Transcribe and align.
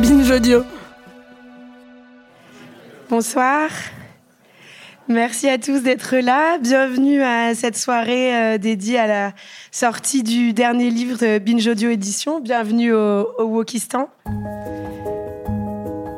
Binge 0.00 0.30
Audio. 0.30 0.64
Bonsoir. 3.10 3.68
Merci 5.08 5.48
à 5.48 5.58
tous 5.58 5.82
d'être 5.82 6.16
là. 6.16 6.58
Bienvenue 6.58 7.22
à 7.22 7.54
cette 7.56 7.76
soirée 7.76 8.36
euh, 8.36 8.58
dédiée 8.58 8.98
à 8.98 9.06
la 9.08 9.32
sortie 9.72 10.22
du 10.22 10.52
dernier 10.52 10.90
livre 10.90 11.18
de 11.18 11.38
Binge 11.38 11.66
Audio 11.66 11.90
Édition. 11.90 12.40
Bienvenue 12.40 12.92
au, 12.92 13.28
au 13.38 13.44
Wokistan. 13.44 14.08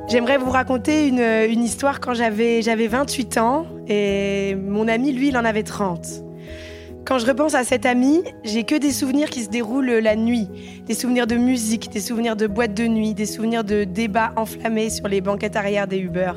J'aimerais 0.09 0.37
vous 0.37 0.51
raconter 0.51 1.09
une, 1.09 1.21
une 1.21 1.65
histoire 1.65 2.01
quand 2.01 2.13
j'avais 2.13 2.61
28 2.61 3.39
ans 3.39 3.67
et 3.89 4.57
mon 4.57 4.89
ami, 4.89 5.13
lui, 5.13 5.29
il 5.29 5.39
en 5.39 5.45
avait 5.45 5.63
30. 5.63 6.30
Quand 7.11 7.19
je 7.19 7.27
repense 7.27 7.55
à 7.55 7.65
cet 7.65 7.87
ami, 7.87 8.23
j'ai 8.45 8.63
que 8.63 8.77
des 8.77 8.93
souvenirs 8.93 9.31
qui 9.31 9.43
se 9.43 9.49
déroulent 9.49 9.91
la 9.91 10.15
nuit. 10.15 10.47
Des 10.87 10.95
souvenirs 10.95 11.27
de 11.27 11.35
musique, 11.35 11.91
des 11.91 11.99
souvenirs 11.99 12.37
de 12.37 12.47
boîtes 12.47 12.73
de 12.73 12.87
nuit, 12.87 13.15
des 13.15 13.27
souvenirs 13.27 13.65
de 13.65 13.83
débats 13.83 14.33
enflammés 14.37 14.91
sur 14.91 15.09
les 15.09 15.21
banquettes 15.21 15.57
arrière 15.57 15.89
des 15.89 15.99
Uber, 15.99 16.35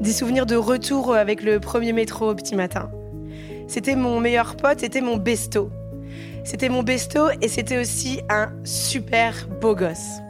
des 0.00 0.12
souvenirs 0.12 0.46
de 0.46 0.54
retour 0.54 1.16
avec 1.16 1.42
le 1.42 1.58
premier 1.58 1.92
métro 1.92 2.30
au 2.30 2.34
petit 2.36 2.54
matin. 2.54 2.92
C'était 3.66 3.96
mon 3.96 4.20
meilleur 4.20 4.56
pote, 4.56 4.78
c'était 4.78 5.00
mon 5.00 5.16
besto. 5.16 5.70
C'était 6.44 6.68
mon 6.68 6.84
besto 6.84 7.30
et 7.42 7.48
c'était 7.48 7.78
aussi 7.78 8.20
un 8.30 8.52
super 8.62 9.48
beau 9.60 9.74
gosse. 9.74 10.20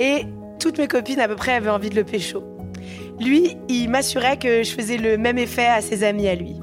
Et 0.00 0.24
toutes 0.58 0.78
mes 0.78 0.88
copines 0.88 1.20
à 1.20 1.28
peu 1.28 1.36
près 1.36 1.52
avaient 1.52 1.70
envie 1.70 1.90
de 1.90 1.94
le 1.94 2.02
pécho. 2.02 2.42
Lui, 3.20 3.56
il 3.68 3.88
m'assurait 3.88 4.36
que 4.36 4.64
je 4.64 4.72
faisais 4.72 4.96
le 4.96 5.16
même 5.16 5.38
effet 5.38 5.68
à 5.68 5.80
ses 5.80 6.02
amis 6.02 6.26
à 6.26 6.34
lui. 6.34 6.61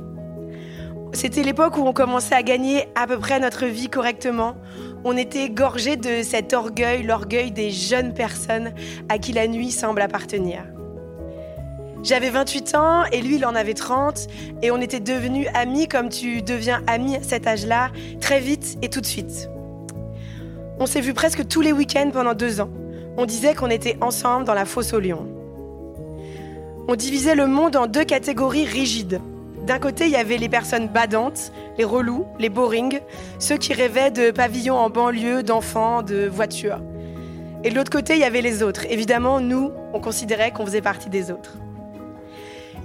C'était 1.12 1.42
l'époque 1.42 1.78
où 1.78 1.82
on 1.82 1.94
commençait 1.94 2.36
à 2.36 2.44
gagner 2.44 2.88
à 2.96 3.08
peu 3.08 3.18
près 3.18 3.40
notre 3.40 3.66
vie 3.66 3.90
correctement. 3.90 4.56
On 5.04 5.18
était 5.18 5.50
gorgé 5.50 5.96
de 5.96 6.22
cet 6.24 6.54
orgueil, 6.54 7.04
l'orgueil 7.04 7.52
des 7.52 7.72
jeunes 7.72 8.14
personnes 8.14 8.74
à 9.10 9.18
qui 9.18 9.34
la 9.34 9.48
nuit 9.48 9.72
semble 9.72 10.02
appartenir. 10.02 10.64
J'avais 12.04 12.30
28 12.30 12.76
ans 12.76 13.04
et 13.12 13.22
lui, 13.22 13.36
il 13.36 13.46
en 13.46 13.56
avait 13.56 13.74
30 13.74 14.28
et 14.62 14.72
on 14.72 14.78
était 14.78 15.00
devenus 15.00 15.48
amis 15.54 15.88
comme 15.88 16.10
tu 16.10 16.42
deviens 16.42 16.82
ami 16.88 17.18
à 17.18 17.24
cet 17.24 17.48
âge-là, 17.48 17.90
très 18.22 18.40
vite 18.40 18.78
et 18.82 18.90
tout 18.90 19.02
de 19.02 19.06
suite. 19.06 19.50
On 20.80 20.86
s'est 20.86 21.02
vu 21.02 21.14
presque 21.14 21.46
tous 21.48 21.62
les 21.62 21.74
week-ends 21.74 22.10
pendant 22.14 22.36
deux 22.36 22.62
ans. 22.62 22.70
On 23.18 23.26
disait 23.26 23.54
qu'on 23.54 23.70
était 23.70 23.98
ensemble 24.00 24.46
dans 24.46 24.54
la 24.54 24.66
fosse 24.66 24.94
au 24.94 25.00
lion. 25.00 25.28
On 26.88 26.96
divisait 26.96 27.36
le 27.36 27.48
monde 27.48 27.76
en 27.76 27.88
deux 27.88 28.06
catégories 28.06 28.66
rigides. 28.66 29.20
D'un 29.70 29.78
côté, 29.78 30.06
il 30.06 30.10
y 30.10 30.16
avait 30.16 30.38
les 30.38 30.50
personnes 30.50 30.88
badantes, 30.88 31.52
les 31.78 31.84
relous, 31.84 32.26
les 32.40 32.50
boring, 32.50 33.02
ceux 33.38 33.56
qui 33.56 33.72
rêvaient 33.74 34.10
de 34.10 34.32
pavillons 34.32 34.74
en 34.74 34.90
banlieue, 34.90 35.44
d'enfants, 35.44 36.02
de 36.02 36.28
voitures. 36.28 36.82
Et 37.64 37.70
de 37.70 37.76
l'autre 37.76 37.92
côté, 37.92 38.16
il 38.16 38.20
y 38.20 38.24
avait 38.24 38.42
les 38.42 38.64
autres. 38.64 38.88
Évidemment, 38.90 39.40
nous, 39.40 39.72
on 39.94 40.00
considérait 40.00 40.50
qu'on 40.50 40.66
faisait 40.66 40.82
partie 40.82 41.12
des 41.12 41.30
autres. 41.30 41.54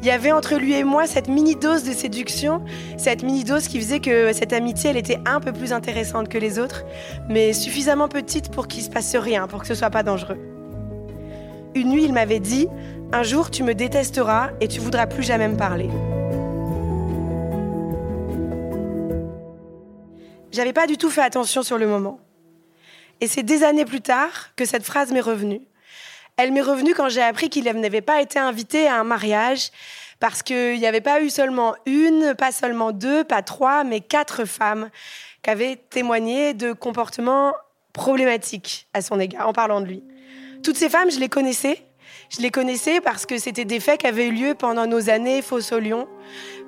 Il 0.02 0.06
y 0.06 0.10
avait 0.10 0.30
entre 0.30 0.56
lui 0.56 0.74
et 0.74 0.84
moi 0.84 1.06
cette 1.06 1.28
mini 1.28 1.56
dose 1.56 1.84
de 1.84 1.92
séduction, 1.92 2.62
cette 2.98 3.22
mini 3.22 3.44
dose 3.44 3.66
qui 3.66 3.80
faisait 3.80 4.00
que 4.00 4.34
cette 4.34 4.52
amitié, 4.52 4.90
elle 4.90 4.98
était 4.98 5.20
un 5.24 5.40
peu 5.40 5.54
plus 5.54 5.72
intéressante 5.72 6.28
que 6.28 6.36
les 6.36 6.58
autres, 6.58 6.84
mais 7.30 7.54
suffisamment 7.54 8.08
petite 8.08 8.50
pour 8.50 8.68
qu'il 8.68 8.82
se 8.82 8.90
passe 8.90 9.16
rien, 9.16 9.46
pour 9.46 9.62
que 9.62 9.66
ce 9.66 9.74
soit 9.74 9.88
pas 9.88 10.02
dangereux. 10.02 10.38
Une 11.74 11.88
nuit, 11.88 12.04
il 12.04 12.12
m'avait 12.12 12.40
dit 12.40 12.68
Un 13.10 13.22
jour, 13.22 13.50
tu 13.50 13.62
me 13.62 13.74
détesteras 13.74 14.50
et 14.60 14.68
tu 14.68 14.80
voudras 14.80 15.06
plus 15.06 15.22
jamais 15.22 15.48
me 15.48 15.56
parler. 15.56 15.88
J'avais 20.54 20.72
pas 20.72 20.86
du 20.86 20.96
tout 20.96 21.10
fait 21.10 21.20
attention 21.20 21.64
sur 21.64 21.78
le 21.78 21.88
moment. 21.88 22.20
Et 23.20 23.26
c'est 23.26 23.42
des 23.42 23.64
années 23.64 23.84
plus 23.84 24.00
tard 24.00 24.54
que 24.54 24.64
cette 24.64 24.84
phrase 24.84 25.10
m'est 25.10 25.20
revenue. 25.20 25.60
Elle 26.36 26.52
m'est 26.52 26.60
revenue 26.60 26.94
quand 26.94 27.08
j'ai 27.08 27.22
appris 27.22 27.50
qu'il 27.50 27.64
n'avait 27.64 28.00
pas 28.00 28.22
été 28.22 28.38
invité 28.38 28.86
à 28.86 29.00
un 29.00 29.02
mariage 29.02 29.72
parce 30.20 30.44
qu'il 30.44 30.78
n'y 30.78 30.86
avait 30.86 31.00
pas 31.00 31.20
eu 31.20 31.28
seulement 31.28 31.74
une, 31.86 32.34
pas 32.38 32.52
seulement 32.52 32.92
deux, 32.92 33.24
pas 33.24 33.42
trois, 33.42 33.82
mais 33.82 33.98
quatre 33.98 34.44
femmes 34.44 34.90
qui 35.42 35.50
avaient 35.50 35.74
témoigné 35.90 36.54
de 36.54 36.72
comportements 36.72 37.52
problématiques 37.92 38.86
à 38.94 39.02
son 39.02 39.18
égard 39.18 39.48
en 39.48 39.52
parlant 39.52 39.80
de 39.80 39.86
lui. 39.86 40.04
Toutes 40.62 40.76
ces 40.76 40.88
femmes, 40.88 41.10
je 41.10 41.18
les 41.18 41.28
connaissais. 41.28 41.84
Je 42.30 42.40
les 42.40 42.50
connaissais 42.50 43.00
parce 43.00 43.26
que 43.26 43.38
c'était 43.38 43.64
des 43.64 43.80
faits 43.80 44.00
qui 44.00 44.06
avaient 44.06 44.28
eu 44.28 44.32
lieu 44.32 44.54
pendant 44.54 44.86
nos 44.86 45.10
années 45.10 45.42
fausses 45.42 45.72
au 45.72 45.80
Lyon. 45.80 46.06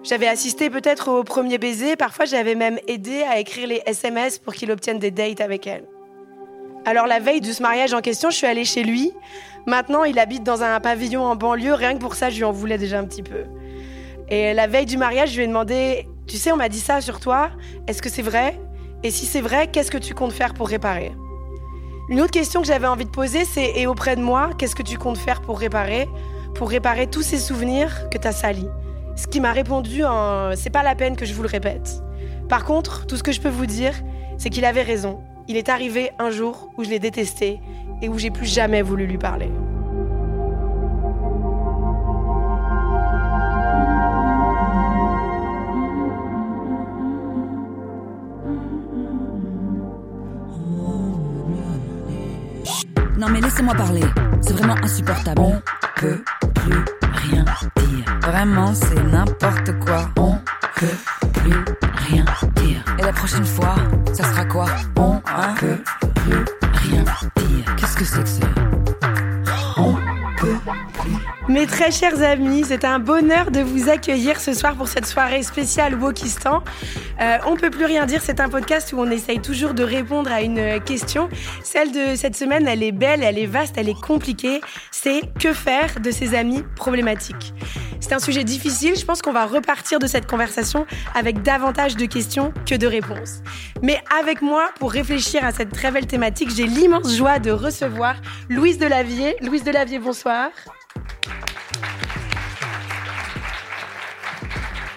J'avais 0.02 0.28
assisté 0.28 0.70
peut-être 0.70 1.08
au 1.08 1.24
premier 1.24 1.58
baiser, 1.58 1.96
parfois 1.96 2.26
j'avais 2.26 2.54
même 2.54 2.78
aidé 2.86 3.22
à 3.22 3.40
écrire 3.40 3.66
les 3.66 3.82
SMS 3.86 4.38
pour 4.38 4.54
qu'il 4.54 4.70
obtienne 4.70 4.98
des 4.98 5.10
dates 5.10 5.40
avec 5.40 5.66
elle. 5.66 5.84
Alors 6.84 7.08
la 7.08 7.18
veille 7.18 7.40
de 7.40 7.52
ce 7.52 7.60
mariage 7.60 7.92
en 7.92 8.00
question, 8.00 8.30
je 8.30 8.36
suis 8.36 8.46
allée 8.46 8.64
chez 8.64 8.84
lui. 8.84 9.12
Maintenant, 9.66 10.04
il 10.04 10.20
habite 10.20 10.44
dans 10.44 10.62
un 10.62 10.78
pavillon 10.78 11.24
en 11.24 11.34
banlieue, 11.34 11.74
rien 11.74 11.94
que 11.94 11.98
pour 11.98 12.14
ça, 12.14 12.30
je 12.30 12.36
lui 12.36 12.44
en 12.44 12.52
voulais 12.52 12.78
déjà 12.78 13.00
un 13.00 13.04
petit 13.04 13.24
peu. 13.24 13.44
Et 14.28 14.54
la 14.54 14.68
veille 14.68 14.86
du 14.86 14.96
mariage, 14.96 15.30
je 15.30 15.36
lui 15.38 15.44
ai 15.44 15.48
demandé, 15.48 16.06
tu 16.28 16.36
sais, 16.36 16.52
on 16.52 16.56
m'a 16.56 16.68
dit 16.68 16.78
ça 16.78 17.00
sur 17.00 17.18
toi, 17.18 17.50
est-ce 17.88 18.00
que 18.00 18.08
c'est 18.08 18.22
vrai? 18.22 18.56
Et 19.02 19.10
si 19.10 19.26
c'est 19.26 19.40
vrai, 19.40 19.68
qu'est-ce 19.72 19.90
que 19.90 19.98
tu 19.98 20.14
comptes 20.14 20.32
faire 20.32 20.54
pour 20.54 20.68
réparer? 20.68 21.10
Une 22.08 22.20
autre 22.20 22.30
question 22.30 22.60
que 22.60 22.68
j'avais 22.68 22.86
envie 22.86 23.04
de 23.04 23.10
poser, 23.10 23.44
c'est, 23.44 23.72
et 23.74 23.88
auprès 23.88 24.14
de 24.14 24.22
moi, 24.22 24.50
qu'est-ce 24.56 24.76
que 24.76 24.84
tu 24.84 24.96
comptes 24.96 25.18
faire 25.18 25.42
pour 25.42 25.58
réparer? 25.58 26.08
Pour 26.54 26.70
réparer 26.70 27.08
tous 27.08 27.22
ces 27.22 27.38
souvenirs 27.38 28.08
que 28.10 28.18
tu 28.18 28.28
as 28.28 28.32
salis? 28.32 28.68
Ce 29.16 29.26
qui 29.26 29.40
m'a 29.40 29.52
répondu 29.52 30.04
en 30.04 30.50
c'est 30.54 30.70
pas 30.70 30.82
la 30.82 30.94
peine 30.94 31.16
que 31.16 31.24
je 31.24 31.34
vous 31.34 31.42
le 31.42 31.48
répète. 31.48 32.02
Par 32.48 32.64
contre, 32.64 33.06
tout 33.06 33.16
ce 33.16 33.22
que 33.22 33.32
je 33.32 33.40
peux 33.40 33.48
vous 33.48 33.66
dire, 33.66 33.92
c'est 34.38 34.50
qu'il 34.50 34.64
avait 34.64 34.82
raison. 34.82 35.20
Il 35.48 35.56
est 35.56 35.68
arrivé 35.68 36.10
un 36.18 36.30
jour 36.30 36.70
où 36.76 36.84
je 36.84 36.90
l'ai 36.90 36.98
détesté 36.98 37.60
et 38.02 38.08
où 38.08 38.18
j'ai 38.18 38.30
plus 38.30 38.46
jamais 38.46 38.82
voulu 38.82 39.06
lui 39.06 39.18
parler. 39.18 39.50
Non 53.18 53.28
mais 53.30 53.40
laissez-moi 53.40 53.74
parler, 53.74 54.02
c'est 54.42 54.52
vraiment 54.52 54.74
insupportable. 54.82 55.40
On 55.40 55.60
peut 55.96 56.22
plus 56.54 56.84
rien 57.30 57.44
Vraiment, 58.22 58.74
c'est 58.74 59.02
n'importe 59.02 59.78
quoi. 59.84 60.10
On 60.16 60.38
peut 60.76 60.86
plus 61.34 61.64
rien 62.08 62.24
dire. 62.56 62.84
Et 62.98 63.02
la 63.02 63.12
prochaine 63.12 63.44
fois, 63.44 63.76
ça 64.12 64.24
sera 64.24 64.44
quoi? 64.44 64.66
On 64.96 65.20
peut 65.58 65.78
plus 66.14 66.44
rien 66.88 67.02
dire. 67.02 67.76
Qu'est-ce 67.76 67.96
que 67.96 68.04
c'est 68.04 68.22
que 68.22 68.28
ça? 68.28 68.46
On 69.78 69.94
peut 70.38 70.56
Mes 71.48 71.66
très 71.66 71.90
chers 71.90 72.22
amis, 72.22 72.64
c'est 72.66 72.84
un 72.84 72.98
bonheur 72.98 73.50
de 73.50 73.60
vous 73.60 73.88
accueillir 73.88 74.40
ce 74.40 74.52
soir 74.54 74.74
pour 74.74 74.88
cette 74.88 75.06
soirée 75.06 75.42
spéciale 75.42 75.94
Wokistan. 75.94 76.62
Euh, 77.20 77.38
on 77.46 77.56
peut 77.56 77.70
plus 77.70 77.84
rien 77.84 78.06
dire, 78.06 78.20
c'est 78.22 78.40
un 78.40 78.48
podcast 78.48 78.92
où 78.92 79.00
on 79.00 79.10
essaye 79.10 79.40
toujours 79.40 79.74
de 79.74 79.82
répondre 79.82 80.30
à 80.30 80.42
une 80.42 80.80
question. 80.80 81.28
Celle 81.62 81.92
de 81.92 82.16
cette 82.16 82.36
semaine, 82.36 82.66
elle 82.68 82.82
est 82.82 82.92
belle, 82.92 83.22
elle 83.22 83.38
est 83.38 83.46
vaste, 83.46 83.74
elle 83.78 83.88
est 83.88 84.00
compliquée. 84.00 84.60
C'est 84.90 85.22
que 85.38 85.52
faire 85.52 86.00
de 86.00 86.10
ses 86.10 86.34
amis 86.34 86.64
problématiques 86.74 87.54
C'est 88.00 88.12
un 88.12 88.18
sujet 88.18 88.44
difficile, 88.44 88.96
je 88.96 89.04
pense 89.04 89.22
qu'on 89.22 89.32
va 89.32 89.46
repartir 89.46 89.98
de 89.98 90.06
cette 90.06 90.26
conversation 90.26 90.86
avec 91.14 91.42
davantage 91.42 91.96
de 91.96 92.06
questions 92.06 92.52
que 92.66 92.74
de 92.74 92.86
réponses. 92.86 93.42
Mais 93.82 94.00
avec 94.20 94.42
moi, 94.42 94.70
pour 94.78 94.92
réfléchir 94.92 95.44
à 95.44 95.52
cette 95.52 95.72
très 95.72 95.90
belle 95.90 96.06
thématique, 96.06 96.50
j'ai 96.54 96.66
l'immense 96.66 97.16
joie 97.16 97.38
de 97.38 97.50
recevoir 97.50 98.16
Louise 98.48 98.78
Delavier. 98.78 99.36
Louise 99.42 99.64
Delavier, 99.64 99.98
bonsoir. 99.98 100.50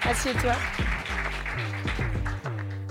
Assieds-toi. 0.09 0.53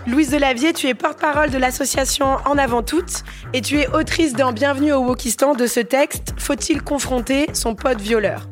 Louise 0.07 0.31
Delavier, 0.31 0.73
tu 0.73 0.87
es 0.87 0.95
porte-parole 0.95 1.51
de 1.51 1.59
l'association 1.59 2.39
En 2.47 2.57
avant 2.57 2.83
toutes 2.83 3.25
et 3.53 3.61
tu 3.61 3.79
es 3.79 3.89
autrice 3.89 4.33
dans 4.33 4.53
Bienvenue 4.53 4.93
au 4.93 5.01
Wokistan 5.01 5.55
de 5.55 5.67
ce 5.67 5.81
texte 5.81 6.33
Faut-il 6.39 6.83
confronter 6.83 7.47
son 7.53 7.75
pote 7.75 8.01
violeur? 8.01 8.49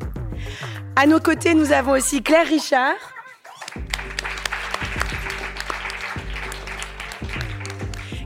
À 0.98 1.06
nos 1.06 1.20
côtés, 1.20 1.52
nous 1.52 1.72
avons 1.72 1.92
aussi 1.92 2.22
Claire 2.22 2.46
Richard. 2.46 2.94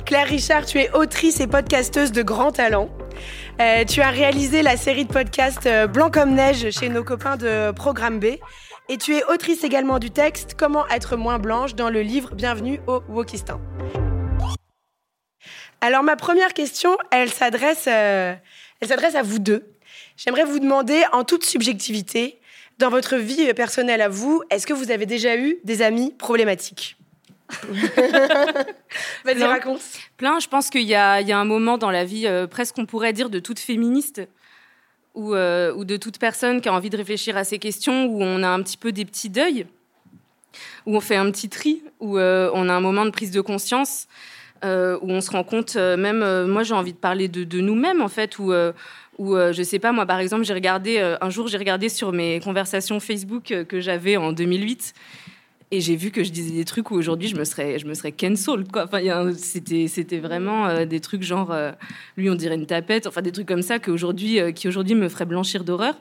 Claire 0.07 0.29
Richard, 0.29 0.67
tu 0.67 0.79
es 0.79 0.89
autrice 0.93 1.41
et 1.41 1.49
podcasteuse 1.49 2.13
de 2.13 2.23
grand 2.23 2.53
talent. 2.53 2.89
Euh, 3.61 3.85
tu 3.85 4.03
as 4.03 4.11
réalisé 4.11 4.63
la 4.63 4.77
série 4.77 5.05
de 5.05 5.13
podcasts 5.13 5.67
euh, 5.67 5.89
Blanc 5.89 6.13
comme 6.13 6.33
neige 6.33 6.71
chez 6.71 6.89
nos 6.91 7.03
copains 7.03 7.37
de 7.37 7.73
Programme 7.73 8.21
B. 8.21 8.37
Et 8.89 8.99
tu 8.99 9.17
es 9.17 9.25
autrice 9.25 9.65
également 9.65 9.99
du 9.99 10.13
texte 10.13 10.55
Comment 10.57 10.87
être 10.91 11.17
moins 11.17 11.41
blanche 11.41 11.75
dans 11.75 11.91
le 11.91 12.03
livre 12.03 12.37
Bienvenue 12.37 12.81
au 12.87 13.03
Wokistan. 13.09 13.61
Alors 15.81 16.05
ma 16.05 16.15
première 16.15 16.55
question, 16.55 16.97
elle 17.11 17.31
s'adresse, 17.31 17.89
euh, 17.89 18.33
elle 18.81 18.89
s'adresse 18.89 19.17
à 19.17 19.23
vous 19.23 19.41
deux. 19.41 19.75
J'aimerais 20.17 20.45
vous 20.45 20.61
demander, 20.61 21.03
en 21.13 21.25
toute 21.25 21.45
subjectivité, 21.45 22.40
dans 22.81 22.89
votre 22.89 23.17
vie 23.17 23.53
personnelle 23.55 24.01
à 24.01 24.09
vous, 24.09 24.43
est-ce 24.51 24.67
que 24.67 24.73
vous 24.73 24.91
avez 24.91 25.07
déjà 25.07 25.37
eu 25.37 25.59
des 25.65 25.83
amis 25.83 26.13
problématiques? 26.19 26.97
Vas-y, 29.25 29.43
raconte. 29.45 29.83
Plein, 30.17 30.39
je 30.41 30.49
pense 30.49 30.71
qu'il 30.71 30.83
y, 30.83 30.95
a 30.95 31.21
il 31.21 31.29
y 31.29 31.33
a 31.33 31.39
un 31.39 31.45
moment 31.45 31.79
dans 31.79 31.91
la 31.91 32.05
vie, 32.05 32.27
euh, 32.27 32.47
presque 32.47 32.79
on 32.79 32.87
pourrait 32.87 33.13
dire 33.13 33.29
de 33.29 33.39
toute 33.39 33.59
féministe, 33.59 34.23
ou, 35.15 35.35
ou 35.35 35.85
de 35.85 35.97
toute 35.97 36.19
personne 36.19 36.61
qui 36.61 36.69
a 36.69 36.73
envie 36.73 36.89
de 36.89 36.97
réfléchir 36.97 37.37
à 37.37 37.45
ces 37.45 37.59
questions, 37.59 38.07
où 38.07 38.23
on 38.23 38.43
a 38.43 38.49
un 38.49 38.63
petit 38.63 38.77
peu 38.77 38.93
des 38.93 39.05
petits 39.05 39.29
deuils, 39.29 39.67
où 40.87 40.97
on 40.97 41.01
fait 41.01 41.17
un 41.17 41.31
petit 41.31 41.49
tri, 41.49 41.83
où 41.99 42.19
on 42.19 42.69
a 42.69 42.73
un 42.73 42.81
moment 42.81 43.05
de 43.05 43.11
prise 43.11 43.33
de 43.33 43.41
conscience. 43.41 44.07
où 44.63 44.67
on 44.67 45.21
se 45.21 45.33
rend 45.33 45.43
compte, 45.43 45.75
même 45.75 46.47
moi 46.47 46.63
j'ai 46.63 46.75
envie 46.75 46.93
de 46.93 46.99
parler 46.99 47.27
de, 47.27 47.43
de 47.43 47.61
nous-mêmes 47.61 48.01
en 48.01 48.09
fait, 48.09 48.39
où 48.39 48.53
ou 49.21 49.37
euh, 49.37 49.53
je 49.53 49.63
sais 49.63 49.79
pas, 49.79 49.93
moi 49.93 50.07
par 50.07 50.19
exemple, 50.19 50.45
j'ai 50.45 50.55
regardé, 50.55 50.97
euh, 50.97 51.19
un 51.21 51.29
jour 51.29 51.47
j'ai 51.47 51.59
regardé 51.59 51.91
sur 51.91 52.11
mes 52.11 52.41
conversations 52.41 53.01
Facebook 53.01 53.53
euh, 53.53 53.65
que 53.65 53.79
j'avais 53.79 54.17
en 54.17 54.33
2008 54.33 54.95
et 55.73 55.83
j'ai 55.83 55.95
vu 55.95 56.11
que 56.11 56.25
je 56.25 56.31
disais 56.31 56.55
des 56.55 56.65
trucs 56.65 56.91
où 56.91 56.95
aujourd'hui 56.95 57.29
je 57.29 57.37
me 57.37 57.45
serais 57.45 57.79
je 57.79 57.87
me 57.87 57.93
serais 57.93 58.13
cancelled 58.13 58.73
quoi. 58.73 58.85
Enfin 58.85 59.31
c'était 59.37 59.89
c'était 59.89 60.19
vraiment 60.19 60.85
des 60.85 60.99
trucs 60.99 61.23
genre 61.23 61.55
lui 62.17 62.29
on 62.29 62.35
dirait 62.35 62.57
une 62.57 62.67
tapette 62.67 63.07
enfin 63.07 63.23
des 63.23 63.31
trucs 63.31 63.47
comme 63.47 63.63
ça 63.63 63.79
qu'aujourd'hui 63.79 64.41
qui 64.53 64.67
aujourd'hui 64.67 64.97
me 64.97 65.09
feraient 65.09 65.27
blanchir 65.27 65.63
d'horreur 65.63 65.95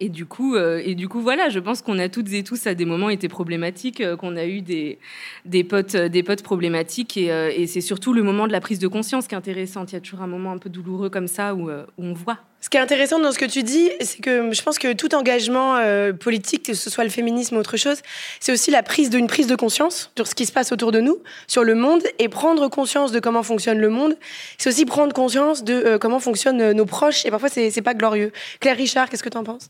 et 0.00 0.08
du 0.08 0.24
coup, 0.24 0.54
euh, 0.54 0.80
et 0.82 0.94
du 0.94 1.08
coup, 1.08 1.20
voilà, 1.20 1.50
je 1.50 1.58
pense 1.58 1.82
qu'on 1.82 1.98
a 1.98 2.08
toutes 2.08 2.32
et 2.32 2.42
tous 2.42 2.66
à 2.66 2.74
des 2.74 2.86
moments 2.86 3.10
été 3.10 3.28
problématiques, 3.28 4.00
euh, 4.00 4.16
qu'on 4.16 4.34
a 4.34 4.46
eu 4.46 4.62
des, 4.62 4.98
des 5.44 5.62
potes, 5.62 5.94
euh, 5.94 6.08
des 6.08 6.22
potes 6.22 6.42
problématiques, 6.42 7.18
et, 7.18 7.66
c'est 7.66 7.82
surtout 7.82 8.14
le 8.14 8.22
moment 8.22 8.46
de 8.46 8.52
la 8.52 8.60
prise 8.60 8.78
de 8.78 8.88
conscience 8.88 9.28
qui 9.28 9.34
est 9.34 9.38
intéressant. 9.38 9.84
Il 9.84 9.92
y 9.92 9.96
a 9.96 10.00
toujours 10.00 10.22
un 10.22 10.26
moment 10.26 10.52
un 10.52 10.58
peu 10.58 10.70
douloureux 10.70 11.10
comme 11.10 11.28
ça 11.28 11.54
où 11.54 11.70
on 11.98 12.12
voit. 12.14 12.38
Ce 12.62 12.68
qui 12.68 12.76
est 12.76 12.80
intéressant 12.80 13.18
dans 13.18 13.32
ce 13.32 13.38
que 13.38 13.46
tu 13.46 13.62
dis, 13.62 13.90
c'est 14.00 14.20
que 14.20 14.52
je 14.52 14.62
pense 14.62 14.78
que 14.78 14.92
tout 14.92 15.14
engagement 15.14 15.76
politique, 16.20 16.66
que 16.66 16.74
ce 16.74 16.90
soit 16.90 17.04
le 17.04 17.10
féminisme 17.10 17.56
ou 17.56 17.58
autre 17.58 17.78
chose, 17.78 17.98
c'est 18.38 18.52
aussi 18.52 18.70
la 18.70 18.82
prise 18.82 19.08
d'une 19.08 19.26
prise 19.26 19.46
de 19.46 19.56
conscience 19.56 20.10
sur 20.14 20.26
ce 20.26 20.34
qui 20.34 20.44
se 20.44 20.52
passe 20.52 20.70
autour 20.70 20.92
de 20.92 21.00
nous, 21.00 21.22
sur 21.46 21.64
le 21.64 21.74
monde, 21.74 22.02
et 22.18 22.28
prendre 22.28 22.68
conscience 22.68 23.12
de 23.12 23.20
comment 23.20 23.42
fonctionne 23.42 23.78
le 23.78 23.88
monde. 23.88 24.14
C'est 24.58 24.68
aussi 24.68 24.84
prendre 24.84 25.14
conscience 25.14 25.64
de 25.64 25.96
comment 25.96 26.20
fonctionnent 26.20 26.72
nos 26.72 26.86
proches, 26.86 27.24
et 27.24 27.30
parfois 27.30 27.48
c'est 27.48 27.82
pas 27.82 27.94
glorieux. 27.94 28.30
Claire 28.60 28.76
Richard, 28.76 29.08
qu'est-ce 29.08 29.22
que 29.22 29.30
tu 29.30 29.38
en 29.38 29.44
penses? 29.44 29.68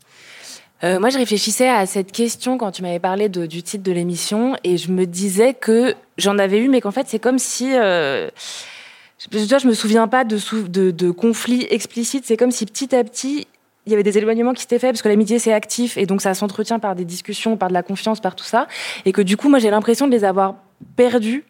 Euh, 0.83 0.99
moi, 0.99 1.09
je 1.09 1.17
réfléchissais 1.17 1.69
à 1.69 1.85
cette 1.85 2.11
question 2.11 2.57
quand 2.57 2.71
tu 2.71 2.81
m'avais 2.81 2.99
parlé 2.99 3.29
du 3.29 3.61
titre 3.61 3.83
de 3.83 3.91
l'émission 3.91 4.55
et 4.63 4.77
je 4.77 4.91
me 4.91 5.05
disais 5.05 5.53
que 5.53 5.93
j'en 6.17 6.39
avais 6.39 6.57
eu, 6.57 6.69
mais 6.69 6.81
qu'en 6.81 6.91
fait, 6.91 7.05
c'est 7.07 7.19
comme 7.19 7.39
si. 7.39 7.71
Euh, 9.33 9.39
je, 9.39 9.59
je 9.59 9.67
me 9.67 9.73
souviens 9.73 10.07
pas 10.07 10.23
de, 10.23 10.37
de, 10.67 10.91
de 10.91 11.11
conflits 11.11 11.67
explicites. 11.69 12.25
C'est 12.25 12.37
comme 12.37 12.51
si 12.51 12.65
petit 12.65 12.95
à 12.95 13.03
petit, 13.03 13.47
il 13.85 13.91
y 13.91 13.93
avait 13.93 14.03
des 14.03 14.17
éloignements 14.17 14.53
qui 14.53 14.61
s'étaient 14.61 14.79
faits 14.79 14.91
parce 14.91 15.01
que 15.01 15.09
l'amitié 15.09 15.39
c'est 15.39 15.53
actif 15.53 15.97
et 15.97 16.05
donc 16.05 16.21
ça 16.21 16.33
s'entretient 16.33 16.79
par 16.79 16.95
des 16.95 17.05
discussions, 17.05 17.57
par 17.57 17.69
de 17.69 17.73
la 17.73 17.83
confiance, 17.83 18.19
par 18.19 18.35
tout 18.35 18.45
ça. 18.45 18.67
Et 19.05 19.11
que 19.11 19.21
du 19.21 19.37
coup, 19.37 19.49
moi, 19.49 19.59
j'ai 19.59 19.69
l'impression 19.69 20.07
de 20.07 20.11
les 20.11 20.23
avoir 20.23 20.55
perdus 20.95 21.45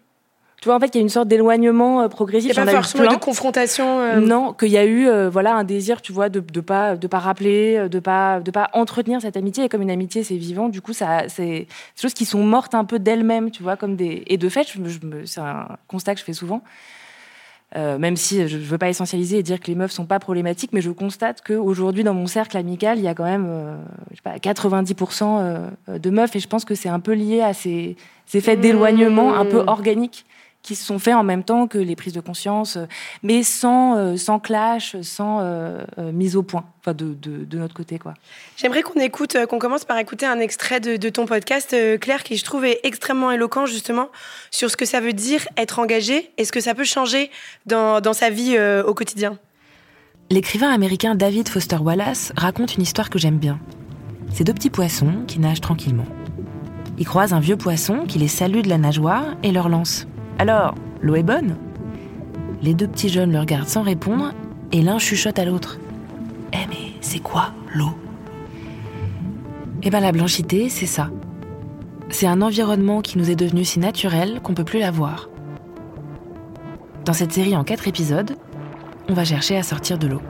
tu 0.61 0.67
vois, 0.67 0.75
en 0.75 0.79
fait, 0.79 0.93
il 0.93 0.99
y 0.99 0.99
a 0.99 1.01
une 1.01 1.09
sorte 1.09 1.27
d'éloignement 1.27 2.03
euh, 2.03 2.07
progressif. 2.07 2.51
Il 2.51 2.53
n'y 2.53 2.59
a 2.59 2.65
pas 2.65 2.71
forcément 2.71 3.11
de 3.11 3.15
confrontation. 3.15 3.99
Euh... 3.99 4.19
Non, 4.19 4.53
qu'il 4.53 4.69
y 4.69 4.77
a 4.77 4.85
eu, 4.85 5.07
euh, 5.07 5.27
voilà, 5.27 5.55
un 5.55 5.63
désir, 5.63 6.03
tu 6.03 6.11
vois, 6.11 6.29
de 6.29 6.39
de 6.39 6.61
pas 6.61 6.95
de 6.95 7.07
pas 7.07 7.17
rappeler, 7.17 7.89
de 7.89 7.99
pas 7.99 8.41
de 8.41 8.51
pas 8.51 8.69
entretenir 8.73 9.19
cette 9.21 9.35
amitié. 9.37 9.63
Et 9.63 9.69
comme 9.69 9.81
une 9.81 9.89
amitié, 9.89 10.23
c'est 10.23 10.35
vivant, 10.35 10.69
du 10.69 10.79
coup, 10.79 10.93
ça, 10.93 11.23
c'est 11.29 11.43
des 11.43 11.67
choses 11.99 12.13
qui 12.13 12.25
sont 12.25 12.43
mortes 12.43 12.75
un 12.75 12.85
peu 12.85 12.99
d'elles-mêmes, 12.99 13.49
tu 13.49 13.63
vois, 13.63 13.75
comme 13.75 13.95
des. 13.95 14.21
Et 14.27 14.37
de 14.37 14.49
fait, 14.49 14.67
je, 14.71 14.87
je 14.87 14.99
c'est 15.25 15.41
un 15.41 15.79
constat 15.87 16.13
que 16.13 16.19
je 16.19 16.25
fais 16.25 16.33
souvent. 16.33 16.61
Euh, 17.77 17.97
même 17.97 18.17
si 18.17 18.47
je 18.49 18.57
ne 18.57 18.61
veux 18.61 18.77
pas 18.77 18.89
essentialiser 18.89 19.37
et 19.37 19.43
dire 19.43 19.59
que 19.59 19.67
les 19.67 19.75
meufs 19.75 19.91
sont 19.91 20.05
pas 20.05 20.19
problématiques, 20.19 20.71
mais 20.73 20.81
je 20.81 20.91
constate 20.91 21.41
qu'aujourd'hui, 21.41 22.03
dans 22.03 22.13
mon 22.13 22.27
cercle 22.27 22.57
amical, 22.57 22.97
il 22.97 23.03
y 23.03 23.07
a 23.07 23.13
quand 23.13 23.23
même 23.23 23.45
euh, 23.47 23.77
je 24.11 24.17
sais 24.17 24.21
pas, 24.21 24.37
90% 24.37 25.69
de 25.87 26.09
meufs, 26.09 26.35
et 26.35 26.39
je 26.39 26.47
pense 26.47 26.65
que 26.65 26.75
c'est 26.75 26.89
un 26.89 26.99
peu 26.99 27.13
lié 27.13 27.41
à 27.41 27.53
ces, 27.53 27.95
ces 28.25 28.41
faits 28.41 28.59
d'éloignement 28.59 29.35
un 29.35 29.45
peu 29.45 29.63
organiques 29.67 30.25
qui 30.63 30.75
se 30.75 30.85
sont 30.85 30.99
faits 30.99 31.15
en 31.15 31.23
même 31.23 31.43
temps 31.43 31.67
que 31.67 31.77
les 31.77 31.95
prises 31.95 32.13
de 32.13 32.19
conscience, 32.19 32.77
euh, 32.77 32.85
mais 33.23 33.43
sans, 33.43 33.97
euh, 33.97 34.17
sans 34.17 34.39
clash, 34.39 34.95
sans 35.01 35.39
euh, 35.41 35.83
mise 36.13 36.35
au 36.35 36.43
point, 36.43 36.65
enfin 36.81 36.93
de, 36.93 37.13
de, 37.13 37.45
de, 37.45 37.57
notre 37.57 37.73
côté. 37.73 37.97
quoi. 37.97 38.13
J'aimerais 38.57 38.83
qu'on 38.83 38.99
écoute, 38.99 39.37
qu'on 39.47 39.59
commence 39.59 39.85
par 39.85 39.97
écouter 39.97 40.25
un 40.25 40.39
extrait 40.39 40.79
de, 40.79 40.97
de, 40.97 41.09
ton 41.09 41.25
podcast, 41.25 41.75
Claire, 41.99 42.23
qui 42.23 42.37
je 42.37 42.43
trouve 42.43 42.65
est 42.65 42.79
extrêmement 42.83 43.31
éloquent 43.31 43.65
justement 43.65 44.09
sur 44.51 44.69
ce 44.69 44.77
que 44.77 44.85
ça 44.85 44.99
veut 44.99 45.13
dire 45.13 45.47
être 45.57 45.79
engagé 45.79 46.31
et 46.37 46.45
ce 46.45 46.51
que 46.51 46.59
ça 46.59 46.75
peut 46.75 46.83
changer 46.83 47.31
dans, 47.65 48.01
dans 48.01 48.13
sa 48.13 48.29
vie 48.29 48.57
au 48.85 48.93
quotidien. 48.93 49.37
L'écrivain 50.29 50.69
américain 50.69 51.15
David 51.15 51.49
Foster 51.49 51.77
Wallace 51.77 52.31
raconte 52.37 52.75
une 52.75 52.83
histoire 52.83 53.09
que 53.09 53.19
j'aime 53.19 53.37
bien. 53.37 53.59
C'est 54.33 54.43
deux 54.43 54.53
petits 54.53 54.69
poissons 54.69 55.23
qui 55.27 55.39
nagent 55.39 55.61
tranquillement. 55.61 56.05
Ils 56.97 57.05
croisent 57.05 57.33
un 57.33 57.39
vieux 57.39 57.57
poisson 57.57 58.05
qui 58.07 58.19
les 58.19 58.27
salue 58.27 58.61
de 58.61 58.69
la 58.69 58.77
nageoire 58.77 59.25
et 59.43 59.51
leur 59.51 59.67
lance 59.69 60.07
alors, 60.41 60.73
l'eau 61.03 61.13
est 61.13 61.21
bonne? 61.21 61.55
Les 62.63 62.73
deux 62.73 62.87
petits 62.87 63.09
jeunes 63.09 63.31
le 63.31 63.39
regardent 63.39 63.67
sans 63.67 63.83
répondre 63.83 64.33
et 64.71 64.81
l'un 64.81 64.97
chuchote 64.97 65.37
à 65.37 65.45
l'autre. 65.45 65.77
Eh 66.51 66.65
mais 66.67 66.93
c'est 66.99 67.19
quoi 67.19 67.51
l'eau? 67.75 67.91
Eh 69.83 69.91
ben 69.91 69.99
la 69.99 70.11
blanchité, 70.11 70.67
c'est 70.69 70.87
ça. 70.87 71.11
C'est 72.09 72.25
un 72.25 72.41
environnement 72.41 73.01
qui 73.01 73.19
nous 73.19 73.29
est 73.29 73.35
devenu 73.35 73.63
si 73.63 73.77
naturel 73.77 74.39
qu'on 74.41 74.55
peut 74.55 74.63
plus 74.63 74.79
la 74.79 74.89
voir. 74.89 75.29
Dans 77.05 77.13
cette 77.13 77.33
série 77.33 77.55
en 77.55 77.63
quatre 77.63 77.87
épisodes, 77.87 78.35
on 79.09 79.13
va 79.13 79.25
chercher 79.25 79.57
à 79.57 79.63
sortir 79.63 79.99
de 79.99 80.07
l'eau. 80.07 80.21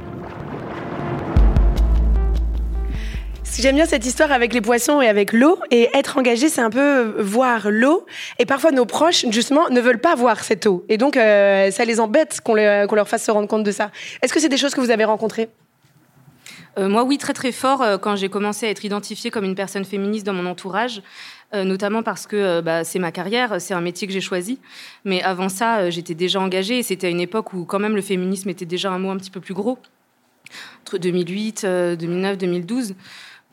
J'aime 3.59 3.75
bien 3.75 3.86
cette 3.86 4.06
histoire 4.06 4.31
avec 4.31 4.53
les 4.53 4.62
poissons 4.62 5.01
et 5.01 5.07
avec 5.07 5.33
l'eau. 5.33 5.59
Et 5.69 5.89
être 5.94 6.18
engagé, 6.18 6.50
c'est 6.50 6.62
un 6.62 6.69
peu 6.69 7.13
voir 7.21 7.69
l'eau. 7.69 8.06
Et 8.39 8.45
parfois, 8.45 8.71
nos 8.71 8.86
proches, 8.86 9.25
justement, 9.30 9.69
ne 9.69 9.80
veulent 9.81 10.01
pas 10.01 10.15
voir 10.15 10.44
cette 10.44 10.65
eau. 10.65 10.83
Et 10.89 10.98
donc, 10.98 11.18
euh, 11.18 11.69
ça 11.69 11.86
les 11.86 12.00
embête 12.00 12.42
qu'on 12.42 12.56
leur 12.56 13.07
fasse 13.07 13.24
se 13.24 13.31
rendre 13.31 13.48
compte 13.48 13.63
de 13.63 13.71
ça. 13.71 13.92
Est-ce 14.21 14.33
que 14.33 14.39
c'est 14.39 14.50
des 14.50 14.57
choses 14.57 14.74
que 14.74 14.81
vous 14.81 14.92
avez 14.92 15.06
rencontrées? 15.06 15.50
Euh, 16.80 16.88
moi, 16.88 17.03
oui, 17.03 17.18
très 17.18 17.33
très 17.33 17.51
fort 17.51 17.81
euh, 17.81 17.98
quand 17.98 18.15
j'ai 18.15 18.30
commencé 18.30 18.65
à 18.65 18.69
être 18.69 18.86
identifiée 18.86 19.30
comme 19.30 19.44
une 19.44 19.56
personne 19.56 19.83
féministe 19.83 20.25
dans 20.25 20.33
mon 20.33 20.45
entourage, 20.45 21.01
euh, 21.53 21.65
notamment 21.65 22.01
parce 22.01 22.27
que 22.27 22.36
euh, 22.38 22.62
bah, 22.62 22.86
c'est 22.86 23.00
ma 23.00 23.12
carrière, 23.12 23.59
c'est 23.59 23.74
un 23.74 23.81
métier 23.81 24.07
que 24.07 24.13
j'ai 24.13 24.21
choisi. 24.21 24.59
Mais 25.03 25.21
avant 25.21 25.50
ça, 25.50 25.80
euh, 25.80 25.92
j'étais 25.92 26.15
déjà 26.15 26.39
engagée 26.39 26.80
et 26.80 26.83
c'était 26.83 27.07
à 27.07 27.09
une 27.09 27.19
époque 27.19 27.51
où 27.53 27.65
quand 27.65 27.80
même 27.80 27.95
le 27.95 28.01
féminisme 28.01 28.50
était 28.50 28.65
déjà 28.65 28.89
un 28.89 29.00
mot 29.00 29.09
un 29.09 29.18
petit 29.18 29.31
peu 29.31 29.42
plus 29.42 29.53
gros, 29.53 29.77
entre 30.83 30.98
2008, 30.98 31.65
2009, 32.00 32.38
2012 32.38 32.95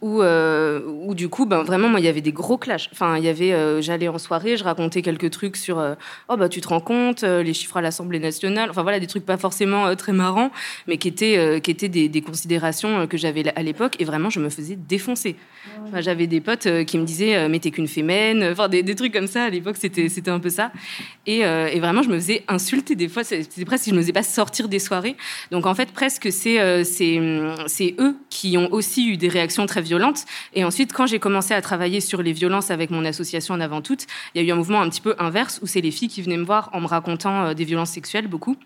où, 0.01 0.23
euh, 0.23 1.13
du 1.15 1.29
coup, 1.29 1.45
ben 1.45 1.63
vraiment, 1.63 1.89
moi, 1.89 1.99
il 1.99 2.07
y 2.07 2.09
avait 2.09 2.21
des 2.21 2.33
gros 2.33 2.57
clashs. 2.57 2.89
Enfin, 2.93 3.19
il 3.19 3.25
y 3.25 3.29
avait, 3.29 3.53
euh, 3.53 3.83
j'allais 3.83 4.07
en 4.07 4.19
soirée, 4.19 4.57
je 4.57 4.63
racontais 4.63 5.03
quelques 5.03 5.31
trucs 5.31 5.57
sur, 5.57 5.81
euh, 5.81 5.95
oh 6.29 6.37
bah 6.37 6.49
tu 6.49 6.61
te 6.61 6.69
rends 6.69 6.81
compte, 6.81 7.23
les 7.23 7.53
chiffres 7.53 7.77
à 7.77 7.81
l'Assemblée 7.81 8.21
nationale. 8.21 8.71
Enfin 8.71 8.83
voilà, 8.83 9.01
des 9.01 9.09
trucs 9.09 9.27
pas 9.27 9.37
forcément 9.37 9.95
très 9.97 10.13
marrants, 10.13 10.51
mais 10.87 10.99
qui 10.99 11.09
étaient, 11.09 11.61
qui 11.61 11.71
étaient 11.71 11.89
des, 11.89 12.23
considérations 12.23 13.07
que 13.07 13.17
j'avais 13.17 13.53
à 13.57 13.63
l'époque. 13.63 13.97
Et 13.99 14.05
vraiment, 14.05 14.31
je 14.31 14.41
me 14.41 14.49
faisais 14.51 14.77
défoncer. 14.77 15.37
J'avais 15.95 16.27
des 16.27 16.41
potes 16.41 16.69
qui 16.85 16.99
me 16.99 17.05
disaient, 17.05 17.49
mais 17.49 17.59
t'es 17.59 17.71
qu'une 17.71 17.89
fémène. 17.89 18.45
Enfin, 18.45 18.69
des, 18.69 18.95
trucs 18.95 19.13
comme 19.13 19.27
ça. 19.27 19.45
À 19.45 19.51
l'époque, 19.51 19.77
c'était, 19.79 20.29
un 20.29 20.39
peu 20.39 20.51
ça. 20.51 20.71
Et, 21.27 21.43
vraiment, 21.79 22.03
je 22.03 22.09
me 22.09 22.17
faisais 22.17 22.45
insulter 22.49 22.95
des 22.95 23.09
fois. 23.09 23.25
C'était 23.25 23.65
presque 23.65 23.85
si 23.85 23.91
je 23.91 23.95
n'osais 23.95 24.13
pas 24.13 24.23
sortir 24.23 24.69
des 24.69 24.79
soirées. 24.79 25.17
Donc 25.51 25.67
en 25.67 25.75
fait, 25.75 25.91
presque 25.93 26.31
c'est, 26.31 26.85
c'est, 26.85 27.21
c'est 27.67 27.95
eux 27.99 28.17
qui 28.31 28.57
ont 28.59 28.73
aussi 28.73 29.09
eu 29.09 29.17
des 29.17 29.29
réactions 29.29 29.67
très 29.67 29.83
Et 30.55 30.65
ensuite, 30.65 30.93
quand 30.93 31.07
j'ai 31.07 31.19
commencé 31.19 31.55
à 31.55 31.63
travailler 31.63 32.01
sur 32.01 32.23
les 32.23 32.33
violences 32.33 32.71
avec 32.71 32.91
mon 32.91 33.05
association 33.05 33.55
en 33.55 33.61
avant 33.61 33.83
toute, 33.83 34.07
il 34.35 34.43
y 34.43 34.45
a 34.45 34.49
eu 34.49 34.53
un 34.53 34.57
mouvement 34.57 34.81
un 34.81 34.89
petit 34.89 35.01
peu 35.01 35.15
inverse 35.19 35.61
où 35.63 35.67
c'est 35.67 35.81
les 35.81 35.91
filles 35.91 36.09
qui 36.09 36.23
venaient 36.23 36.37
me 36.37 36.45
voir 36.45 36.71
en 36.73 36.81
me 36.81 36.87
racontant 36.87 37.45
euh, 37.45 37.55
des 37.55 37.65
violences 37.65 37.91
sexuelles 37.91 38.29
beaucoup 38.29 38.57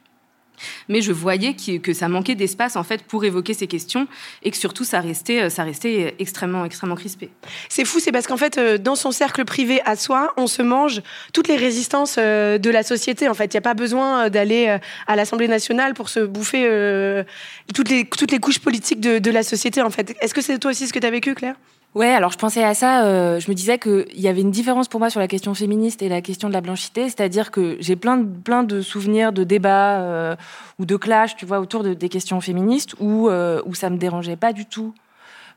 mais 0.89 1.03
je 1.03 1.13
voyais 1.13 1.55
que 1.55 1.93
ça 1.93 2.09
manquait 2.09 2.35
d'espace 2.35 2.77
en 2.77 2.83
fait 2.83 3.03
pour 3.03 3.25
évoquer 3.25 3.55
ces 3.55 3.67
questions 3.67 4.07
et 4.43 4.51
que 4.51 4.57
surtout 4.57 4.85
ça 4.85 5.01
restait, 5.01 5.43
euh, 5.43 5.49
ça 5.51 5.65
restait 5.65 6.15
extrêmement, 6.19 6.65
extrêmement 6.65 6.97
crispé. 6.97 7.31
C'est 7.69 7.85
fou, 7.85 8.01
c'est 8.01 8.13
parce 8.13 8.27
qu'en 8.27 8.37
fait, 8.37 8.59
euh, 8.59 8.79
dans 8.79 8.95
son 8.95 9.11
cercle 9.11 9.45
privé 9.45 9.81
à 9.85 9.97
soi, 9.97 10.33
on 10.37 10.47
se 10.47 10.63
mange 10.63 11.03
toutes 11.33 11.49
les 11.49 11.57
résistances 11.57 12.17
de 12.17 12.71
la 12.71 12.83
société. 12.83 13.29
En 13.29 13.35
fait, 13.35 13.47
il 13.47 13.57
n'y 13.57 13.59
a 13.59 13.63
pas 13.63 13.75
besoin 13.75 14.29
d'aller 14.29 14.79
à 15.07 15.17
l'Assemblée 15.17 15.49
nationale 15.49 15.95
pour 15.95 16.09
se 16.09 16.21
bouffer 16.21 16.63
toutes, 17.75 17.89
les, 17.89 18.05
toutes 18.05 18.31
les 18.31 18.39
couches 18.39 18.59
politiques 18.59 19.01
de, 19.01 19.19
de 19.19 19.31
la 19.31 19.43
société. 19.43 19.83
En 19.83 19.91
fait, 19.91 20.15
est-ce 20.21 20.35
que 20.35 20.41
c'est 20.41 20.59
toi 20.59 20.71
aussi 20.71 20.87
ce 20.87 20.93
que 20.93 20.99
tu 20.99 21.07
as 21.07 21.11
vécu, 21.11 21.35
Claire? 21.35 21.57
Ouais, 21.95 22.09
alors 22.09 22.33
je 22.33 22.39
pensais 22.39 22.65
à 22.65 22.73
ça, 22.73 23.05
euh, 23.05 23.39
je 23.39 23.51
me 23.51 23.55
disais 23.55 23.79
qu'il 23.79 24.19
y 24.19 24.27
avait 24.27 24.41
une 24.41 24.51
différence 24.51 24.89
pour 24.89 24.99
moi 24.99 25.11
sur 25.11 25.21
la 25.21 25.29
question 25.29 25.53
féministe 25.53 26.01
et 26.01 26.09
la 26.09 26.23
question 26.23 26.49
de 26.49 26.55
la 26.55 26.63
blanchité, 26.63 27.05
c'est-à-dire 27.05 27.51
que 27.51 27.77
j'ai 27.81 27.97
plein 27.97 28.17
de, 28.17 28.25
plein 28.25 28.63
de 28.63 28.81
souvenirs 28.81 29.31
de 29.31 29.45
débats 29.45 30.01
euh, 30.01 30.35
ou 30.79 30.87
de 30.87 30.97
clash, 30.97 31.37
tu 31.37 31.45
vois, 31.45 31.61
autour 31.61 31.83
de, 31.83 31.93
des 31.93 32.09
questions 32.09 32.41
féministes 32.41 32.95
où, 32.99 33.29
euh, 33.29 33.61
où 33.67 33.75
ça 33.75 33.91
me 33.91 33.99
dérangeait 33.99 34.37
pas 34.37 34.55
du 34.55 34.65
tout 34.65 34.95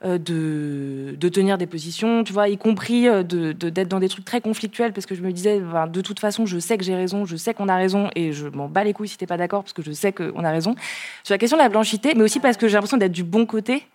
euh, 0.03 0.17
de, 0.17 1.15
de, 1.17 1.29
tenir 1.29 1.57
des 1.57 1.67
positions, 1.67 2.25
tu 2.25 2.33
vois, 2.33 2.49
y 2.49 2.57
compris 2.57 3.03
de, 3.05 3.53
d'être 3.53 3.87
dans 3.87 4.01
des 4.01 4.09
trucs 4.09 4.25
très 4.25 4.41
conflictuels 4.41 4.91
parce 4.91 5.05
que 5.05 5.15
je 5.15 5.21
me 5.21 5.31
disais, 5.31 5.61
ben, 5.61 5.87
de 5.87 6.01
toute 6.01 6.19
façon, 6.19 6.45
je 6.45 6.59
sais 6.59 6.77
que 6.77 6.83
j'ai 6.83 6.95
raison, 6.95 7.23
je 7.23 7.37
sais 7.37 7.53
qu'on 7.53 7.69
a 7.69 7.77
raison 7.77 8.09
et 8.13 8.33
je 8.33 8.47
m'en 8.47 8.67
bats 8.67 8.83
les 8.83 8.91
couilles 8.91 9.07
si 9.07 9.17
t'es 9.17 9.25
pas 9.25 9.37
d'accord 9.37 9.63
parce 9.63 9.73
que 9.73 9.81
je 9.81 9.93
sais 9.93 10.11
qu'on 10.11 10.43
a 10.43 10.51
raison. 10.51 10.75
Sur 11.23 11.33
la 11.33 11.37
question 11.37 11.55
de 11.55 11.63
la 11.63 11.69
blanchité, 11.69 12.13
mais 12.13 12.23
aussi 12.23 12.41
parce 12.41 12.57
que 12.57 12.67
j'ai 12.67 12.73
l'impression 12.73 12.97
d'être 12.97 13.13
du 13.13 13.23
bon 13.23 13.45
côté. 13.45 13.85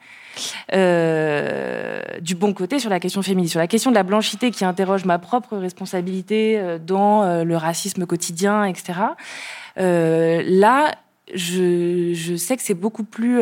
Euh, 0.72 2.00
du 2.20 2.34
bon 2.34 2.52
côté 2.52 2.78
sur 2.78 2.90
la 2.90 3.00
question 3.00 3.22
féministe, 3.22 3.52
sur 3.52 3.60
la 3.60 3.66
question 3.66 3.90
de 3.90 3.96
la 3.96 4.02
blanchité 4.02 4.50
qui 4.50 4.64
interroge 4.64 5.04
ma 5.04 5.18
propre 5.18 5.56
responsabilité 5.56 6.58
euh, 6.58 6.78
dans 6.78 7.22
euh, 7.22 7.44
le 7.44 7.56
racisme 7.56 8.06
quotidien, 8.06 8.64
etc. 8.64 9.00
Là, 9.76 10.94
je, 11.34 12.34
sais 12.36 12.56
que 12.56 12.62
c'est 12.62 12.74
beaucoup 12.74 13.04
plus 13.04 13.40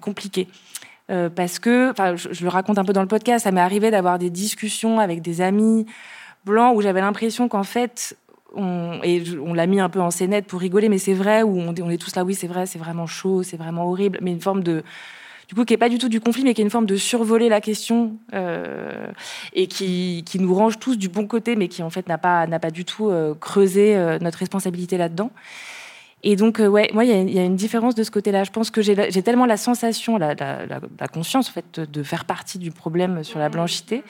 compliqué. 0.00 0.48
parce 1.08 1.58
que, 1.58 1.90
enfin, 1.90 2.16
je, 2.16 2.42
le 2.42 2.48
raconte 2.48 2.78
un 2.78 2.84
peu 2.84 2.92
dans 2.92 3.02
le 3.02 3.08
podcast, 3.08 3.44
ça 3.44 3.52
m'est 3.52 3.60
arrivé 3.60 3.90
d'avoir 3.90 4.18
des 4.18 4.30
discussions 4.30 4.98
avec 4.98 5.22
des 5.22 5.40
amis 5.40 5.86
blancs 6.44 6.76
où 6.76 6.80
j'avais 6.80 7.00
l'impression 7.00 7.48
qu'en 7.48 7.62
fait, 7.62 8.16
et 8.56 9.22
on 9.44 9.54
l'a 9.54 9.66
mis 9.66 9.80
un 9.80 9.90
peu 9.90 10.00
en 10.00 10.10
scénette 10.10 10.46
pour 10.46 10.60
rigoler, 10.60 10.88
mais 10.88 10.98
c'est 10.98 11.14
vrai, 11.14 11.42
où 11.42 11.58
on, 11.58 11.90
est 11.90 11.98
tous 11.98 12.16
là, 12.16 12.24
oui, 12.24 12.34
c'est 12.34 12.46
vrai, 12.46 12.66
c'est 12.66 12.78
vraiment 12.78 13.06
chaud, 13.06 13.42
c'est 13.42 13.58
vraiment 13.58 13.86
horrible, 13.86 14.18
mais 14.22 14.32
une 14.32 14.40
forme 14.40 14.62
de, 14.62 14.82
du 15.48 15.54
coup, 15.54 15.64
qui 15.64 15.74
est 15.74 15.78
pas 15.78 15.88
du 15.88 15.98
tout 15.98 16.08
du 16.08 16.20
conflit, 16.20 16.42
mais 16.44 16.54
qui 16.54 16.60
est 16.60 16.64
une 16.64 16.70
forme 16.70 16.86
de 16.86 16.96
survoler 16.96 17.48
la 17.48 17.60
question 17.60 18.16
euh, 18.34 19.06
et 19.52 19.66
qui, 19.66 20.24
qui, 20.26 20.38
nous 20.38 20.54
range 20.54 20.78
tous 20.78 20.96
du 20.96 21.08
bon 21.08 21.26
côté, 21.26 21.56
mais 21.56 21.68
qui 21.68 21.82
en 21.82 21.90
fait 21.90 22.08
n'a 22.08 22.18
pas, 22.18 22.46
n'a 22.46 22.58
pas 22.58 22.70
du 22.70 22.84
tout 22.84 23.08
euh, 23.08 23.34
creusé 23.34 23.96
euh, 23.96 24.18
notre 24.20 24.38
responsabilité 24.38 24.98
là-dedans. 24.98 25.30
Et 26.22 26.34
donc, 26.34 26.58
euh, 26.58 26.66
ouais, 26.66 26.90
moi, 26.92 27.04
il 27.04 27.28
y, 27.28 27.34
y, 27.34 27.38
a 27.38 27.44
une 27.44 27.54
différence 27.54 27.94
de 27.94 28.02
ce 28.02 28.10
côté-là. 28.10 28.42
Je 28.42 28.50
pense 28.50 28.70
que 28.70 28.82
j'ai 28.82 29.22
tellement 29.22 29.46
la 29.46 29.56
sensation, 29.56 30.16
la, 30.16 30.34
la, 30.34 30.66
la, 30.66 30.80
la, 30.98 31.08
conscience, 31.08 31.48
en 31.48 31.52
fait, 31.52 31.78
de 31.78 32.02
faire 32.02 32.24
partie 32.24 32.58
du 32.58 32.72
problème 32.72 33.22
sur 33.22 33.38
la 33.38 33.48
blanchité, 33.48 34.02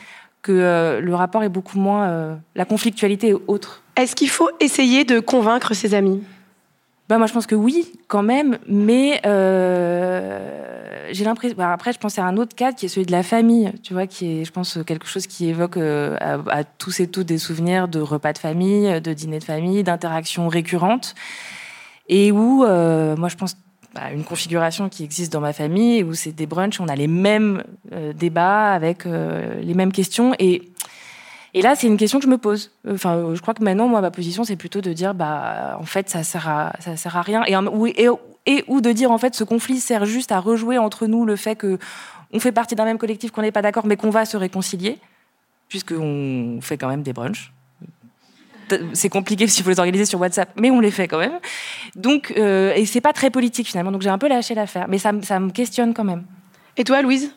que 0.46 0.52
euh, 0.52 1.00
le 1.00 1.14
rapport 1.14 1.42
est 1.42 1.48
beaucoup 1.48 1.78
moins. 1.78 2.08
Euh, 2.08 2.36
la 2.54 2.64
conflictualité 2.64 3.30
est 3.30 3.36
autre. 3.48 3.82
Est-ce 3.96 4.14
qu'il 4.14 4.30
faut 4.30 4.48
essayer 4.60 5.04
de 5.04 5.18
convaincre 5.18 5.74
ses 5.74 5.92
amis? 5.92 6.22
Bah, 7.08 7.18
moi, 7.18 7.26
je 7.26 7.32
pense 7.32 7.46
que 7.46 7.54
oui, 7.54 7.92
quand 8.08 8.22
même, 8.22 8.58
mais 8.68 9.20
euh, 9.26 11.06
j'ai 11.12 11.24
l'impression. 11.24 11.56
Bah, 11.56 11.72
après, 11.72 11.92
je 11.92 11.98
pense 11.98 12.18
à 12.18 12.24
un 12.24 12.36
autre 12.36 12.56
cadre 12.56 12.76
qui 12.76 12.86
est 12.86 12.88
celui 12.88 13.06
de 13.06 13.12
la 13.12 13.22
famille, 13.22 13.72
tu 13.82 13.92
vois, 13.92 14.06
qui 14.06 14.40
est, 14.40 14.44
je 14.44 14.50
pense, 14.50 14.78
quelque 14.84 15.06
chose 15.06 15.26
qui 15.26 15.48
évoque 15.48 15.76
euh, 15.76 16.16
à, 16.20 16.38
à, 16.50 16.64
tous 16.64 16.98
et 17.00 17.06
toutes 17.06 17.26
des 17.26 17.38
souvenirs 17.38 17.86
de 17.86 18.00
repas 18.00 18.32
de 18.32 18.38
famille, 18.38 19.00
de 19.00 19.12
dîners 19.12 19.38
de 19.38 19.44
famille, 19.44 19.84
d'interactions 19.84 20.48
récurrentes, 20.48 21.14
et 22.08 22.32
où, 22.32 22.64
euh, 22.64 23.16
moi, 23.16 23.28
je 23.28 23.36
pense 23.36 23.56
bah, 23.96 24.12
une 24.12 24.24
configuration 24.24 24.90
qui 24.90 25.04
existe 25.04 25.32
dans 25.32 25.40
ma 25.40 25.54
famille, 25.54 26.02
où 26.02 26.12
c'est 26.12 26.32
des 26.32 26.46
brunchs, 26.46 26.80
on 26.80 26.88
a 26.88 26.94
les 26.94 27.06
mêmes 27.06 27.62
euh, 27.92 28.12
débats 28.12 28.72
avec 28.72 29.06
euh, 29.06 29.60
les 29.62 29.72
mêmes 29.72 29.92
questions, 29.92 30.34
et 30.38 30.70
et 31.56 31.62
là, 31.62 31.74
c'est 31.74 31.86
une 31.86 31.96
question 31.96 32.18
que 32.18 32.24
je 32.26 32.28
me 32.28 32.36
pose. 32.36 32.70
Enfin, 32.86 33.34
je 33.34 33.40
crois 33.40 33.54
que 33.54 33.64
maintenant, 33.64 33.88
moi, 33.88 34.02
ma 34.02 34.10
position, 34.10 34.44
c'est 34.44 34.56
plutôt 34.56 34.82
de 34.82 34.92
dire, 34.92 35.14
bah, 35.14 35.78
en 35.80 35.86
fait, 35.86 36.10
ça 36.10 36.22
sert 36.22 36.46
à, 36.46 36.74
ça 36.80 36.98
sert 36.98 37.16
à 37.16 37.22
rien. 37.22 37.44
Et, 37.46 37.56
ou 38.68 38.80
de 38.82 38.92
dire, 38.92 39.10
en 39.10 39.16
fait, 39.16 39.34
ce 39.34 39.42
conflit 39.42 39.80
sert 39.80 40.04
juste 40.04 40.32
à 40.32 40.38
rejouer 40.38 40.76
entre 40.76 41.06
nous 41.06 41.24
le 41.24 41.34
fait 41.34 41.56
que 41.56 41.78
on 42.30 42.40
fait 42.40 42.52
partie 42.52 42.74
d'un 42.74 42.84
même 42.84 42.98
collectif, 42.98 43.30
qu'on 43.30 43.40
n'est 43.40 43.52
pas 43.52 43.62
d'accord, 43.62 43.86
mais 43.86 43.96
qu'on 43.96 44.10
va 44.10 44.26
se 44.26 44.36
réconcilier, 44.36 44.98
puisqu'on 45.70 46.58
fait 46.60 46.76
quand 46.76 46.88
même 46.88 47.02
des 47.02 47.14
brunchs. 47.14 47.54
C'est 48.92 49.08
compliqué 49.08 49.46
s'il 49.46 49.64
faut 49.64 49.70
les 49.70 49.78
organiser 49.78 50.04
sur 50.04 50.20
WhatsApp, 50.20 50.50
mais 50.60 50.70
on 50.70 50.80
les 50.80 50.90
fait 50.90 51.08
quand 51.08 51.20
même. 51.20 51.38
Donc, 51.94 52.34
euh, 52.36 52.74
et 52.74 52.84
c'est 52.84 53.00
pas 53.00 53.14
très 53.14 53.30
politique 53.30 53.68
finalement. 53.68 53.92
Donc 53.92 54.02
j'ai 54.02 54.10
un 54.10 54.18
peu 54.18 54.28
lâché 54.28 54.54
l'affaire, 54.54 54.88
mais 54.88 54.98
ça, 54.98 55.12
ça 55.22 55.40
me 55.40 55.50
questionne 55.50 55.94
quand 55.94 56.04
même. 56.04 56.24
Et 56.76 56.84
toi, 56.84 57.00
Louise? 57.00 57.32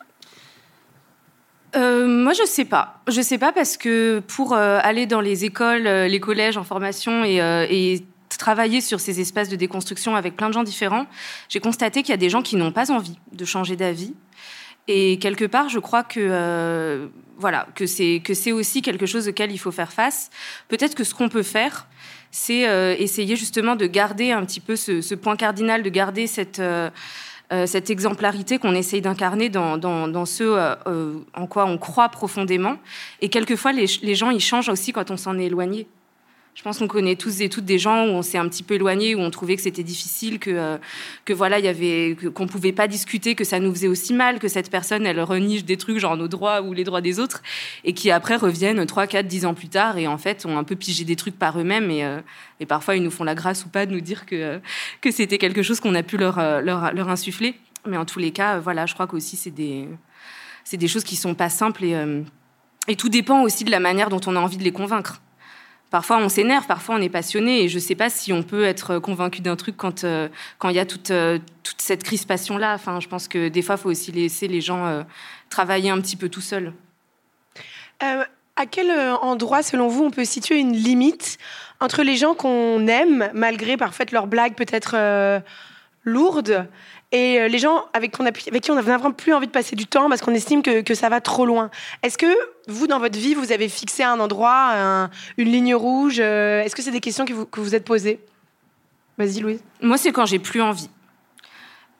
Euh, 1.76 2.06
moi, 2.06 2.32
je 2.32 2.44
sais 2.46 2.64
pas. 2.64 3.00
Je 3.08 3.20
sais 3.20 3.38
pas 3.38 3.52
parce 3.52 3.76
que 3.76 4.20
pour 4.20 4.54
euh, 4.54 4.78
aller 4.82 5.06
dans 5.06 5.20
les 5.20 5.44
écoles, 5.44 5.86
euh, 5.86 6.08
les 6.08 6.20
collèges 6.20 6.56
en 6.56 6.64
formation 6.64 7.24
et, 7.24 7.40
euh, 7.40 7.66
et, 7.68 8.04
travailler 8.38 8.80
sur 8.80 9.00
ces 9.00 9.20
espaces 9.20 9.50
de 9.50 9.56
déconstruction 9.56 10.16
avec 10.16 10.34
plein 10.34 10.48
de 10.48 10.54
gens 10.54 10.62
différents, 10.62 11.04
j'ai 11.50 11.60
constaté 11.60 12.02
qu'il 12.02 12.10
y 12.10 12.14
a 12.14 12.16
des 12.16 12.30
gens 12.30 12.40
qui 12.40 12.56
n'ont 12.56 12.72
pas 12.72 12.90
envie 12.90 13.18
de 13.32 13.44
changer 13.44 13.76
d'avis. 13.76 14.14
Et 14.88 15.18
quelque 15.18 15.44
part, 15.44 15.68
je 15.68 15.78
crois 15.78 16.04
que 16.04 17.10
voilà 17.36 17.66
que 17.74 17.84
c'est 17.86 18.22
que 18.24 18.32
c'est 18.32 18.52
aussi 18.52 18.80
quelque 18.80 19.04
chose 19.04 19.28
auquel 19.28 19.52
il 19.52 19.58
faut 19.58 19.72
faire 19.72 19.92
face. 19.92 20.30
Peut-être 20.68 20.94
que 20.94 21.04
ce 21.04 21.12
qu'on 21.12 21.28
peut 21.28 21.42
faire, 21.42 21.86
c'est 22.30 22.60
essayer 22.98 23.36
justement 23.36 23.76
de 23.76 23.86
garder 23.86 24.30
un 24.32 24.44
petit 24.46 24.60
peu 24.60 24.74
ce, 24.74 25.02
ce, 25.02 25.14
point 25.14 25.36
cardinal, 25.36 25.82
de 25.82 25.90
garder 25.90 26.26
cette 26.26 26.62
cette 27.66 27.90
exemplarité 27.90 28.58
qu'on 28.58 28.74
essaye 28.74 29.00
d'incarner 29.00 29.48
dans, 29.48 29.76
dans, 29.76 30.06
dans, 30.08 30.26
ce 30.26 30.44
euh, 30.44 31.14
en 31.34 31.46
quoi 31.46 31.66
on 31.66 31.78
croit 31.78 32.08
profondément. 32.08 32.76
Et 33.20 33.28
quelquefois, 33.28 33.72
les, 33.72 33.86
les 34.02 34.14
gens, 34.14 34.30
ils 34.30 34.40
changent 34.40 34.68
aussi 34.68 34.92
quand 34.92 35.10
on 35.10 35.16
s'en 35.16 35.38
est 35.38 35.46
éloigné. 35.46 35.86
Je 36.54 36.62
pense 36.62 36.78
qu'on 36.78 36.88
connaît 36.88 37.16
tous 37.16 37.40
et 37.40 37.48
toutes 37.48 37.64
des 37.64 37.78
gens 37.78 38.06
où 38.06 38.10
on 38.10 38.22
s'est 38.22 38.36
un 38.36 38.48
petit 38.48 38.62
peu 38.62 38.74
éloigné, 38.74 39.14
où 39.14 39.20
on 39.20 39.30
trouvait 39.30 39.56
que 39.56 39.62
c'était 39.62 39.84
difficile, 39.84 40.38
que, 40.38 40.50
euh, 40.50 40.78
voilà, 41.30 41.58
il 41.58 41.64
y 41.64 41.68
avait, 41.68 42.16
qu'on 42.34 42.48
pouvait 42.48 42.72
pas 42.72 42.88
discuter, 42.88 43.34
que 43.34 43.44
ça 43.44 43.60
nous 43.60 43.72
faisait 43.72 43.88
aussi 43.88 44.12
mal, 44.12 44.40
que 44.40 44.48
cette 44.48 44.68
personne, 44.68 45.06
elle 45.06 45.20
reniche 45.20 45.64
des 45.64 45.76
trucs, 45.76 45.98
genre 45.98 46.16
nos 46.16 46.28
droits 46.28 46.60
ou 46.60 46.72
les 46.72 46.82
droits 46.84 47.00
des 47.00 47.20
autres, 47.20 47.42
et 47.84 47.94
qui 47.94 48.10
après 48.10 48.36
reviennent 48.36 48.84
3, 48.84 49.06
4, 49.06 49.26
10 49.26 49.46
ans 49.46 49.54
plus 49.54 49.68
tard 49.68 49.96
et 49.96 50.08
en 50.08 50.18
fait 50.18 50.44
ont 50.44 50.58
un 50.58 50.64
peu 50.64 50.74
pigé 50.74 51.04
des 51.04 51.16
trucs 51.16 51.38
par 51.38 51.58
eux-mêmes 51.58 51.90
et, 51.90 52.04
euh, 52.04 52.20
parfois 52.68 52.96
ils 52.96 53.02
nous 53.02 53.10
font 53.10 53.24
la 53.24 53.34
grâce 53.34 53.64
ou 53.64 53.68
pas 53.68 53.86
de 53.86 53.92
nous 53.92 54.00
dire 54.00 54.26
que, 54.26 54.34
euh, 54.34 54.58
c'était 55.10 55.38
quelque 55.38 55.62
chose 55.62 55.80
qu'on 55.80 55.94
a 55.94 56.02
pu 56.02 56.16
leur, 56.18 56.38
insuffler. 56.38 57.54
Mais 57.86 57.96
en 57.96 58.04
tous 58.04 58.18
les 58.18 58.32
cas, 58.32 58.58
voilà, 58.58 58.86
je 58.86 58.94
crois 58.94 59.06
qu'aussi 59.06 59.36
c'est 59.36 59.50
des, 59.50 59.88
c'est 60.64 60.76
des 60.76 60.88
choses 60.88 61.04
qui 61.04 61.16
sont 61.16 61.34
pas 61.34 61.48
simples 61.48 61.84
et 62.88 62.96
tout 62.96 63.08
dépend 63.08 63.42
aussi 63.42 63.64
de 63.64 63.70
la 63.70 63.80
manière 63.80 64.10
dont 64.10 64.20
on 64.26 64.36
a 64.36 64.40
envie 64.40 64.56
de 64.56 64.64
les 64.64 64.72
convaincre. 64.72 65.20
Parfois, 65.90 66.18
on 66.18 66.28
s'énerve, 66.28 66.66
parfois, 66.66 66.94
on 66.94 67.00
est 67.00 67.08
passionné. 67.08 67.64
Et 67.64 67.68
je 67.68 67.74
ne 67.74 67.80
sais 67.80 67.96
pas 67.96 68.10
si 68.10 68.32
on 68.32 68.42
peut 68.42 68.64
être 68.64 68.98
convaincu 68.98 69.40
d'un 69.40 69.56
truc 69.56 69.76
quand 69.76 70.04
euh, 70.04 70.28
il 70.64 70.70
y 70.70 70.78
a 70.78 70.86
toute, 70.86 71.10
euh, 71.10 71.38
toute 71.64 71.82
cette 71.82 72.04
crispation-là. 72.04 72.74
Enfin, 72.74 73.00
je 73.00 73.08
pense 73.08 73.26
que 73.26 73.48
des 73.48 73.62
fois, 73.62 73.74
il 73.74 73.80
faut 73.80 73.90
aussi 73.90 74.12
laisser 74.12 74.46
les 74.46 74.60
gens 74.60 74.86
euh, 74.86 75.02
travailler 75.48 75.90
un 75.90 76.00
petit 76.00 76.16
peu 76.16 76.28
tout 76.28 76.40
seuls. 76.40 76.72
à 78.00 78.66
quel 78.70 78.90
endroit, 79.22 79.62
selon 79.62 79.88
vous, 79.88 80.04
on 80.04 80.10
peut 80.10 80.24
situer 80.24 80.58
une 80.58 80.74
limite 80.74 81.38
entre 81.80 82.02
les 82.02 82.16
gens 82.16 82.34
qu'on 82.34 82.86
aime, 82.86 83.30
malgré 83.34 83.76
parfois 83.76 84.06
leurs 84.12 84.26
blagues 84.26 84.54
peut-être 84.54 85.42
lourdes, 86.04 86.68
et 87.12 87.48
les 87.48 87.58
gens 87.58 87.86
avec, 87.92 88.12
qui 88.12 88.70
on 88.70 88.74
n'a 88.74 88.82
vraiment 88.82 89.10
plus 89.10 89.32
envie 89.34 89.46
de 89.46 89.52
passer 89.52 89.74
du 89.74 89.86
temps 89.86 90.08
parce 90.08 90.20
qu'on 90.20 90.34
estime 90.34 90.62
que, 90.62 90.94
ça 90.94 91.08
va 91.08 91.20
trop 91.20 91.44
loin. 91.44 91.70
Est-ce 92.02 92.16
que 92.16 92.26
vous, 92.68 92.86
dans 92.86 92.98
votre 92.98 93.18
vie, 93.18 93.34
vous 93.34 93.52
avez 93.52 93.68
fixé 93.68 94.02
un 94.02 94.20
endroit, 94.20 94.72
un, 94.74 95.10
une 95.36 95.50
ligne 95.50 95.74
rouge 95.74 96.20
Est-ce 96.20 96.74
que 96.76 96.82
c'est 96.82 96.92
des 96.92 97.00
questions 97.00 97.24
que 97.24 97.32
vous 97.32 97.46
vous 97.56 97.74
êtes 97.74 97.84
posées? 97.84 98.20
Vas-y, 99.18 99.40
Louise. 99.40 99.60
Moi, 99.82 99.98
c'est 99.98 100.12
quand 100.12 100.24
j'ai 100.24 100.38
plus 100.38 100.62
envie. 100.62 100.88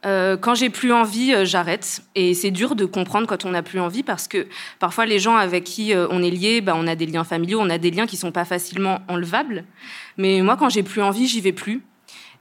Euh, 0.07 0.39
quand 0.39 0.55
j'ai 0.55 0.71
plus 0.71 0.93
envie, 0.93 1.35
euh, 1.35 1.45
j'arrête. 1.45 2.03
Et 2.15 2.33
c'est 2.35 2.51
dur 2.51 2.75
de 2.75 2.87
comprendre 2.87 3.27
quand 3.27 3.45
on 3.45 3.51
n'a 3.51 3.63
plus 3.63 3.81
envie 3.81 4.03
parce 4.03 4.29
que 4.29 4.47
parfois 4.79 5.05
les 5.05 5.19
gens 5.19 5.37
avec 5.37 5.65
qui 5.65 5.93
euh, 5.93 6.07
on 6.11 6.23
est 6.23 6.31
lié, 6.31 6.61
bah, 6.63 6.73
on 6.75 6.87
a 6.87 6.95
des 6.95 7.07
liens 7.07 7.25
familiaux, 7.25 7.61
on 7.61 7.69
a 7.69 7.77
des 7.77 7.91
liens 7.91 8.07
qui 8.07 8.17
sont 8.17 8.33
pas 8.33 8.47
facilement 8.47 9.01
enlevables. 9.09 9.65
Mais 10.17 10.41
moi, 10.41 10.57
quand 10.57 10.71
j'ai 10.71 10.83
plus 10.83 11.03
envie, 11.03 11.27
j'y 11.27 11.41
vais 11.41 11.53
plus. 11.53 11.83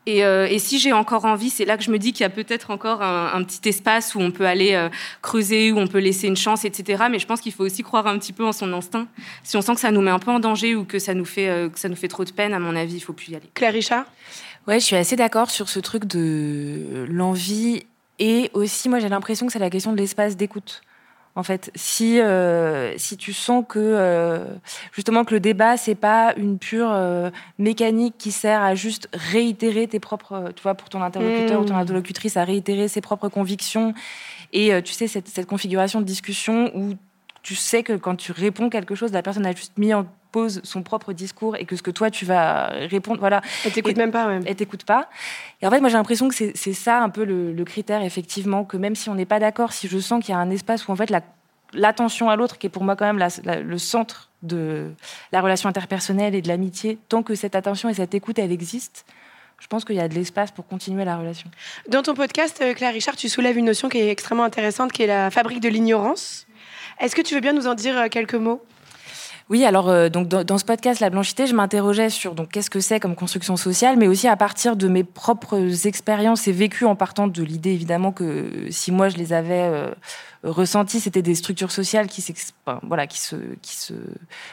Et, 0.05 0.23
euh, 0.23 0.47
et, 0.49 0.59
si 0.59 0.79
j'ai 0.79 0.93
encore 0.93 1.25
envie, 1.25 1.49
c'est 1.49 1.65
là 1.65 1.77
que 1.77 1.83
je 1.83 1.91
me 1.91 1.99
dis 1.99 2.13
qu'il 2.13 2.21
y 2.21 2.25
a 2.25 2.29
peut-être 2.29 2.71
encore 2.71 3.01
un, 3.01 3.31
un, 3.33 3.43
petit 3.43 3.67
espace 3.67 4.15
où 4.15 4.19
on 4.19 4.31
peut 4.31 4.45
aller 4.45 4.73
euh, 4.73 4.89
creuser, 5.21 5.71
où 5.71 5.77
on 5.77 5.87
peut 5.87 5.99
laisser 5.99 6.27
une 6.27 6.37
chance, 6.37 6.65
etc. 6.65 7.03
Mais 7.11 7.19
je 7.19 7.27
pense 7.27 7.41
qu'il 7.41 7.51
faut 7.51 7.65
aussi 7.65 7.83
croire 7.83 8.07
un 8.07 8.17
petit 8.17 8.33
peu 8.33 8.45
en 8.45 8.51
son 8.51 8.71
instinct. 8.73 9.07
Si 9.43 9.57
on 9.57 9.61
sent 9.61 9.75
que 9.75 9.81
ça 9.81 9.91
nous 9.91 10.01
met 10.01 10.09
un 10.09 10.19
peu 10.19 10.31
en 10.31 10.39
danger 10.39 10.73
ou 10.75 10.85
que 10.85 10.99
ça 10.99 11.13
nous 11.13 11.25
fait, 11.25 11.49
euh, 11.49 11.69
que 11.69 11.77
ça 11.77 11.89
nous 11.89 11.95
fait 11.95 12.07
trop 12.07 12.23
de 12.23 12.31
peine, 12.31 12.53
à 12.53 12.59
mon 12.59 12.75
avis, 12.75 12.95
il 12.95 13.01
faut 13.01 13.13
plus 13.13 13.31
y 13.31 13.35
aller. 13.35 13.49
Claire 13.53 13.73
Richard? 13.73 14.05
Ouais, 14.67 14.79
je 14.79 14.85
suis 14.85 14.95
assez 14.95 15.15
d'accord 15.15 15.51
sur 15.51 15.69
ce 15.69 15.79
truc 15.79 16.05
de 16.05 17.05
l'envie. 17.09 17.85
Et 18.19 18.49
aussi, 18.53 18.89
moi, 18.89 18.99
j'ai 18.99 19.09
l'impression 19.09 19.47
que 19.47 19.53
c'est 19.53 19.59
la 19.59 19.69
question 19.69 19.91
de 19.91 19.97
l'espace 19.97 20.37
d'écoute 20.37 20.81
en 21.35 21.43
fait. 21.43 21.71
Si, 21.75 22.19
euh, 22.19 22.97
si 22.97 23.17
tu 23.17 23.33
sens 23.33 23.63
que 23.67 23.79
euh, 23.79 24.45
justement 24.91 25.23
que 25.23 25.33
le 25.33 25.39
débat 25.39 25.77
c'est 25.77 25.95
pas 25.95 26.33
une 26.37 26.57
pure 26.57 26.91
euh, 26.91 27.29
mécanique 27.57 28.15
qui 28.17 28.31
sert 28.31 28.61
à 28.61 28.75
juste 28.75 29.09
réitérer 29.13 29.87
tes 29.87 29.99
propres, 29.99 30.51
tu 30.55 30.63
vois, 30.63 30.75
pour 30.75 30.89
ton 30.89 31.01
interlocuteur 31.01 31.59
mmh. 31.59 31.63
ou 31.63 31.67
ton 31.67 31.75
interlocutrice 31.75 32.37
à 32.37 32.43
réitérer 32.43 32.87
ses 32.87 33.01
propres 33.01 33.29
convictions 33.29 33.93
et 34.51 34.71
tu 34.81 34.93
sais 34.93 35.07
cette, 35.07 35.27
cette, 35.27 35.45
configuration 35.45 36.01
de 36.01 36.05
discussion 36.05 36.71
où 36.75 36.95
tu 37.43 37.55
sais 37.55 37.83
que 37.83 37.93
quand 37.93 38.15
tu 38.15 38.31
réponds 38.31 38.69
quelque 38.69 38.95
chose, 38.95 39.11
la 39.11 39.21
personne 39.21 39.45
a 39.45 39.53
juste 39.53 39.77
mis 39.77 39.93
en 39.93 40.07
pose 40.31 40.61
son 40.63 40.83
propre 40.83 41.13
discours 41.13 41.55
et 41.55 41.65
que 41.65 41.75
ce 41.75 41.81
que 41.81 41.91
toi 41.91 42.11
tu 42.11 42.25
vas 42.25 42.67
répondre, 42.67 43.19
voilà. 43.19 43.41
Elle 43.65 43.71
t'écoute 43.71 43.97
même 43.97 44.11
pas, 44.11 44.27
ouais. 44.27 44.39
Elle 44.45 44.55
t'écoute 44.55 44.83
pas. 44.83 45.09
Et 45.61 45.67
en 45.67 45.71
fait, 45.71 45.79
moi 45.79 45.89
j'ai 45.89 45.97
l'impression 45.97 46.29
que 46.29 46.35
c'est 46.35 46.73
ça 46.73 47.01
un 47.01 47.09
peu 47.09 47.23
le, 47.23 47.51
le, 47.51 47.63
critère, 47.65 48.01
effectivement, 48.03 48.63
que 48.63 48.77
même 48.77 48.95
si 48.95 49.09
on 49.09 49.15
n'est 49.15 49.25
pas 49.25 49.39
d'accord, 49.39 49.73
si 49.73 49.87
je 49.87 49.97
sens 49.99 50.23
qu'il 50.23 50.33
y 50.33 50.37
a 50.37 50.39
un 50.39 50.49
espace 50.49 50.87
où 50.87 50.91
en 50.91 50.95
fait 50.95 51.11
l'attention 51.73 52.27
la, 52.27 52.33
à 52.33 52.35
l'autre, 52.35 52.57
qui 52.57 52.67
est 52.67 52.69
pour 52.69 52.83
moi 52.83 52.95
quand 52.95 53.05
même 53.05 53.17
la, 53.17 53.29
la, 53.43 53.59
le 53.59 53.77
centre 53.77 54.29
de 54.43 54.91
la 55.31 55.41
relation 55.41 55.67
interpersonnelle 55.69 56.35
et 56.35 56.41
de 56.41 56.47
l'amitié, 56.47 56.97
tant 57.09 57.23
que 57.23 57.35
cette 57.35 57.55
attention 57.55 57.89
et 57.89 57.93
cette 57.93 58.13
écoute, 58.13 58.39
elle 58.39 58.51
existe, 58.51 59.05
je 59.59 59.67
pense 59.67 59.83
qu'il 59.83 59.95
y 59.95 59.99
a 59.99 60.07
de 60.07 60.13
l'espace 60.13 60.51
pour 60.51 60.67
continuer 60.67 61.05
la 61.05 61.17
relation. 61.17 61.49
Dans 61.89 62.01
ton 62.01 62.13
podcast, 62.13 62.59
euh, 62.61 62.73
Claire 62.73 62.93
Richard, 62.93 63.15
tu 63.15 63.27
soulèves 63.27 63.57
une 63.57 63.65
notion 63.65 63.89
qui 63.89 63.97
est 63.97 64.09
extrêmement 64.09 64.45
intéressante, 64.45 64.91
qui 64.91 65.03
est 65.03 65.07
la 65.07 65.29
fabrique 65.31 65.59
de 65.59 65.69
l'ignorance. 65.69 66.47
Est-ce 66.99 67.15
que 67.15 67.21
tu 67.21 67.35
veux 67.35 67.41
bien 67.41 67.53
nous 67.53 67.67
en 67.67 67.75
dire 67.75 67.97
euh, 67.97 68.07
quelques 68.07 68.35
mots? 68.35 68.61
Oui, 69.49 69.65
alors 69.65 69.89
euh, 69.89 70.09
donc 70.09 70.27
dans, 70.27 70.57
ce 70.57 70.65
podcast 70.65 70.99
La 70.99 71.09
Blanchité, 71.09 71.47
je 71.47 71.55
m'interrogeais 71.55 72.09
sur 72.09 72.35
donc 72.35 72.49
qu'est-ce 72.49 72.69
que 72.69 72.79
c'est 72.79 72.99
comme 72.99 73.15
construction 73.15 73.57
sociale, 73.57 73.97
mais 73.97 74.07
aussi 74.07 74.27
à 74.27 74.35
partir 74.35 74.75
de 74.75 74.87
mes 74.87 75.03
propres 75.03 75.87
expériences 75.87 76.47
et 76.47 76.51
vécus 76.51 76.87
en 76.87 76.95
partant 76.95 77.27
de 77.27 77.43
l'idée 77.43 77.71
évidemment 77.71 78.11
que 78.11 78.67
si 78.69 78.91
moi 78.91 79.09
je 79.09 79.17
les 79.17 79.33
avais 79.33 79.63
euh, 79.63 79.91
ressenties, 80.43 80.99
c'était 80.99 81.21
des 81.21 81.35
structures 81.35 81.71
sociales 81.71 82.07
qui, 82.07 82.23
enfin, 82.65 82.79
voilà, 82.83 83.07
qui, 83.07 83.19
se, 83.19 83.35
qui 83.61 83.75
se 83.75 83.93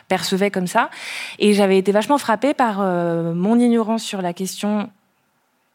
percevaient 0.08 0.50
comme 0.50 0.66
ça. 0.66 0.90
Et 1.38 1.52
j'avais 1.52 1.78
été 1.78 1.92
vachement 1.92 2.18
frappée 2.18 2.54
par 2.54 2.78
euh, 2.80 3.34
mon 3.34 3.58
ignorance 3.58 4.02
sur 4.02 4.22
la 4.22 4.32
question 4.32 4.90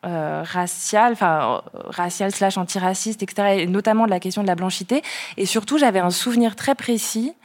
euh, 0.04 0.42
raciale, 0.44 1.14
enfin 1.14 1.62
raciale 1.74 2.32
slash 2.32 2.58
antiraciste, 2.58 3.22
etc., 3.22 3.60
et 3.60 3.68
notamment 3.68 4.06
de 4.06 4.10
la 4.10 4.20
question 4.20 4.42
de 4.42 4.48
la 4.48 4.56
blanchité. 4.56 5.04
Et 5.38 5.46
surtout, 5.46 5.78
j'avais 5.78 6.00
un 6.00 6.10
souvenir 6.10 6.56
très 6.56 6.74
précis. 6.74 7.36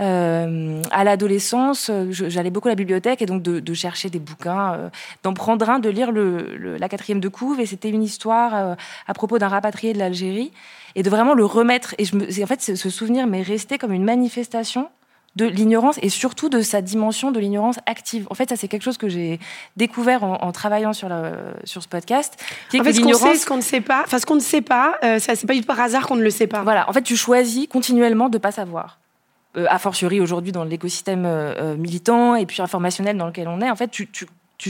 Euh, 0.00 0.82
à 0.90 1.04
l'adolescence, 1.04 1.90
j'allais 2.10 2.50
beaucoup 2.50 2.68
à 2.68 2.72
la 2.72 2.76
bibliothèque 2.76 3.22
et 3.22 3.26
donc 3.26 3.42
de, 3.42 3.74
chercher 3.74 4.10
des 4.10 4.18
bouquins, 4.18 4.90
d'en 5.22 5.34
prendre 5.34 5.68
un, 5.68 5.78
de 5.78 5.88
lire 5.88 6.12
le, 6.12 6.76
la 6.78 6.88
quatrième 6.88 7.20
de 7.20 7.28
couve. 7.28 7.60
Et 7.60 7.66
c'était 7.66 7.90
une 7.90 8.02
histoire 8.02 8.76
à 9.06 9.14
propos 9.14 9.38
d'un 9.38 9.48
rapatrié 9.48 9.92
de 9.92 9.98
l'Algérie 9.98 10.52
et 10.94 11.02
de 11.02 11.10
vraiment 11.10 11.34
le 11.34 11.44
remettre. 11.44 11.94
Et 11.98 12.04
je 12.04 12.16
me, 12.16 12.24
en 12.42 12.46
fait, 12.46 12.60
ce 12.60 12.90
souvenir 12.90 13.26
m'est 13.26 13.42
resté 13.42 13.78
comme 13.78 13.92
une 13.92 14.04
manifestation 14.04 14.88
de 15.36 15.46
l'ignorance 15.46 15.98
et 16.02 16.08
surtout 16.08 16.48
de 16.48 16.60
sa 16.60 16.80
dimension 16.80 17.32
de 17.32 17.40
l'ignorance 17.40 17.78
active. 17.86 18.26
En 18.30 18.34
fait, 18.34 18.48
ça 18.48 18.56
c'est 18.56 18.68
quelque 18.68 18.82
chose 18.82 18.98
que 18.98 19.08
j'ai 19.08 19.40
découvert 19.76 20.22
en, 20.22 20.52
travaillant 20.52 20.92
sur, 20.92 21.08
sur 21.64 21.82
ce 21.82 21.88
podcast. 21.88 22.36
Qui 22.70 22.80
en 22.80 22.84
fait, 22.84 22.92
ce 22.92 23.00
qu'on 23.00 23.14
sait, 23.14 23.34
ce 23.34 23.46
qu'on 23.46 23.56
ne 23.56 23.62
sait 23.62 23.80
pas, 23.80 24.02
enfin 24.04 24.18
ce 24.18 24.26
qu'on 24.26 24.36
ne 24.36 24.40
sait 24.40 24.60
pas, 24.60 24.98
euh, 25.02 25.18
ça 25.18 25.34
c'est 25.34 25.46
pas 25.46 25.54
du 25.54 25.60
tout 25.60 25.66
par 25.66 25.80
hasard 25.80 26.06
qu'on 26.06 26.16
ne 26.16 26.22
le 26.22 26.30
sait 26.30 26.46
pas. 26.46 26.62
Voilà, 26.62 26.88
en 26.88 26.92
fait, 26.92 27.02
tu 27.02 27.16
choisis 27.16 27.66
continuellement 27.66 28.28
de 28.28 28.38
pas 28.38 28.52
savoir. 28.52 28.98
Euh, 29.56 29.66
a 29.68 29.78
fortiori 29.78 30.20
aujourd'hui 30.20 30.50
dans 30.50 30.64
l'écosystème 30.64 31.24
euh, 31.26 31.76
militant 31.76 32.34
et 32.34 32.44
puis 32.44 32.60
informationnel 32.60 33.16
dans 33.16 33.26
lequel 33.26 33.46
on 33.46 33.60
est, 33.60 33.70
en 33.70 33.76
fait, 33.76 33.88
tu, 33.88 34.08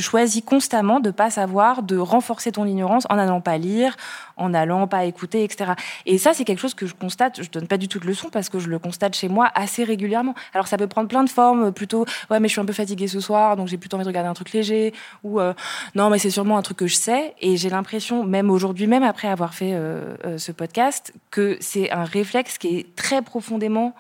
choisis 0.00 0.42
constamment 0.44 0.98
de 0.98 1.10
pas 1.12 1.30
savoir, 1.30 1.82
de 1.82 1.96
renforcer 1.96 2.50
ton 2.50 2.66
ignorance 2.66 3.06
en 3.10 3.16
n'allant 3.16 3.40
pas 3.40 3.58
lire, 3.58 3.96
en 4.36 4.48
n'allant 4.48 4.88
pas 4.88 5.04
écouter, 5.04 5.44
etc. 5.44 5.72
Et 6.04 6.18
ça, 6.18 6.34
c'est 6.34 6.44
quelque 6.44 6.58
chose 6.58 6.74
que 6.74 6.84
je 6.84 6.94
constate. 6.94 7.40
Je 7.42 7.48
donne 7.48 7.68
pas 7.68 7.76
du 7.76 7.86
tout 7.86 8.00
de 8.00 8.06
leçons 8.06 8.28
parce 8.28 8.48
que 8.48 8.58
je 8.58 8.68
le 8.68 8.80
constate 8.80 9.14
chez 9.14 9.28
moi 9.28 9.50
assez 9.54 9.84
régulièrement. 9.84 10.34
Alors, 10.52 10.66
ça 10.66 10.76
peut 10.76 10.88
prendre 10.88 11.08
plein 11.08 11.22
de 11.22 11.30
formes. 11.30 11.72
Plutôt, 11.72 12.06
ouais, 12.28 12.40
mais 12.40 12.48
je 12.48 12.52
suis 12.52 12.60
un 12.60 12.64
peu 12.64 12.72
fatiguée 12.72 13.06
ce 13.06 13.20
soir, 13.20 13.56
donc 13.56 13.68
j'ai 13.68 13.78
plutôt 13.78 13.96
envie 13.96 14.04
de 14.04 14.08
regarder 14.08 14.28
un 14.28 14.34
truc 14.34 14.52
léger. 14.52 14.92
Ou 15.22 15.38
euh, 15.38 15.54
non, 15.94 16.10
mais 16.10 16.18
c'est 16.18 16.30
sûrement 16.30 16.58
un 16.58 16.62
truc 16.62 16.78
que 16.78 16.88
je 16.88 16.96
sais. 16.96 17.34
Et 17.40 17.56
j'ai 17.56 17.70
l'impression, 17.70 18.24
même 18.24 18.50
aujourd'hui, 18.50 18.88
même 18.88 19.04
après 19.04 19.28
avoir 19.28 19.54
fait 19.54 19.74
euh, 19.74 20.16
euh, 20.24 20.38
ce 20.38 20.50
podcast, 20.50 21.14
que 21.30 21.56
c'est 21.60 21.92
un 21.92 22.04
réflexe 22.04 22.58
qui 22.58 22.78
est 22.78 22.96
très 22.96 23.22
profondément 23.22 23.94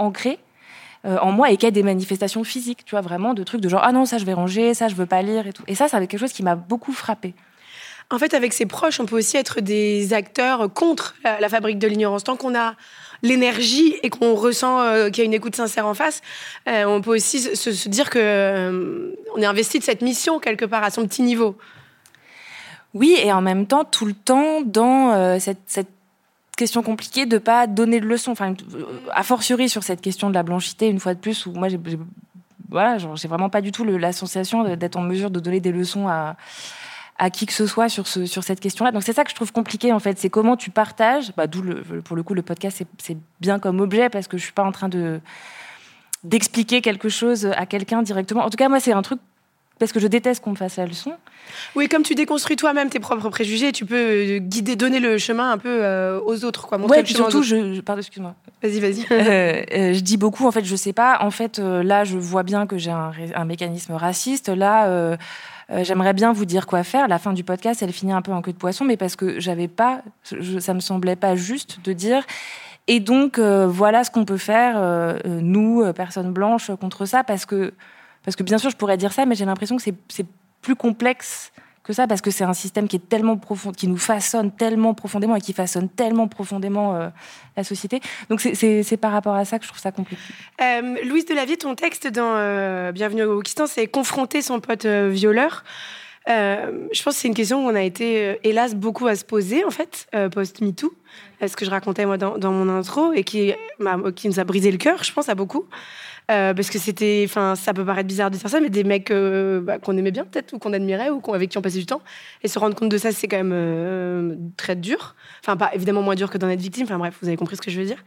ancré 0.00 0.38
euh, 1.06 1.16
en 1.18 1.32
moi 1.32 1.50
et 1.50 1.56
qu'il 1.56 1.66
y 1.66 1.68
ait 1.68 1.72
des 1.72 1.82
manifestations 1.82 2.44
physiques, 2.44 2.84
tu 2.84 2.90
vois, 2.90 3.00
vraiment 3.00 3.32
de 3.32 3.42
trucs 3.42 3.62
de 3.62 3.70
genre 3.70 3.80
ah 3.82 3.90
non 3.90 4.04
ça 4.04 4.18
je 4.18 4.26
vais 4.26 4.34
ranger, 4.34 4.74
ça 4.74 4.88
je 4.88 4.94
veux 4.94 5.06
pas 5.06 5.22
lire 5.22 5.46
et 5.46 5.52
tout. 5.52 5.62
Et 5.66 5.74
ça, 5.74 5.88
c'est 5.88 5.98
quelque 6.06 6.18
chose 6.18 6.32
qui 6.32 6.42
m'a 6.42 6.56
beaucoup 6.56 6.92
frappé. 6.92 7.34
En 8.10 8.18
fait, 8.18 8.34
avec 8.34 8.52
ses 8.52 8.66
proches, 8.66 9.00
on 9.00 9.06
peut 9.06 9.16
aussi 9.16 9.36
être 9.36 9.60
des 9.60 10.12
acteurs 10.12 10.70
contre 10.72 11.14
la, 11.22 11.48
fabrique 11.48 11.78
de 11.78 11.86
l'ignorance. 11.86 12.24
Tant 12.24 12.36
qu'on 12.36 12.58
a 12.58 12.74
l'énergie 13.22 13.94
et 14.02 14.10
qu'on 14.10 14.34
ressent 14.34 14.80
euh, 14.80 15.10
qu'il 15.10 15.18
y 15.18 15.20
a 15.22 15.24
une 15.24 15.32
écoute 15.32 15.54
sincère 15.54 15.86
en 15.86 15.94
face, 15.94 16.20
euh, 16.68 16.84
on 16.86 17.00
peut 17.02 17.14
aussi 17.14 17.40
se, 17.40 17.88
dire 17.88 18.10
que 18.10 19.16
on 19.36 19.40
est 19.40 19.46
investi 19.46 19.78
de 19.78 19.84
cette 19.84 20.02
mission 20.02 20.40
quelque 20.40 20.64
part 20.64 20.82
à 20.82 20.90
son 20.90 21.06
petit 21.06 21.22
niveau. 21.22 21.56
Oui, 22.92 23.16
et 23.22 23.32
en 23.32 23.40
même 23.40 23.66
temps, 23.66 23.84
tout 23.84 24.06
le 24.06 24.14
temps 24.14 24.60
dans 24.62 25.38
cette, 25.38 25.60
cette 25.66 25.99
question 26.60 26.82
compliquée 26.82 27.26
de 27.26 27.38
pas 27.38 27.66
donner 27.66 27.98
de 28.00 28.06
leçons. 28.06 28.30
Enfin, 28.30 28.54
a 29.12 29.22
fortiori 29.22 29.68
sur 29.68 29.82
cette 29.82 30.00
question 30.00 30.28
de 30.28 30.34
la 30.34 30.42
blanchité, 30.42 30.88
une 30.88 31.00
fois 31.00 31.14
de 31.14 31.18
plus, 31.18 31.46
où 31.46 31.52
moi, 31.52 31.68
j'ai, 31.68 31.80
voilà, 32.68 32.98
j'ai 32.98 33.28
vraiment 33.28 33.48
pas 33.48 33.60
du 33.60 33.72
tout 33.72 33.84
la 33.84 34.12
sensation 34.12 34.76
d'être 34.76 34.96
en 34.96 35.02
mesure 35.02 35.30
de 35.30 35.40
donner 35.40 35.60
des 35.60 35.72
leçons 35.72 36.06
à, 36.06 36.36
à 37.20 37.30
qui 37.30 37.44
que 37.46 37.52
ce 37.52 37.66
soit 37.66 37.88
sur, 37.88 38.06
sur 38.06 38.42
cette 38.44 38.60
question-là. 38.60 38.92
Donc 38.92 39.02
c'est 39.02 39.12
ça 39.12 39.24
que 39.24 39.30
je 39.30 39.34
trouve 39.34 39.52
compliqué 39.52 39.92
en 39.92 39.98
fait, 39.98 40.18
c'est 40.18 40.30
comment 40.30 40.56
tu 40.56 40.70
partages. 40.70 41.32
Bah, 41.36 41.46
d'où 41.46 41.62
pour 42.04 42.16
le 42.16 42.22
coup 42.22 42.34
le 42.34 42.42
podcast 42.42 42.82
c'est 42.98 43.18
bien 43.40 43.58
comme 43.58 43.80
objet 43.80 44.08
parce 44.08 44.26
que 44.26 44.38
je 44.38 44.44
suis 44.44 44.52
pas 44.52 44.64
en 44.64 44.72
train 44.72 44.88
de 44.88 45.20
d'expliquer 46.22 46.80
quelque 46.82 47.08
chose 47.08 47.46
à 47.46 47.66
quelqu'un 47.66 48.02
directement. 48.02 48.42
En 48.42 48.50
tout 48.50 48.56
cas 48.56 48.68
moi 48.68 48.80
c'est 48.80 48.92
un 48.92 49.02
truc 49.02 49.20
parce 49.80 49.92
que 49.92 49.98
je 49.98 50.06
déteste 50.06 50.44
qu'on 50.44 50.50
me 50.50 50.56
fasse 50.56 50.76
la 50.76 50.86
leçon. 50.86 51.14
Oui, 51.74 51.88
comme 51.88 52.02
tu 52.02 52.14
déconstruis 52.14 52.54
toi-même 52.54 52.90
tes 52.90 53.00
propres 53.00 53.30
préjugés, 53.30 53.72
tu 53.72 53.86
peux 53.86 53.96
euh, 53.96 54.38
guider, 54.38 54.76
donner 54.76 55.00
le 55.00 55.16
chemin 55.16 55.50
un 55.50 55.58
peu 55.58 55.82
euh, 55.82 56.20
aux 56.20 56.44
autres, 56.44 56.68
quoi. 56.68 56.76
Montrer 56.76 57.04
surtout, 57.06 57.42
je, 57.42 57.80
pardon, 57.80 58.00
excuse-moi. 58.00 58.34
Vas-y, 58.62 58.78
vas-y. 58.78 59.06
Euh, 59.10 59.94
je 59.94 60.00
dis 60.00 60.18
beaucoup, 60.18 60.46
en 60.46 60.50
fait, 60.50 60.64
je 60.64 60.76
sais 60.76 60.92
pas. 60.92 61.18
En 61.22 61.30
fait, 61.30 61.58
là, 61.58 62.04
je 62.04 62.18
vois 62.18 62.42
bien 62.42 62.66
que 62.66 62.76
j'ai 62.76 62.90
un, 62.90 63.44
mécanisme 63.44 63.94
raciste. 63.94 64.48
Là. 64.50 65.16
J'aimerais 65.82 66.12
bien 66.12 66.32
vous 66.32 66.44
dire 66.44 66.66
quoi 66.66 66.82
faire. 66.82 67.08
La 67.08 67.18
fin 67.18 67.32
du 67.32 67.42
podcast, 67.42 67.82
elle 67.82 67.92
finit 67.92 68.12
un 68.12 68.22
peu 68.22 68.32
en 68.32 68.42
queue 68.42 68.52
de 68.52 68.58
poisson, 68.58 68.84
mais 68.84 68.98
parce 68.98 69.16
que 69.16 69.40
j'avais 69.40 69.68
pas, 69.68 70.02
ça 70.58 70.74
me 70.74 70.80
semblait 70.80 71.16
pas 71.16 71.36
juste 71.36 71.78
de 71.84 71.92
dire. 71.94 72.24
Et 72.86 73.00
donc 73.00 73.38
voilà 73.38 74.04
ce 74.04 74.10
qu'on 74.10 74.24
peut 74.24 74.36
faire, 74.36 75.16
nous, 75.24 75.90
personnes 75.92 76.32
blanches, 76.32 76.70
contre 76.80 77.06
ça, 77.06 77.24
parce 77.24 77.46
que 77.46 77.72
parce 78.30 78.36
que 78.36 78.44
bien 78.44 78.58
sûr, 78.58 78.70
je 78.70 78.76
pourrais 78.76 78.96
dire 78.96 79.12
ça, 79.12 79.26
mais 79.26 79.34
j'ai 79.34 79.44
l'impression 79.44 79.76
que 79.76 79.82
c'est 79.82 80.26
plus 80.62 80.76
complexe 80.76 81.50
que 81.82 81.92
ça, 81.92 82.06
parce 82.06 82.20
que 82.20 82.30
c'est 82.30 82.44
un 82.44 82.54
système 82.54 82.86
qui 82.86 82.94
est 82.94 83.08
tellement 83.08 83.36
profond, 83.36 83.72
qui 83.72 83.88
nous 83.88 83.96
façonne 83.96 84.52
tellement 84.52 84.94
profondément 84.94 85.34
et 85.34 85.40
qui 85.40 85.52
façonne 85.52 85.88
tellement 85.88 86.28
profondément 86.28 86.94
euh, 86.94 87.08
la 87.56 87.64
société. 87.64 87.98
Donc 88.28 88.40
c'est 88.40 88.96
par 88.98 89.10
rapport 89.10 89.34
à 89.34 89.44
ça 89.44 89.58
que 89.58 89.64
je 89.64 89.68
trouve 89.68 89.80
ça 89.80 89.90
compliqué. 89.90 90.22
Euh, 90.62 90.94
Louise 91.06 91.26
Delavier, 91.26 91.56
ton 91.56 91.74
texte 91.74 92.06
dans 92.06 92.36
euh, 92.36 92.92
Bienvenue 92.92 93.24
au 93.24 93.34
Wokistan, 93.34 93.66
c'est 93.66 93.88
confronter 93.88 94.42
son 94.42 94.60
pote 94.60 94.86
violeur. 94.86 95.64
je 96.28 97.02
pense 97.02 97.14
que 97.14 97.20
c'est 97.20 97.26
une 97.26 97.34
question 97.34 97.66
où 97.66 97.68
on 97.68 97.74
a 97.74 97.82
été, 97.82 98.38
hélas, 98.44 98.76
beaucoup 98.76 99.08
à 99.08 99.16
se 99.16 99.24
poser, 99.24 99.64
en 99.64 99.72
fait, 99.72 100.08
post-MeToo. 100.30 100.94
Ce 101.44 101.56
que 101.56 101.64
je 101.64 101.70
racontais, 101.70 102.06
moi, 102.06 102.16
dans, 102.16 102.38
dans 102.38 102.52
mon 102.52 102.68
intro, 102.68 103.12
et 103.12 103.24
qui, 103.24 103.54
qui 104.14 104.28
nous 104.28 104.38
a 104.38 104.44
brisé 104.44 104.70
le 104.70 104.78
cœur, 104.78 105.02
je 105.02 105.12
pense, 105.12 105.28
à 105.28 105.34
beaucoup. 105.34 105.66
Euh, 106.30 106.54
parce 106.54 106.70
que 106.70 106.78
c'était, 106.78 107.24
enfin, 107.26 107.56
ça 107.56 107.74
peut 107.74 107.84
paraître 107.84 108.06
bizarre 108.06 108.30
de 108.30 108.36
dire 108.36 108.48
ça, 108.48 108.60
mais 108.60 108.70
des 108.70 108.84
mecs 108.84 109.10
euh, 109.10 109.60
bah, 109.60 109.78
qu'on 109.78 109.96
aimait 109.96 110.12
bien 110.12 110.24
peut-être 110.24 110.52
ou 110.52 110.58
qu'on 110.58 110.72
admirait 110.72 111.10
ou 111.10 111.20
avec 111.34 111.50
qui 111.50 111.58
on 111.58 111.62
passait 111.62 111.78
du 111.78 111.86
temps, 111.86 112.02
et 112.42 112.48
se 112.48 112.58
rendre 112.58 112.76
compte 112.76 112.88
de 112.88 112.98
ça, 112.98 113.10
c'est 113.10 113.26
quand 113.26 113.36
même 113.36 113.52
euh, 113.52 114.36
très 114.56 114.76
dur. 114.76 115.16
Enfin, 115.42 115.56
pas 115.56 115.70
évidemment 115.74 116.02
moins 116.02 116.14
dur 116.14 116.30
que 116.30 116.38
d'en 116.38 116.48
être 116.48 116.60
victime. 116.60 116.84
Enfin 116.84 116.98
bref, 116.98 117.16
vous 117.20 117.28
avez 117.28 117.36
compris 117.36 117.56
ce 117.56 117.62
que 117.62 117.70
je 117.70 117.80
veux 117.80 117.86
dire. 117.86 118.02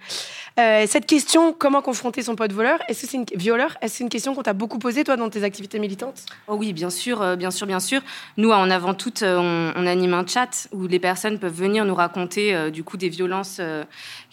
cette 0.58 1.06
question, 1.06 1.54
comment 1.54 1.82
confronter 1.82 2.22
son 2.22 2.36
pote 2.36 2.54
voleur 2.54 2.80
Est-ce 2.88 3.02
que 3.02 3.08
c'est 3.08 3.18
une 3.18 3.26
violeur 3.36 3.76
Est-ce 3.82 3.98
c'est 3.98 4.04
une 4.04 4.10
question 4.10 4.34
qu'on 4.34 4.42
t'a 4.42 4.54
beaucoup 4.54 4.80
posée 4.80 5.04
toi 5.04 5.18
dans 5.18 5.30
tes 5.30 5.44
activités 5.44 5.78
militantes? 5.78 6.26
Oh 6.48 6.56
oui, 6.56 6.74
bien 6.74 6.90
sûr, 6.90 7.38
bien 7.38 7.52
sûr, 7.52 7.68
bien 7.68 7.80
sûr. 7.80 8.02
Nous, 8.38 8.52
en 8.52 8.70
avant 8.70 8.94
tout, 8.94 9.14
on, 9.22 9.72
on, 9.76 9.86
anime 9.86 10.14
un 10.14 10.26
chat 10.26 10.68
où 10.72 10.88
les 10.88 11.00
personnes 11.00 11.38
peuvent 11.38 11.54
venir 11.54 11.86
nous 11.86 11.94
raconter 11.94 12.72
du 12.72 12.84
coup 12.84 12.98
des 12.98 13.10
violences 13.10 13.62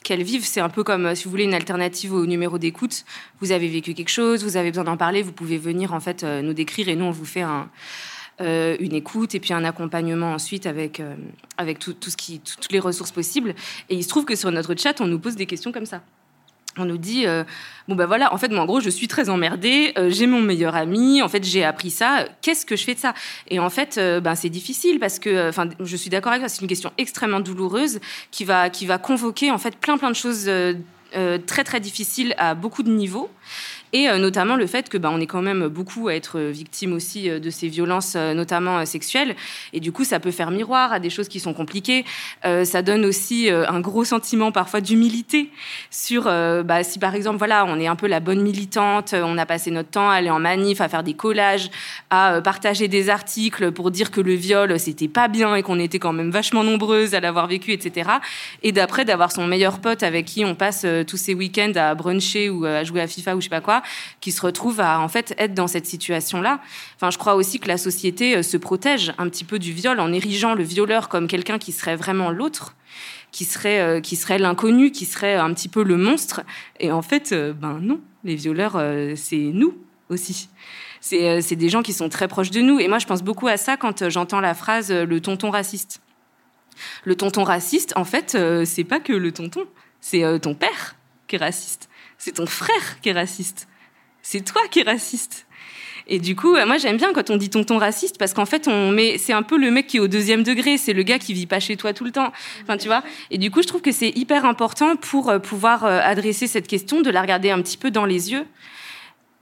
qu'elles 0.02 0.22
vivent. 0.22 0.44
C'est 0.44 0.60
un 0.60 0.68
peu 0.68 0.84
comme, 0.84 1.06
euh, 1.06 1.14
si 1.14 1.24
vous 1.24 1.30
voulez, 1.30 1.44
une 1.44 1.54
alternative 1.54 2.12
au 2.12 2.26
numéro 2.26 2.58
d'écoute. 2.58 3.04
Vous 3.40 3.52
avez 3.52 3.68
vécu 3.68 3.94
quelque 3.94 4.10
chose, 4.10 4.44
vous 4.44 4.56
avez 4.56 4.70
besoin 4.70 4.84
d'en 4.84 4.96
parler, 4.96 5.22
vous 5.22 5.32
pouvez 5.32 5.58
venir 5.58 5.92
en 5.92 6.00
fait 6.00 6.24
euh, 6.24 6.42
nous 6.42 6.54
décrire 6.54 6.88
et 6.88 6.96
nous 6.96 7.04
on 7.04 7.10
vous 7.10 7.24
fait 7.24 7.44
euh, 8.40 8.76
une 8.80 8.94
écoute 8.94 9.34
et 9.34 9.40
puis 9.40 9.52
un 9.52 9.64
accompagnement 9.64 10.32
ensuite 10.32 10.66
avec, 10.66 11.02
avec 11.58 11.78
toutes 11.78 12.70
les 12.70 12.80
ressources 12.80 13.12
possibles. 13.12 13.54
Et 13.88 13.94
il 13.94 14.02
se 14.02 14.08
trouve 14.08 14.24
que 14.24 14.36
sur 14.36 14.50
notre 14.50 14.74
chat, 14.74 15.00
on 15.00 15.06
nous 15.06 15.18
pose 15.18 15.36
des 15.36 15.46
questions 15.46 15.72
comme 15.72 15.86
ça 15.86 16.02
on 16.78 16.84
nous 16.84 16.98
dit 16.98 17.26
euh, 17.26 17.44
bon 17.88 17.94
ben 17.96 18.06
voilà 18.06 18.32
en 18.32 18.38
fait 18.38 18.50
moi 18.50 18.62
en 18.62 18.66
gros 18.66 18.80
je 18.80 18.90
suis 18.90 19.08
très 19.08 19.28
emmerdée 19.28 19.92
euh, 19.98 20.08
j'ai 20.10 20.26
mon 20.26 20.40
meilleur 20.40 20.76
ami 20.76 21.20
en 21.20 21.28
fait 21.28 21.42
j'ai 21.44 21.64
appris 21.64 21.90
ça 21.90 22.26
qu'est-ce 22.42 22.64
que 22.64 22.76
je 22.76 22.84
fais 22.84 22.94
de 22.94 23.00
ça? 23.00 23.14
Et 23.48 23.58
en 23.58 23.70
fait 23.70 23.98
euh, 23.98 24.20
ben 24.20 24.34
c'est 24.34 24.48
difficile 24.48 25.00
parce 25.00 25.18
que 25.18 25.48
enfin 25.48 25.68
je 25.80 25.96
suis 25.96 26.10
d'accord 26.10 26.32
avec 26.32 26.42
toi 26.42 26.48
c'est 26.48 26.62
une 26.62 26.68
question 26.68 26.92
extrêmement 26.96 27.40
douloureuse 27.40 27.98
qui 28.30 28.44
va 28.44 28.70
qui 28.70 28.86
va 28.86 28.98
convoquer 28.98 29.50
en 29.50 29.58
fait 29.58 29.76
plein 29.76 29.98
plein 29.98 30.10
de 30.10 30.16
choses 30.16 30.50
très 31.46 31.64
très 31.64 31.80
difficiles 31.80 32.34
à 32.38 32.54
beaucoup 32.54 32.84
de 32.84 32.90
niveaux 32.90 33.30
et 33.92 34.08
euh, 34.08 34.18
notamment 34.18 34.56
le 34.56 34.66
fait 34.66 34.88
que 34.88 34.98
bah, 34.98 35.10
on 35.12 35.20
est 35.20 35.26
quand 35.26 35.42
même 35.42 35.68
beaucoup 35.68 36.08
à 36.08 36.14
être 36.14 36.40
victime 36.40 36.92
aussi 36.92 37.28
euh, 37.28 37.38
de 37.40 37.50
ces 37.50 37.68
violences, 37.68 38.14
euh, 38.16 38.34
notamment 38.34 38.84
sexuelles, 38.86 39.34
et 39.72 39.80
du 39.80 39.92
coup 39.92 40.04
ça 40.04 40.20
peut 40.20 40.30
faire 40.30 40.50
miroir 40.50 40.92
à 40.92 41.00
des 41.00 41.10
choses 41.10 41.28
qui 41.28 41.40
sont 41.40 41.54
compliquées. 41.54 42.04
ça 42.42 42.82
donne 42.82 43.04
aussi 43.04 43.50
un 43.50 43.80
gros 43.80 44.04
sentiment 44.04 44.52
parfois 44.52 44.80
d'humilité 44.80 45.50
sur 45.90 46.24
bah, 46.24 46.82
si 46.82 46.98
par 46.98 47.14
exemple 47.14 47.38
voilà 47.38 47.64
on 47.66 47.78
est 47.78 47.86
un 47.86 47.96
peu 47.96 48.06
la 48.06 48.20
bonne 48.20 48.40
militante, 48.40 49.14
on 49.14 49.38
a 49.38 49.46
passé 49.46 49.70
notre 49.70 49.90
temps 49.90 50.10
à 50.10 50.14
aller 50.14 50.30
en 50.30 50.38
manif, 50.38 50.80
à 50.80 50.88
faire 50.88 51.02
des 51.02 51.14
collages, 51.14 51.70
à 52.10 52.40
partager 52.42 52.88
des 52.88 53.10
articles 53.10 53.72
pour 53.72 53.90
dire 53.90 54.10
que 54.10 54.20
le 54.20 54.34
viol 54.34 54.78
c'était 54.78 55.08
pas 55.08 55.28
bien 55.28 55.54
et 55.54 55.62
qu'on 55.62 55.78
était 55.78 55.98
quand 55.98 56.12
même 56.12 56.30
vachement 56.30 56.64
nombreuses 56.64 57.14
à 57.14 57.20
l'avoir 57.20 57.46
vécu, 57.46 57.72
etc. 57.72 58.10
Et 58.62 58.72
d'après 58.72 59.04
d'avoir 59.04 59.32
son 59.32 59.46
meilleur 59.46 59.80
pote 59.80 60.02
avec 60.02 60.26
qui 60.26 60.44
on 60.44 60.54
passe 60.54 60.86
tous 61.06 61.16
ces 61.16 61.34
week-ends 61.34 61.72
à 61.76 61.94
bruncher 61.94 62.50
ou 62.50 62.64
à 62.64 62.84
jouer 62.84 63.00
à 63.00 63.06
FIFA 63.06 63.36
ou 63.36 63.40
je 63.40 63.44
sais 63.44 63.50
pas 63.50 63.60
quoi 63.60 63.79
qui 64.20 64.32
se 64.32 64.40
retrouvent 64.40 64.80
à 64.80 65.00
en 65.00 65.08
fait 65.08 65.34
être 65.38 65.54
dans 65.54 65.66
cette 65.66 65.86
situation-là. 65.86 66.60
Enfin, 66.96 67.10
je 67.10 67.18
crois 67.18 67.34
aussi 67.34 67.58
que 67.58 67.68
la 67.68 67.78
société 67.78 68.36
euh, 68.36 68.42
se 68.42 68.56
protège 68.56 69.12
un 69.18 69.28
petit 69.28 69.44
peu 69.44 69.58
du 69.58 69.72
viol 69.72 70.00
en 70.00 70.12
érigeant 70.12 70.54
le 70.54 70.62
violeur 70.62 71.08
comme 71.08 71.26
quelqu'un 71.26 71.58
qui 71.58 71.72
serait 71.72 71.96
vraiment 71.96 72.30
l'autre 72.30 72.76
qui 73.32 73.44
serait 73.44 73.80
euh, 73.80 74.00
qui 74.00 74.16
serait 74.16 74.38
l'inconnu, 74.38 74.90
qui 74.90 75.04
serait 75.04 75.36
un 75.36 75.52
petit 75.54 75.68
peu 75.68 75.84
le 75.84 75.96
monstre. 75.96 76.42
Et 76.80 76.90
en 76.90 77.02
fait, 77.02 77.32
euh, 77.32 77.52
ben 77.52 77.78
non, 77.80 78.00
les 78.24 78.34
violeurs, 78.34 78.82
c'est 79.16 79.36
nous 79.36 79.76
aussi. 80.08 80.48
C'est 81.00 81.56
des 81.56 81.68
gens 81.68 81.82
qui 81.82 81.92
sont 81.92 82.08
très 82.08 82.28
proches 82.28 82.50
de 82.50 82.60
nous. 82.60 82.78
Et 82.78 82.88
moi, 82.88 82.98
je 82.98 83.06
pense 83.06 83.22
beaucoup 83.22 83.46
à 83.46 83.56
ça 83.56 83.76
quand 83.76 84.10
j'entends 84.10 84.40
la 84.40 84.54
phrase 84.54 84.92
le 84.92 85.20
tonton 85.20 85.50
raciste. 85.50 86.02
Le 87.04 87.14
tonton 87.14 87.44
raciste, 87.44 87.94
en 87.96 88.04
fait, 88.04 88.36
c'est 88.66 88.84
pas 88.84 89.00
que 89.00 89.12
le 89.12 89.32
tonton, 89.32 89.64
c'est 90.00 90.40
ton 90.40 90.54
père 90.54 90.96
qui 91.30 91.36
est 91.36 91.38
raciste, 91.38 91.88
c'est 92.18 92.32
ton 92.32 92.46
frère 92.46 93.00
qui 93.00 93.08
est 93.08 93.12
raciste, 93.12 93.68
c'est 94.22 94.44
toi 94.44 94.62
qui 94.70 94.80
es 94.80 94.82
raciste. 94.82 95.46
Et 96.06 96.18
du 96.18 96.34
coup, 96.34 96.56
moi 96.66 96.76
j'aime 96.78 96.96
bien 96.96 97.12
quand 97.12 97.30
on 97.30 97.36
dit 97.36 97.50
tonton 97.50 97.78
raciste 97.78 98.18
parce 98.18 98.34
qu'en 98.34 98.46
fait, 98.46 98.66
on 98.66 98.90
met, 98.90 99.16
c'est 99.16 99.32
un 99.32 99.42
peu 99.42 99.56
le 99.56 99.70
mec 99.70 99.86
qui 99.86 99.98
est 99.98 100.00
au 100.00 100.08
deuxième 100.08 100.42
degré, 100.42 100.76
c'est 100.76 100.92
le 100.92 101.04
gars 101.04 101.18
qui 101.20 101.34
vit 101.34 101.46
pas 101.46 101.60
chez 101.60 101.76
toi 101.76 101.92
tout 101.92 102.04
le 102.04 102.10
temps. 102.10 102.32
Enfin, 102.62 102.76
tu 102.76 102.88
vois. 102.88 103.04
Et 103.30 103.38
du 103.38 103.50
coup, 103.50 103.62
je 103.62 103.68
trouve 103.68 103.80
que 103.80 103.92
c'est 103.92 104.10
hyper 104.16 104.44
important 104.44 104.96
pour 104.96 105.32
pouvoir 105.40 105.84
adresser 105.84 106.48
cette 106.48 106.66
question, 106.66 107.00
de 107.00 107.10
la 107.10 107.20
regarder 107.20 107.50
un 107.50 107.62
petit 107.62 107.76
peu 107.76 107.90
dans 107.92 108.06
les 108.06 108.32
yeux 108.32 108.44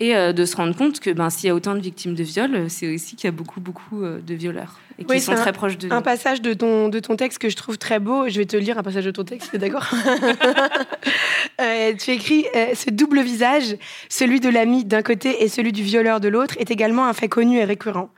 et 0.00 0.14
euh, 0.14 0.32
de 0.32 0.44
se 0.44 0.56
rendre 0.56 0.76
compte 0.76 1.00
que 1.00 1.10
ben, 1.10 1.28
s'il 1.28 1.48
y 1.48 1.50
a 1.50 1.54
autant 1.54 1.74
de 1.74 1.80
victimes 1.80 2.14
de 2.14 2.22
viol, 2.22 2.54
euh, 2.54 2.66
c'est 2.68 2.92
aussi 2.92 3.16
qu'il 3.16 3.26
y 3.26 3.28
a 3.28 3.32
beaucoup, 3.32 3.60
beaucoup 3.60 4.02
euh, 4.02 4.20
de 4.20 4.34
violeurs 4.34 4.78
et 4.98 5.04
qui 5.04 5.20
sont 5.20 5.34
très 5.34 5.52
proches 5.52 5.76
de 5.78 5.88
nous. 5.88 5.94
Un 5.94 6.02
passage 6.02 6.40
de 6.40 6.54
ton, 6.54 6.88
de 6.88 6.98
ton 7.00 7.16
texte 7.16 7.38
que 7.38 7.48
je 7.48 7.56
trouve 7.56 7.78
très 7.78 7.98
beau, 7.98 8.28
je 8.28 8.38
vais 8.38 8.46
te 8.46 8.56
lire 8.56 8.78
un 8.78 8.82
passage 8.82 9.04
de 9.04 9.10
ton 9.10 9.24
texte, 9.24 9.56
d'accord 9.56 9.88
Tu 11.98 12.10
écris 12.10 12.46
Ce 12.74 12.90
double 12.90 13.20
visage, 13.20 13.76
celui 14.08 14.40
de 14.40 14.48
l'ami 14.48 14.84
d'un 14.84 15.02
côté 15.02 15.42
et 15.42 15.48
celui 15.48 15.72
du 15.72 15.82
violeur 15.82 16.20
de 16.20 16.28
l'autre, 16.28 16.56
est 16.58 16.70
également 16.70 17.06
un 17.06 17.12
fait 17.12 17.28
connu 17.28 17.58
et 17.58 17.64
récurrent. 17.64 18.10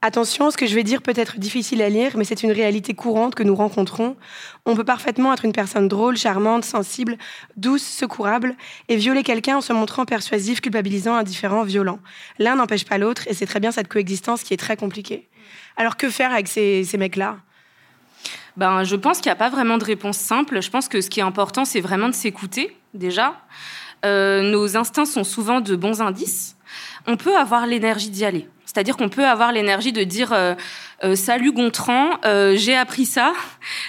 Attention, 0.00 0.52
ce 0.52 0.56
que 0.56 0.66
je 0.66 0.76
vais 0.76 0.84
dire 0.84 1.02
peut 1.02 1.12
être 1.16 1.40
difficile 1.40 1.82
à 1.82 1.88
lire, 1.88 2.16
mais 2.16 2.22
c'est 2.22 2.44
une 2.44 2.52
réalité 2.52 2.94
courante 2.94 3.34
que 3.34 3.42
nous 3.42 3.56
rencontrons. 3.56 4.16
On 4.64 4.76
peut 4.76 4.84
parfaitement 4.84 5.32
être 5.32 5.44
une 5.44 5.52
personne 5.52 5.88
drôle, 5.88 6.16
charmante, 6.16 6.64
sensible, 6.64 7.18
douce, 7.56 7.82
secourable, 7.82 8.54
et 8.88 8.94
violer 8.94 9.24
quelqu'un 9.24 9.56
en 9.56 9.60
se 9.60 9.72
montrant 9.72 10.04
persuasif, 10.04 10.60
culpabilisant, 10.60 11.16
indifférent, 11.16 11.64
violent. 11.64 11.98
L'un 12.38 12.54
n'empêche 12.54 12.84
pas 12.84 12.96
l'autre, 12.96 13.26
et 13.26 13.34
c'est 13.34 13.46
très 13.46 13.58
bien 13.58 13.72
cette 13.72 13.88
coexistence 13.88 14.44
qui 14.44 14.54
est 14.54 14.58
très 14.58 14.76
compliquée. 14.76 15.28
Alors 15.76 15.96
que 15.96 16.08
faire 16.10 16.30
avec 16.30 16.46
ces, 16.46 16.86
mecs-là? 16.96 17.38
Ben, 18.56 18.84
je 18.84 18.94
pense 18.94 19.18
qu'il 19.18 19.30
n'y 19.30 19.32
a 19.32 19.36
pas 19.36 19.50
vraiment 19.50 19.78
de 19.78 19.84
réponse 19.84 20.16
simple. 20.16 20.62
Je 20.62 20.70
pense 20.70 20.86
que 20.86 21.00
ce 21.00 21.10
qui 21.10 21.18
est 21.18 21.24
important, 21.24 21.64
c'est 21.64 21.80
vraiment 21.80 22.08
de 22.08 22.14
s'écouter, 22.14 22.76
déjà. 22.94 23.34
Euh, 24.04 24.42
nos 24.42 24.76
instincts 24.76 25.06
sont 25.06 25.24
souvent 25.24 25.60
de 25.60 25.74
bons 25.74 26.00
indices. 26.02 26.56
On 27.08 27.16
peut 27.16 27.36
avoir 27.36 27.66
l'énergie 27.66 28.10
d'y 28.10 28.24
aller. 28.24 28.48
C'est-à-dire 28.78 28.96
qu'on 28.96 29.08
peut 29.08 29.26
avoir 29.26 29.50
l'énergie 29.50 29.90
de 29.90 30.04
dire 30.04 30.32
euh, 30.32 30.54
euh, 31.02 31.16
salut 31.16 31.50
Gontran, 31.50 32.10
euh, 32.24 32.54
j'ai 32.54 32.76
appris 32.76 33.06
ça, 33.06 33.32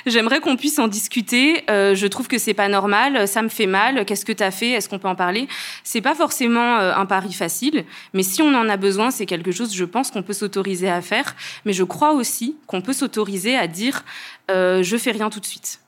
j'aimerais 0.07 0.39
qu'on 0.39 0.55
puisse 0.55 0.79
en 0.79 0.87
discuter. 0.87 1.63
je 1.67 2.07
trouve 2.07 2.27
que 2.27 2.39
c'est 2.39 2.55
pas 2.55 2.67
normal, 2.69 3.27
ça 3.27 3.43
me 3.43 3.49
fait 3.49 3.67
mal. 3.67 4.03
Qu'est-ce 4.05 4.25
que 4.25 4.31
tu 4.31 4.41
as 4.41 4.49
fait? 4.49 4.71
Est-ce 4.71 4.89
qu'on 4.89 4.97
peut 4.97 5.07
en 5.07 5.13
parler 5.13 5.47
C'est 5.83 6.01
pas 6.01 6.15
forcément 6.15 6.77
un 6.77 7.05
pari 7.05 7.33
facile, 7.33 7.85
mais 8.15 8.23
si 8.23 8.41
on 8.41 8.55
en 8.55 8.67
a 8.67 8.77
besoin, 8.77 9.11
c'est 9.11 9.27
quelque 9.27 9.51
chose, 9.51 9.75
je 9.75 9.85
pense 9.85 10.09
qu'on 10.09 10.23
peut 10.23 10.33
s'autoriser 10.33 10.89
à 10.89 11.03
faire. 11.03 11.35
Mais 11.65 11.73
je 11.73 11.83
crois 11.83 12.13
aussi 12.13 12.57
qu'on 12.65 12.81
peut 12.81 12.93
s'autoriser 12.93 13.55
à 13.55 13.67
dire 13.67 14.03
je 14.49 14.97
fais 14.99 15.11
rien 15.11 15.29
tout 15.29 15.39
de 15.39 15.45
suite. 15.45 15.81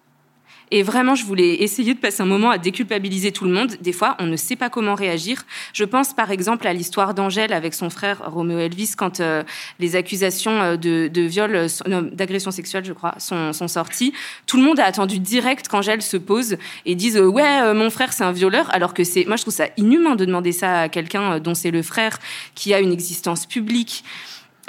Et 0.72 0.84
vraiment, 0.84 1.16
je 1.16 1.26
voulais 1.26 1.62
essayer 1.62 1.94
de 1.94 2.00
passer 2.00 2.24
un 2.24 2.26
moment 2.26 2.50
à 2.50 2.58
déculpabiliser 2.58 3.34
tout 3.34 3.44
le 3.44 3.52
monde. 3.52 3.76
Des 3.82 3.92
fois, 3.92 4.16
on 4.20 4.26
ne 4.26 4.38
sait 4.38 4.56
pas 4.56 4.70
comment 4.70 4.96
réagir. 4.96 5.44
Je 5.74 5.84
pense 5.84 6.14
par 6.14 6.32
exemple 6.32 6.66
à 6.66 6.74
l'histoire 6.74 7.14
d'Angèle 7.14 7.52
avec 7.52 7.74
son 7.74 7.90
frère 7.90 8.22
Roméo 8.32 8.58
Elvis 8.58 8.94
quand 8.98 9.20
euh, 9.20 9.44
les 9.80 9.98
accusations 9.98 10.62
euh, 10.62 10.78
de, 10.78 11.22
viol, 11.22 11.56
euh, 11.56 12.02
d'agression 12.14 12.52
sexuelle, 12.52 12.86
je 12.86 12.94
crois, 12.94 13.16
sont, 13.18 13.52
sont, 13.52 13.68
sorties. 13.68 14.14
Tout 14.48 14.58
le 14.58 14.64
monde 14.64 14.80
a 14.80 14.86
attendu 14.86 15.20
direct 15.20 15.68
qu'Angèle 15.68 16.02
se 16.02 16.18
pose 16.18 16.58
et 16.86 16.96
dise 16.96 17.20
ouais, 17.20 17.74
mon 17.74 17.90
frère 17.90 18.14
c'est 18.14 18.24
un 18.24 18.32
violeur, 18.32 18.74
alors 18.74 18.94
que 18.94 19.04
c'est, 19.04 19.26
moi 19.26 19.36
je 19.36 19.44
trouve 19.44 19.54
ça 19.54 19.68
inhumain 19.78 20.16
de 20.16 20.26
demander 20.26 20.52
ça 20.52 20.82
à 20.82 20.90
quelqu'un 20.90 21.40
dont 21.40 21.54
c'est 21.54 21.72
le 21.72 21.82
frère 21.82 22.18
qui 22.56 22.74
a 22.74 22.80
une 22.80 22.92
existence 22.92 23.46
publique. 23.46 24.04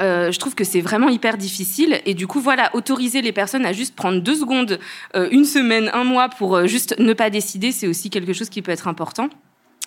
Euh, 0.03 0.33
je 0.33 0.39
trouve 0.39 0.55
que 0.55 0.65
c'est 0.65 0.81
vraiment 0.81 1.09
hyper 1.09 1.39
difficile. 1.39 2.01
Et 2.05 2.15
du 2.15 2.27
coup, 2.27 2.41
voilà, 2.41 2.75
autoriser 2.75 3.23
les 3.23 3.33
personnes 3.33 3.65
à 3.65 3.73
juste 3.73 3.95
prendre 3.95 4.21
deux 4.21 4.37
secondes, 4.37 4.79
euh, 5.15 5.29
une 5.31 5.45
semaine, 5.45 5.91
un 5.95 6.05
mois 6.05 6.29
pour 6.29 6.57
euh, 6.57 6.67
juste 6.67 6.99
ne 6.99 7.13
pas 7.13 7.31
décider, 7.31 7.73
c'est 7.73 7.87
aussi 7.87 8.11
quelque 8.11 8.33
chose 8.33 8.49
qui 8.49 8.63
peut 8.63 8.73
être 8.73 8.89
important. 8.89 9.29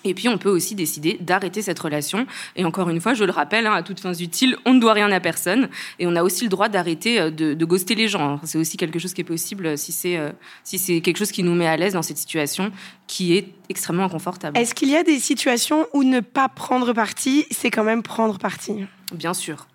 Et 0.08 0.14
puis, 0.14 0.30
on 0.30 0.38
peut 0.38 0.50
aussi 0.50 0.76
décider 0.76 1.18
d'arrêter 1.20 1.64
cette 1.64 1.80
relation. 1.80 2.28
Et 2.56 2.64
encore 2.64 2.92
une 2.92 3.02
fois, 3.02 3.16
je 3.16 3.24
le 3.24 3.32
rappelle, 3.32 3.66
hein, 3.66 3.74
à 3.74 3.82
toutes 3.82 4.00
fins 4.00 4.14
utiles, 4.14 4.56
on 4.64 4.76
ne 4.76 4.80
doit 4.80 4.94
rien 4.94 5.12
à 5.12 5.20
personne. 5.20 5.68
Et 5.98 6.06
on 6.06 6.16
a 6.16 6.22
aussi 6.22 6.44
le 6.44 6.50
droit 6.52 6.70
d'arrêter 6.70 7.32
de, 7.32 7.56
de, 7.56 7.66
ghoster 7.66 7.96
les 7.96 8.08
gens. 8.08 8.40
C'est 8.44 8.60
aussi 8.60 8.78
quelque 8.78 9.00
chose 9.00 9.16
qui 9.16 9.22
est 9.22 9.26
possible 9.26 9.80
si 9.80 9.92
c'est 9.92 10.20
si 10.64 10.78
c'est 10.78 11.02
quelque 11.02 11.18
chose 11.18 11.32
qui 11.32 11.42
nous 11.42 11.56
met 11.56 11.66
à 11.66 11.76
l'aise 11.76 11.94
dans 11.94 12.04
cette 12.04 12.20
situation 12.20 12.72
qui 13.08 13.36
est 13.36 13.48
extrêmement 13.68 14.04
inconfortable. 14.04 14.56
Est-ce 14.60 14.76
qu'il 14.76 14.92
y 14.92 14.96
a 14.96 15.02
des 15.02 15.18
situations 15.18 15.88
où 15.94 16.04
ne 16.04 16.20
pas 16.20 16.50
prendre 16.50 16.94
parti, 16.94 17.48
c'est 17.50 17.72
quand 17.72 17.84
même 17.84 18.04
prendre 18.04 18.38
parti? 18.38 18.86
Bien 19.12 19.34
sûr. 19.34 19.66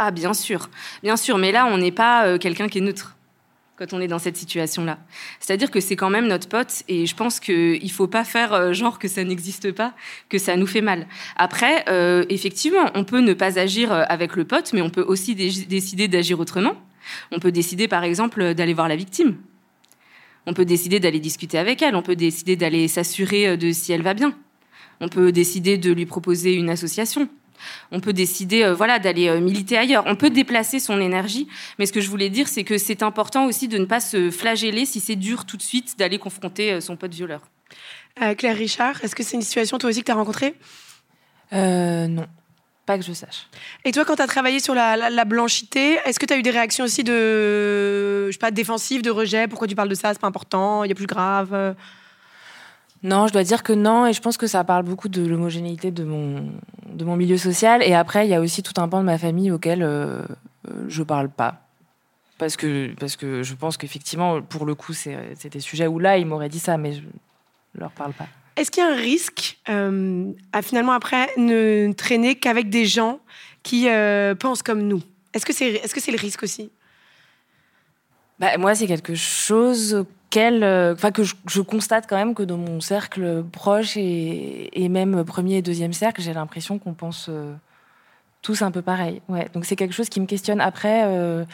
Ah, 0.00 0.12
bien 0.12 0.32
sûr, 0.32 0.70
bien 1.02 1.16
sûr, 1.16 1.38
mais 1.38 1.50
là, 1.50 1.66
on 1.66 1.76
n'est 1.76 1.90
pas 1.90 2.24
euh, 2.24 2.38
quelqu'un 2.38 2.68
qui 2.68 2.78
est 2.78 2.80
neutre 2.80 3.16
quand 3.76 3.92
on 3.92 4.00
est 4.00 4.06
dans 4.06 4.20
cette 4.20 4.36
situation-là. 4.36 4.98
C'est-à-dire 5.40 5.72
que 5.72 5.80
c'est 5.80 5.96
quand 5.96 6.10
même 6.10 6.28
notre 6.28 6.48
pote, 6.48 6.84
et 6.86 7.04
je 7.06 7.16
pense 7.16 7.40
qu'il 7.40 7.82
ne 7.82 7.88
faut 7.88 8.06
pas 8.06 8.24
faire 8.24 8.52
euh, 8.52 8.72
genre 8.72 9.00
que 9.00 9.08
ça 9.08 9.24
n'existe 9.24 9.72
pas, 9.72 9.94
que 10.28 10.38
ça 10.38 10.56
nous 10.56 10.68
fait 10.68 10.82
mal. 10.82 11.08
Après, 11.36 11.84
euh, 11.88 12.24
effectivement, 12.28 12.90
on 12.94 13.02
peut 13.02 13.18
ne 13.18 13.34
pas 13.34 13.58
agir 13.58 13.92
avec 13.92 14.36
le 14.36 14.44
pote, 14.44 14.72
mais 14.72 14.82
on 14.82 14.90
peut 14.90 15.02
aussi 15.02 15.34
décider 15.34 16.06
d'agir 16.06 16.38
autrement. 16.38 16.76
On 17.32 17.40
peut 17.40 17.52
décider, 17.52 17.88
par 17.88 18.04
exemple, 18.04 18.54
d'aller 18.54 18.74
voir 18.74 18.86
la 18.86 18.96
victime. 18.96 19.36
On 20.46 20.54
peut 20.54 20.64
décider 20.64 21.00
d'aller 21.00 21.20
discuter 21.20 21.58
avec 21.58 21.82
elle. 21.82 21.96
On 21.96 22.02
peut 22.02 22.16
décider 22.16 22.54
d'aller 22.54 22.86
s'assurer 22.86 23.56
de 23.56 23.72
si 23.72 23.92
elle 23.92 24.02
va 24.02 24.14
bien. 24.14 24.36
On 25.00 25.08
peut 25.08 25.32
décider 25.32 25.76
de 25.76 25.92
lui 25.92 26.06
proposer 26.06 26.54
une 26.54 26.70
association. 26.70 27.28
On 27.92 28.00
peut 28.00 28.12
décider 28.12 28.62
euh, 28.62 28.74
voilà, 28.74 28.98
d'aller 28.98 29.28
euh, 29.28 29.40
militer 29.40 29.76
ailleurs. 29.76 30.04
On 30.06 30.16
peut 30.16 30.30
déplacer 30.30 30.80
son 30.80 31.00
énergie. 31.00 31.48
Mais 31.78 31.86
ce 31.86 31.92
que 31.92 32.00
je 32.00 32.08
voulais 32.08 32.30
dire, 32.30 32.48
c'est 32.48 32.64
que 32.64 32.78
c'est 32.78 33.02
important 33.02 33.46
aussi 33.46 33.68
de 33.68 33.78
ne 33.78 33.84
pas 33.84 34.00
se 34.00 34.30
flageller 34.30 34.86
si 34.86 35.00
c'est 35.00 35.16
dur 35.16 35.44
tout 35.44 35.56
de 35.56 35.62
suite 35.62 35.98
d'aller 35.98 36.18
confronter 36.18 36.72
euh, 36.72 36.80
son 36.80 36.96
pote 36.96 37.14
violeur. 37.14 37.42
Claire 38.36 38.56
Richard, 38.56 39.04
est-ce 39.04 39.14
que 39.14 39.22
c'est 39.22 39.36
une 39.36 39.42
situation 39.42 39.78
toi 39.78 39.90
aussi 39.90 40.00
que 40.00 40.06
tu 40.06 40.10
as 40.10 40.16
rencontrée 40.16 40.56
Non. 41.52 42.26
Pas 42.84 42.98
que 42.98 43.04
je 43.04 43.12
sache. 43.12 43.46
Et 43.84 43.92
toi, 43.92 44.04
quand 44.04 44.16
tu 44.16 44.22
as 44.22 44.26
travaillé 44.26 44.58
sur 44.58 44.74
la, 44.74 45.24
blanchité, 45.24 45.98
est-ce 46.04 46.18
que 46.18 46.26
tu 46.26 46.34
as 46.34 46.36
eu 46.36 46.42
des 46.42 46.50
réactions 46.50 46.84
aussi 46.84 47.04
de, 47.04 48.26
je 48.26 48.32
sais 48.32 48.38
pas, 48.38 48.50
défensives, 48.50 49.02
de 49.02 49.10
rejet? 49.10 49.46
Pourquoi 49.46 49.68
tu 49.68 49.76
parles 49.76 49.88
de 49.88 49.94
ça? 49.94 50.12
C'est 50.14 50.20
pas 50.20 50.26
important, 50.26 50.82
il 50.82 50.88
y 50.88 50.92
a 50.92 50.96
plus 50.96 51.06
grave 51.06 51.76
non, 53.02 53.28
je 53.28 53.32
dois 53.32 53.44
dire 53.44 53.62
que 53.62 53.72
non, 53.72 54.06
et 54.06 54.12
je 54.12 54.20
pense 54.20 54.36
que 54.36 54.46
ça 54.46 54.64
parle 54.64 54.82
beaucoup 54.82 55.08
de 55.08 55.24
l'homogénéité 55.24 55.90
de 55.90 56.02
mon, 56.02 56.52
de 56.92 57.04
mon 57.04 57.16
milieu 57.16 57.38
social. 57.38 57.82
Et 57.82 57.94
après, 57.94 58.26
il 58.26 58.30
y 58.30 58.34
a 58.34 58.40
aussi 58.40 58.62
tout 58.62 58.80
un 58.80 58.88
pan 58.88 59.00
de 59.00 59.04
ma 59.04 59.18
famille 59.18 59.52
auquel 59.52 59.82
euh, 59.82 60.22
euh, 60.68 60.84
je 60.88 61.02
parle 61.02 61.28
pas. 61.28 61.62
Parce 62.38 62.56
que, 62.56 62.92
parce 62.98 63.16
que 63.16 63.42
je 63.42 63.54
pense 63.54 63.76
qu'effectivement, 63.76 64.42
pour 64.42 64.64
le 64.64 64.74
coup, 64.74 64.92
c'est 64.92 65.48
des 65.50 65.60
sujets 65.60 65.86
où 65.86 65.98
là, 65.98 66.18
ils 66.18 66.26
m'auraient 66.26 66.48
dit 66.48 66.58
ça, 66.58 66.76
mais 66.76 66.94
je 66.94 67.02
leur 67.74 67.90
parle 67.90 68.12
pas. 68.12 68.26
Est-ce 68.56 68.70
qu'il 68.70 68.82
y 68.82 68.86
a 68.86 68.90
un 68.90 68.96
risque 68.96 69.58
euh, 69.68 70.32
à 70.52 70.62
finalement 70.62 70.92
après 70.92 71.28
ne 71.36 71.92
traîner 71.92 72.34
qu'avec 72.36 72.70
des 72.70 72.86
gens 72.86 73.20
qui 73.62 73.86
pensent 74.38 74.62
comme 74.62 74.82
nous? 74.82 75.02
Est-ce 75.34 75.44
que 75.44 75.52
c'est 75.52 75.74
est 75.74 75.86
-ce 75.86 76.00
c'est 76.00 76.12
le 76.12 76.18
risque 76.18 76.42
aussi? 76.42 76.70
Bah, 78.38 78.56
Moi, 78.56 78.74
c'est 78.74 78.86
quelque 78.86 79.14
chose 79.14 80.04
euh, 80.36 80.94
enfin 80.94 81.10
que 81.10 81.22
je, 81.22 81.60
constate 81.60 82.06
quand 82.08 82.16
même 82.16 82.34
que 82.34 82.42
dans 82.42 82.56
mon 82.56 82.80
cercle 82.80 83.44
proche 83.50 83.96
et, 83.96 84.88
même 84.88 85.24
premier 85.24 85.56
et 85.56 85.62
deuxième 85.62 85.92
cercle, 85.92 86.20
j'ai 86.20 86.32
l'impression 86.32 86.78
qu'on 86.78 86.94
pense 86.94 87.26
euh, 87.28 87.54
tous 88.42 88.62
un 88.62 88.70
peu 88.70 88.82
pareil. 88.82 89.22
Ouais, 89.28 89.48
donc 89.54 89.64
c'est 89.64 89.76
quelque 89.76 89.94
chose 89.94 90.08
qui 90.08 90.20
me 90.20 90.26
questionne. 90.26 90.60
Après, 90.60 91.04
euh, 91.06 91.44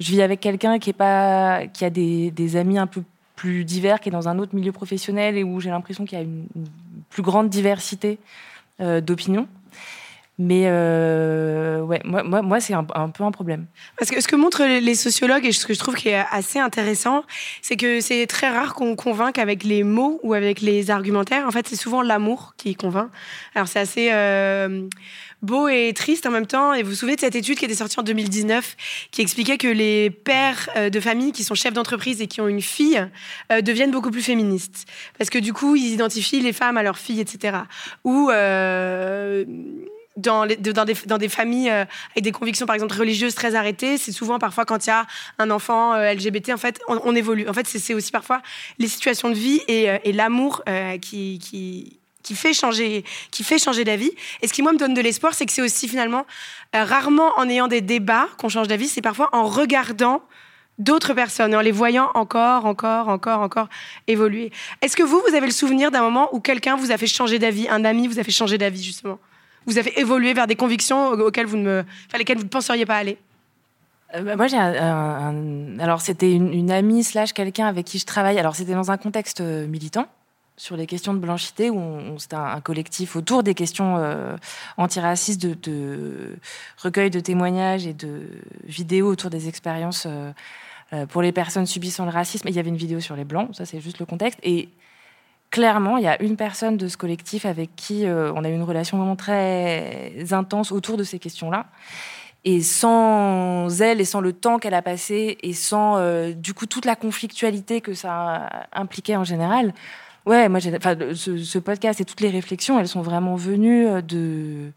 je 0.00 0.10
vis 0.10 0.22
avec 0.22 0.40
quelqu'un 0.40 0.78
qui 0.78 0.90
est 0.90 0.94
pas, 0.94 1.66
qui 1.68 1.84
a 1.84 1.90
des, 1.90 2.56
amis 2.56 2.78
un 2.78 2.86
peu 2.86 3.02
plus 3.36 3.64
divers, 3.64 4.00
qui 4.00 4.08
est 4.08 4.12
dans 4.12 4.28
un 4.28 4.38
autre 4.38 4.54
milieu 4.54 4.72
professionnel 4.72 5.36
et 5.36 5.44
où 5.44 5.60
j'ai 5.60 5.70
l'impression 5.70 6.04
qu'il 6.04 6.18
y 6.18 6.20
a 6.20 6.24
une, 6.24 6.46
plus 7.10 7.22
grande 7.22 7.48
diversité 7.48 8.18
d'opinions. 8.78 9.48
Mais 10.38 10.64
euh, 10.66 11.80
ouais, 11.80 12.02
moi, 12.04 12.22
moi, 12.22 12.42
moi 12.42 12.60
c'est 12.60 12.74
un, 12.74 12.84
peu 12.84 13.24
un 13.24 13.30
problème. 13.30 13.66
Parce 13.98 14.10
que 14.10 14.20
ce 14.20 14.28
que 14.28 14.36
montrent 14.36 14.64
les 14.64 14.94
sociologues 14.94 15.46
et 15.46 15.52
ce 15.52 15.64
que 15.64 15.72
je 15.72 15.78
trouve 15.78 15.94
qui 15.94 16.10
est 16.10 16.24
assez 16.30 16.58
intéressant, 16.58 17.24
c'est 17.62 17.76
que 17.76 18.02
c'est 18.02 18.26
très 18.26 18.50
rare 18.50 18.74
qu'on 18.74 18.96
convainque 18.96 19.38
avec 19.38 19.64
les 19.64 19.82
mots 19.82 20.20
ou 20.22 20.34
avec 20.34 20.60
les 20.60 20.90
argumentaires. 20.90 21.46
En 21.46 21.50
fait, 21.50 21.66
c'est 21.66 21.76
souvent 21.76 22.02
l'amour 22.02 22.52
qui 22.58 22.74
convainc. 22.74 23.08
Alors 23.54 23.66
c'est 23.66 23.78
assez 23.78 24.10
euh, 24.12 24.86
beau 25.40 25.68
et 25.68 25.94
triste 25.94 26.26
en 26.26 26.30
même 26.30 26.46
temps. 26.46 26.74
Et 26.74 26.82
vous 26.82 26.90
vous 26.90 26.96
souvenez 26.96 27.16
de 27.16 27.20
cette 27.20 27.36
étude 27.36 27.58
qui 27.58 27.64
était 27.64 27.74
sortie 27.74 27.98
en 27.98 28.02
2019 28.02 28.76
qui 29.12 29.22
expliquait 29.22 29.56
que 29.56 29.68
les 29.68 30.10
pères 30.10 30.68
euh, 30.76 30.90
de 30.90 31.00
famille 31.00 31.32
qui 31.32 31.44
sont 31.44 31.54
chefs 31.54 31.72
d'entreprise 31.72 32.20
et 32.20 32.26
qui 32.26 32.42
ont 32.42 32.48
une 32.48 32.60
fille 32.60 33.08
deviennent 33.62 33.90
beaucoup 33.90 34.10
plus 34.10 34.22
féministes. 34.22 34.84
Parce 35.16 35.30
que 35.30 35.38
du 35.38 35.54
coup, 35.54 35.76
ils 35.76 35.94
identifient 35.94 36.40
les 36.40 36.52
femmes 36.52 36.76
à 36.76 36.82
leurs 36.82 36.98
filles, 36.98 37.20
etc. 37.20 37.56
Ou 38.04 38.30
dans, 40.16 40.46
des, 40.46 41.28
familles 41.28 41.70
euh, 41.70 41.84
avec 42.12 42.24
des 42.24 42.32
convictions, 42.32 42.66
par 42.66 42.74
exemple, 42.74 42.96
religieuses 42.96 43.34
très 43.34 43.54
arrêtées, 43.54 43.98
c'est 43.98 44.12
souvent 44.12 44.38
parfois 44.38 44.64
quand 44.64 44.86
il 44.86 44.90
y 44.90 44.92
a 44.92 45.06
un 45.38 45.50
enfant 45.50 45.94
euh, 45.94 46.12
LGBT, 46.12 46.50
en 46.50 46.56
fait, 46.56 46.80
on, 46.88 47.14
évolue. 47.14 47.48
En 47.48 47.52
fait, 47.52 47.66
c'est 47.66 47.94
aussi 47.94 48.10
parfois 48.10 48.40
les 48.78 48.88
situations 48.88 49.28
de 49.28 49.34
vie 49.34 49.60
et, 49.68 49.90
euh, 49.90 49.98
l'amour 50.06 50.62
qui, 51.02 51.38
qui, 52.22 52.34
fait 52.34 52.54
changer, 52.54 53.04
qui 53.30 53.44
fait 53.44 53.58
changer 53.58 53.84
d'avis. 53.84 54.10
Et 54.42 54.48
ce 54.48 54.52
qui, 54.52 54.62
moi, 54.62 54.72
me 54.72 54.78
donne 54.78 54.94
de 54.94 55.00
l'espoir, 55.00 55.34
c'est 55.34 55.46
que 55.46 55.52
c'est 55.52 55.62
aussi 55.62 55.88
finalement 55.88 56.26
rarement 56.72 57.32
en 57.36 57.48
ayant 57.48 57.68
des 57.68 57.80
débats 57.80 58.28
qu'on 58.38 58.48
change 58.48 58.68
d'avis, 58.68 58.88
c'est 58.88 59.02
parfois 59.02 59.28
en 59.32 59.44
regardant 59.44 60.22
d'autres 60.78 61.14
personnes 61.14 61.52
et 61.52 61.56
en 61.56 61.60
les 61.60 61.72
voyant 61.72 62.10
encore, 62.14 62.66
encore, 62.66 63.08
encore, 63.08 63.40
encore 63.40 63.68
évoluer. 64.06 64.50
Est-ce 64.82 64.96
que 64.96 65.02
vous, 65.02 65.22
vous 65.26 65.34
avez 65.34 65.46
le 65.46 65.52
souvenir 65.52 65.90
d'un 65.90 66.02
moment 66.02 66.34
où 66.34 66.40
quelqu'un 66.40 66.76
vous 66.76 66.90
a 66.90 66.98
fait 66.98 67.06
changer 67.06 67.38
d'avis, 67.38 67.68
un 67.68 67.84
ami 67.84 68.08
vous 68.08 68.18
a 68.18 68.24
fait 68.24 68.32
changer 68.32 68.58
d'avis, 68.58 68.82
justement? 68.82 69.18
Vous 69.66 69.78
avez 69.78 69.98
évolué 69.98 70.32
vers 70.32 70.46
des 70.46 70.56
convictions 70.56 71.08
auxquelles 71.10 71.46
vous 71.46 71.56
ne 71.56 71.82
enfin, 72.06 72.18
lesquelles 72.18 72.38
vous 72.38 72.44
ne 72.44 72.48
penseriez 72.48 72.86
pas 72.86 72.96
aller 72.96 73.18
euh, 74.14 74.22
bah, 74.22 74.36
moi, 74.36 74.46
j'ai 74.46 74.56
un, 74.56 75.78
alors 75.78 76.00
c'était 76.00 76.32
une, 76.32 76.70
amie 76.70 77.04
slash 77.04 77.32
quelqu'un 77.32 77.66
avec 77.66 77.86
qui 77.86 77.98
je 77.98 78.06
travaille. 78.06 78.38
Alors 78.38 78.54
c'était 78.54 78.74
dans 78.74 78.90
un 78.90 78.96
contexte 78.96 79.40
euh, 79.40 79.66
militant 79.66 80.06
sur 80.56 80.76
les 80.76 80.86
questions 80.86 81.12
de 81.12 81.18
blanchité 81.18 81.68
où 81.68 82.18
c'était 82.18 82.36
un, 82.36 82.60
collectif 82.62 83.14
autour 83.14 83.42
des 83.42 83.52
questions 83.52 83.96
euh, 83.98 84.36
antiracistes 84.78 85.44
de, 85.44 86.38
recueil 86.78 87.10
de 87.10 87.20
témoignages 87.20 87.86
et 87.86 87.92
de 87.92 88.22
vidéos 88.64 89.08
autour 89.08 89.28
des 89.28 89.48
expériences 89.48 90.08
pour 91.10 91.20
les 91.20 91.32
personnes 91.32 91.66
subissant 91.66 92.06
le 92.06 92.10
racisme. 92.10 92.48
Et 92.48 92.52
il 92.52 92.56
y 92.56 92.58
avait 92.58 92.70
une 92.70 92.76
vidéo 92.76 93.00
sur 93.00 93.16
les 93.16 93.24
blancs. 93.24 93.50
Ça 93.52 93.66
c'est 93.66 93.80
juste 93.80 93.98
le 93.98 94.06
contexte 94.06 94.38
et 94.42 94.70
clairement, 95.50 95.96
il 95.96 96.04
y 96.04 96.08
a 96.08 96.20
une 96.22 96.36
personne 96.36 96.76
de 96.76 96.88
ce 96.88 96.96
collectif 96.96 97.46
avec 97.46 97.74
qui 97.76 98.04
on 98.06 98.44
a 98.44 98.48
eu 98.48 98.54
une 98.54 98.62
relation 98.62 98.98
vraiment 98.98 99.16
très 99.16 100.14
intense 100.32 100.72
autour 100.72 100.96
de 100.96 101.04
ces 101.04 101.18
questions-là. 101.18 101.66
Et 102.48 102.62
sans 102.62 103.80
elle 103.80 104.00
et 104.00 104.04
sans 104.04 104.20
le 104.20 104.32
temps 104.32 104.60
qu'elle 104.60 104.74
a 104.74 104.80
passé 104.80 105.36
et 105.42 105.52
sans 105.52 105.96
euh, 105.96 106.32
du 106.32 106.54
coup 106.54 106.66
toute 106.66 106.84
la 106.84 106.94
conflictualité 106.94 107.80
que 107.80 107.92
ça 107.92 108.68
impliquait 108.72 109.16
en 109.16 109.24
général, 109.24 109.74
ouais, 110.26 110.48
moi, 110.48 110.60
ce, 110.60 111.38
ce, 111.38 111.58
podcast 111.58 112.00
et 112.00 112.04
toutes 112.04 112.20
les 112.20 112.30
réflexions, 112.30 112.78
elles 112.78 112.86
sont 112.86 113.02
vraiment 113.02 113.34
venues 113.34 113.88
euh, 113.88 114.00
de 114.00 114.70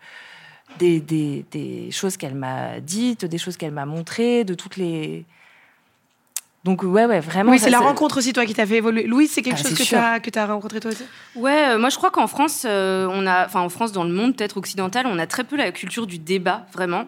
des 0.79 1.89
choses 1.91 2.17
qu'elle 2.17 2.33
m'a 2.33 2.79
dites, 2.79 3.23
des 3.23 3.37
choses 3.37 3.55
qu'elle 3.55 3.71
m'a 3.71 3.85
montrées, 3.85 4.45
de 4.45 4.55
toutes 4.55 4.77
les 4.77 5.25
donc 6.65 6.83
ouais, 6.83 7.05
ouais, 7.05 7.21
vraiment. 7.21 7.51
Oui, 7.51 7.59
c'est 7.59 7.69
la 7.69 7.79
rencontre 7.79 8.17
aussi, 8.17 8.33
toi, 8.33 8.45
qui 8.45 8.53
t'a 8.53 8.65
fait 8.65 8.77
évoluer. 8.77 9.03
Louise, 9.03 9.31
c'est 9.31 9.41
quelque 9.41 9.59
ah, 9.59 9.63
chose 9.63 9.73
que 9.75 9.83
tu 9.83 9.95
as, 9.95 10.19
que 10.19 10.37
as 10.37 10.45
rencontré 10.45 10.81
toi 10.81 10.91
aussi? 10.91 11.03
Ouais, 11.35 11.69
euh, 11.69 11.79
moi 11.79 11.89
je 11.89 11.95
crois 11.95 12.11
qu'en 12.11 12.27
France, 12.27 12.63
euh, 12.65 13.07
on 13.09 13.25
a, 13.25 13.45
enfin 13.45 13.61
en 13.61 13.69
France, 13.69 13.93
dans 13.93 14.03
le 14.03 14.11
monde 14.11 14.35
peut-être 14.35 14.57
occidental, 14.57 15.07
on 15.07 15.17
a 15.19 15.25
très 15.25 15.45
peu 15.45 15.55
la 15.55 15.71
culture 15.71 16.05
du 16.05 16.19
débat, 16.19 16.65
vraiment, 16.73 17.05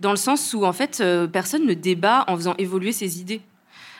dans 0.00 0.10
le 0.10 0.16
sens 0.16 0.54
où 0.54 0.64
en 0.64 0.72
fait, 0.72 1.00
euh, 1.00 1.26
personne 1.26 1.66
ne 1.66 1.74
débat 1.74 2.24
en 2.28 2.36
faisant 2.36 2.54
évoluer 2.56 2.92
ses 2.92 3.20
idées. 3.20 3.42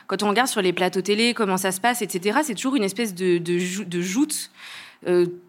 Quand 0.06 0.22
on 0.22 0.28
regarde 0.28 0.48
sur 0.48 0.62
les 0.62 0.72
plateaux 0.72 1.02
télé, 1.02 1.34
comment 1.34 1.58
ça 1.58 1.70
se 1.70 1.80
passe, 1.80 2.00
etc., 2.00 2.38
c'est 2.42 2.54
toujours 2.54 2.76
une 2.76 2.84
espèce 2.84 3.14
de, 3.14 3.38
de, 3.38 3.84
de 3.84 4.00
joute 4.00 4.50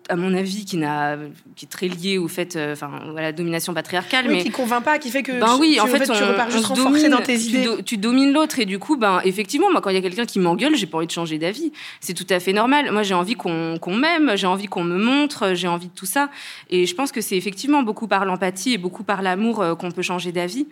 à 0.07 0.15
mon 0.15 0.33
avis, 0.35 0.65
qui, 0.65 0.77
n'a, 0.77 1.17
qui 1.55 1.65
est 1.65 1.69
très 1.69 1.87
lié 1.87 2.17
au 2.17 2.27
fait, 2.27 2.55
euh, 2.55 2.73
enfin, 2.73 2.91
la 3.15 3.31
domination 3.31 3.73
patriarcale. 3.73 4.27
mais 4.29 4.43
qui 4.43 4.51
convainc 4.51 4.83
pas, 4.83 4.99
qui 4.99 5.09
fait 5.09 5.23
que 5.23 5.39
ben 5.39 5.57
oui, 5.59 5.79
en 5.79 5.87
fait, 5.87 6.03
tu 6.03 6.11
repars 6.11 6.51
juste 6.51 6.65
renforcé 6.65 7.09
dans 7.09 7.21
tes 7.21 7.39
idées. 7.39 7.83
Tu, 7.83 7.97
domines 7.97 8.31
l'autre 8.31 8.59
et 8.59 8.65
du 8.65 8.77
coup, 8.77 8.97
ben 8.97 9.21
effectivement, 9.23 9.71
moi, 9.71 9.81
quand 9.81 9.89
il 9.89 9.95
y 9.95 9.99
a 9.99 10.01
quelqu'un 10.01 10.25
qui 10.25 10.39
m'engueule, 10.39 10.75
j'ai 10.75 10.85
pas 10.85 10.97
envie 10.97 11.07
de 11.07 11.11
changer 11.11 11.37
d'avis. 11.39 11.71
C'est 12.01 12.13
tout 12.13 12.27
à 12.29 12.39
fait 12.39 12.53
normal. 12.53 12.91
Moi, 12.91 13.03
j'ai 13.03 13.15
envie 13.15 13.35
qu'on, 13.35 13.77
qu'on 13.79 13.95
m'aime, 13.95 14.33
j'ai 14.35 14.47
envie 14.47 14.67
qu'on 14.67 14.83
me 14.83 14.97
montre, 14.97 15.53
j'ai 15.53 15.67
envie 15.67 15.87
de 15.87 15.95
tout 15.95 16.05
ça. 16.05 16.29
Et 16.69 16.85
je 16.85 16.93
pense 16.93 17.11
que 17.11 17.21
c'est 17.21 17.37
effectivement 17.37 17.81
beaucoup 17.81 18.07
par 18.07 18.25
l'empathie 18.25 18.73
et 18.73 18.77
beaucoup 18.77 19.03
par 19.03 19.21
l'amour 19.21 19.61
euh, 19.61 19.75
qu'on 19.75 19.91
peut 19.91 20.03
changer 20.03 20.31
d'avis. 20.31 20.67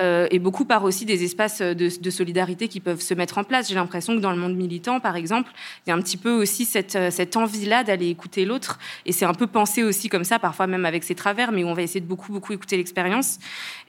Euh, 0.00 0.26
et 0.30 0.38
beaucoup 0.38 0.64
par 0.64 0.84
aussi 0.84 1.04
des 1.04 1.24
espaces 1.24 1.60
de, 1.60 2.10
solidarité 2.10 2.68
qui 2.68 2.80
peuvent 2.80 3.00
se 3.00 3.12
mettre 3.12 3.36
en 3.38 3.44
place. 3.44 3.68
J'ai 3.68 3.74
l'impression 3.74 4.16
que 4.16 4.20
dans 4.20 4.30
le 4.30 4.38
monde 4.38 4.56
militant, 4.56 4.98
par 4.98 5.14
exemple, 5.14 5.50
il 5.86 5.90
y 5.90 5.92
a 5.92 5.96
un 5.96 6.00
petit 6.00 6.16
peu 6.16 6.30
aussi 6.30 6.64
cette, 6.64 6.96
euh, 6.96 7.10
cette 7.10 7.36
envie-là 7.36 7.84
d'aller 7.84 8.08
écouter 8.08 8.44
l'autre. 8.46 8.78
Et 9.04 9.12
c'est 9.12 9.26
un 9.26 9.34
peu 9.34 9.46
pensé 9.46 9.82
aussi 9.82 10.08
comme 10.08 10.24
ça, 10.24 10.38
parfois 10.38 10.66
même 10.66 10.86
avec 10.86 11.04
ses 11.04 11.14
travers, 11.14 11.52
mais 11.52 11.64
on 11.64 11.74
va 11.74 11.82
essayer 11.82 12.00
de 12.00 12.06
beaucoup, 12.06 12.32
beaucoup 12.32 12.52
écouter 12.52 12.78
l'expérience. 12.78 13.38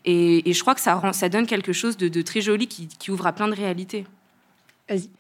Et, 0.04 0.52
je 0.52 0.62
crois 0.62 0.76
que 0.76 0.82
ça, 0.82 0.96
rend, 0.96 1.14
ça 1.14 1.30
donne 1.30 1.46
quelque 1.46 1.72
chose 1.72 1.96
de, 1.96 2.22
très 2.22 2.42
joli 2.42 2.68
qui, 2.68 3.12
ouvre 3.12 3.28
à 3.28 3.32
plein 3.32 3.48
de 3.48 3.56
réalités. 3.56 4.06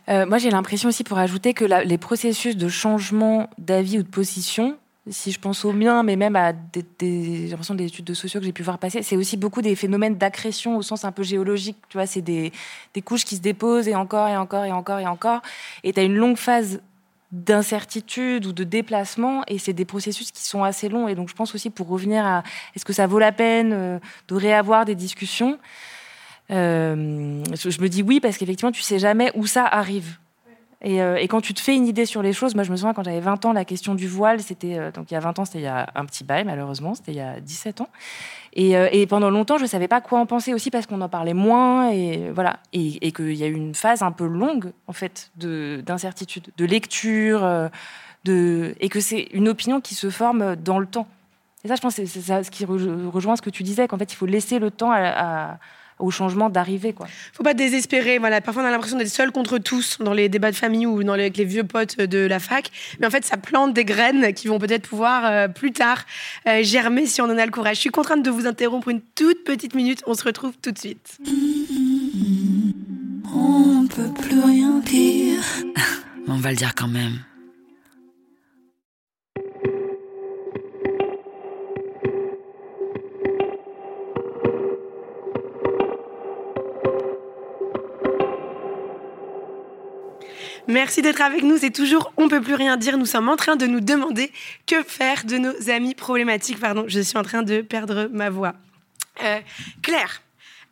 Euh, 0.09 0.25
moi, 0.25 0.37
j'ai 0.37 0.49
l'impression 0.49 0.89
aussi, 0.89 1.03
pour 1.03 1.17
ajouter, 1.17 1.53
que 1.53 1.63
les 1.63 1.97
processus 1.97 2.57
de 2.57 2.67
changement 2.67 3.49
d'avis 3.57 3.99
ou 3.99 4.03
de 4.03 4.09
position 4.09 4.77
si 5.09 5.31
je 5.31 5.39
pense 5.39 5.65
au 5.65 5.73
mien, 5.73 6.03
mais 6.03 6.15
même 6.15 6.35
à 6.35 6.53
des, 6.53 6.85
des 6.99 7.55
des 7.55 7.85
études 7.85 8.05
de 8.05 8.13
sociaux 8.13 8.39
que 8.39 8.45
j'ai 8.45 8.51
pu 8.51 8.61
voir 8.61 8.77
passer, 8.77 9.01
c'est 9.01 9.17
aussi 9.17 9.35
beaucoup 9.35 9.61
des 9.61 9.75
phénomènes 9.75 10.15
d'accrétion 10.15 10.77
au 10.77 10.81
sens 10.83 11.05
un 11.05 11.11
peu 11.11 11.23
géologique. 11.23 11.77
Tu 11.89 11.97
vois, 11.97 12.05
c'est 12.05 12.21
des, 12.21 12.51
des, 12.93 13.01
couches 13.01 13.25
qui 13.25 13.35
se 13.35 13.41
déposent 13.41 13.87
et 13.87 13.95
encore 13.95 14.27
et 14.27 14.37
encore 14.37 14.65
et 14.65 14.71
encore 14.71 14.99
et 14.99 15.07
encore. 15.07 15.41
Et 15.83 15.93
tu 15.93 15.99
as 15.99 16.03
une 16.03 16.15
longue 16.15 16.37
phase 16.37 16.81
d'incertitude 17.31 18.45
ou 18.45 18.51
de 18.51 18.63
déplacement 18.63 19.43
et 19.47 19.57
c'est 19.57 19.73
des 19.73 19.85
processus 19.85 20.31
qui 20.31 20.43
sont 20.43 20.63
assez 20.63 20.89
longs. 20.89 21.07
Et 21.07 21.15
donc, 21.15 21.29
je 21.29 21.33
pense 21.33 21.55
aussi 21.55 21.69
pour 21.69 21.87
revenir 21.87 22.25
à 22.25 22.43
est-ce 22.75 22.85
que 22.85 22.93
ça 22.93 23.07
vaut 23.07 23.19
la 23.19 23.31
peine 23.31 23.71
euh, 23.73 23.99
de 24.27 24.35
réavoir 24.35 24.85
des 24.85 24.95
discussions 24.95 25.57
euh, 26.49 27.41
je 27.55 27.81
me 27.81 27.87
dis 27.87 28.03
oui 28.03 28.19
parce 28.19 28.37
qu'effectivement, 28.37 28.73
tu 28.73 28.81
sais 28.81 28.99
jamais 28.99 29.31
où 29.35 29.47
ça 29.47 29.65
arrive. 29.65 30.17
Euh, 30.83 31.15
et, 31.15 31.27
quand 31.27 31.41
tu 31.41 31.53
te 31.53 31.61
fais 31.61 31.75
une 31.75 31.87
idée 31.87 32.05
sur 32.05 32.23
les 32.23 32.33
choses, 32.33 32.55
moi 32.55 32.63
je 32.63 32.71
me 32.71 32.75
souviens 32.75 32.93
quand 32.93 33.03
j'avais 33.03 33.19
20 33.19 33.45
ans, 33.45 33.53
la 33.53 33.65
question 33.65 33.93
du 33.93 34.07
voile, 34.07 34.41
c'était 34.41 34.79
euh, 34.79 34.91
donc 34.91 35.11
il 35.11 35.13
y 35.13 35.17
a 35.17 35.19
20 35.19 35.39
ans, 35.39 35.45
c'était 35.45 35.59
il 35.59 35.63
y 35.63 35.67
a 35.67 35.87
un 35.93 36.05
petit 36.05 36.23
bail 36.23 36.43
malheureusement, 36.43 36.95
c'était 36.95 37.11
il 37.11 37.17
y 37.17 37.21
a 37.21 37.39
17 37.39 37.81
ans. 37.81 37.89
Euh, 38.57 38.89
et, 38.91 39.05
pendant 39.05 39.29
longtemps, 39.29 39.57
je 39.57 39.63
ne 39.63 39.67
savais 39.67 39.87
pas 39.87 40.01
quoi 40.01 40.19
en 40.19 40.25
penser 40.25 40.53
aussi 40.53 40.71
parce 40.71 40.87
qu'on 40.87 41.01
en 41.01 41.09
parlait 41.09 41.35
moins 41.35 41.91
et 41.91 42.31
voilà, 42.31 42.59
et, 42.73 43.11
qu'il 43.11 43.35
y 43.35 43.43
a 43.43 43.47
eu 43.47 43.53
une 43.53 43.75
phase 43.75 44.01
un 44.01 44.11
peu 44.11 44.25
longue 44.25 44.71
en 44.87 44.93
fait 44.93 45.31
d'incertitude, 45.35 46.47
de, 46.57 46.65
lecture, 46.65 47.69
de 48.25 48.75
et 48.79 48.89
que 48.89 48.99
c'est 48.99 49.27
une 49.33 49.49
opinion 49.49 49.81
qui 49.81 49.93
se 49.93 50.09
forme 50.09 50.55
dans 50.55 50.79
le 50.79 50.87
temps. 50.87 51.07
Et 51.63 51.67
ça, 51.67 51.75
je 51.75 51.81
pense, 51.81 51.93
c'est 51.93 52.07
ce 52.07 52.49
qui 52.49 52.65
rejoint 52.65 53.35
ce 53.35 53.43
que 53.43 53.51
tu 53.51 53.61
disais, 53.61 53.87
qu'en 53.87 53.99
fait, 53.99 54.11
il 54.11 54.15
faut 54.15 54.25
laisser 54.25 54.57
le 54.57 54.71
temps 54.71 54.91
à 54.91 55.59
au 56.01 56.11
changement 56.11 56.49
d'arriver. 56.49 56.93
Quoi. 56.93 57.07
Faut 57.33 57.43
pas 57.43 57.53
désespérer. 57.53 58.17
Voilà. 58.17 58.41
Parfois, 58.41 58.63
on 58.63 58.65
a 58.65 58.71
l'impression 58.71 58.97
d'être 58.97 59.09
seul 59.09 59.31
contre 59.31 59.57
tous 59.57 59.97
dans 59.99 60.13
les 60.13 60.29
débats 60.29 60.51
de 60.51 60.55
famille 60.55 60.85
ou 60.85 61.03
dans 61.03 61.15
les, 61.15 61.23
avec 61.23 61.37
les 61.37 61.45
vieux 61.45 61.63
potes 61.63 61.99
de 61.99 62.19
la 62.19 62.39
fac. 62.39 62.69
Mais 62.99 63.07
en 63.07 63.09
fait, 63.09 63.25
ça 63.25 63.37
plante 63.37 63.73
des 63.73 63.85
graines 63.85 64.33
qui 64.33 64.47
vont 64.47 64.59
peut-être 64.59 64.87
pouvoir 64.87 65.25
euh, 65.25 65.47
plus 65.47 65.71
tard 65.71 66.05
euh, 66.47 66.63
germer 66.63 67.05
si 67.05 67.21
on 67.21 67.25
en 67.25 67.37
a 67.37 67.45
le 67.45 67.51
courage. 67.51 67.75
Je 67.75 67.81
suis 67.81 67.89
contrainte 67.89 68.23
de 68.23 68.29
vous 68.29 68.47
interrompre 68.47 68.89
une 68.89 69.01
toute 69.15 69.43
petite 69.43 69.75
minute. 69.75 70.03
On 70.07 70.13
se 70.13 70.23
retrouve 70.23 70.53
tout 70.61 70.71
de 70.71 70.77
suite. 70.77 71.17
On 73.33 73.87
peut 73.87 74.21
plus 74.21 74.39
rien 74.39 74.79
dire. 74.79 75.43
on 76.27 76.35
va 76.35 76.49
le 76.49 76.57
dire 76.57 76.73
quand 76.75 76.87
même. 76.87 77.19
Merci 90.71 91.01
d'être 91.01 91.21
avec 91.21 91.43
nous. 91.43 91.57
C'est 91.57 91.71
toujours 91.71 92.13
On 92.15 92.29
peut 92.29 92.39
plus 92.39 92.55
rien 92.55 92.77
dire. 92.77 92.97
Nous 92.97 93.05
sommes 93.05 93.27
en 93.27 93.35
train 93.35 93.57
de 93.57 93.65
nous 93.65 93.81
demander 93.81 94.31
que 94.65 94.81
faire 94.83 95.25
de 95.25 95.37
nos 95.37 95.69
amis 95.69 95.95
problématiques. 95.95 96.61
Pardon, 96.61 96.85
je 96.87 97.01
suis 97.01 97.17
en 97.17 97.23
train 97.23 97.43
de 97.43 97.61
perdre 97.61 98.09
ma 98.13 98.29
voix. 98.29 98.53
Euh, 99.21 99.39
Claire, 99.81 100.21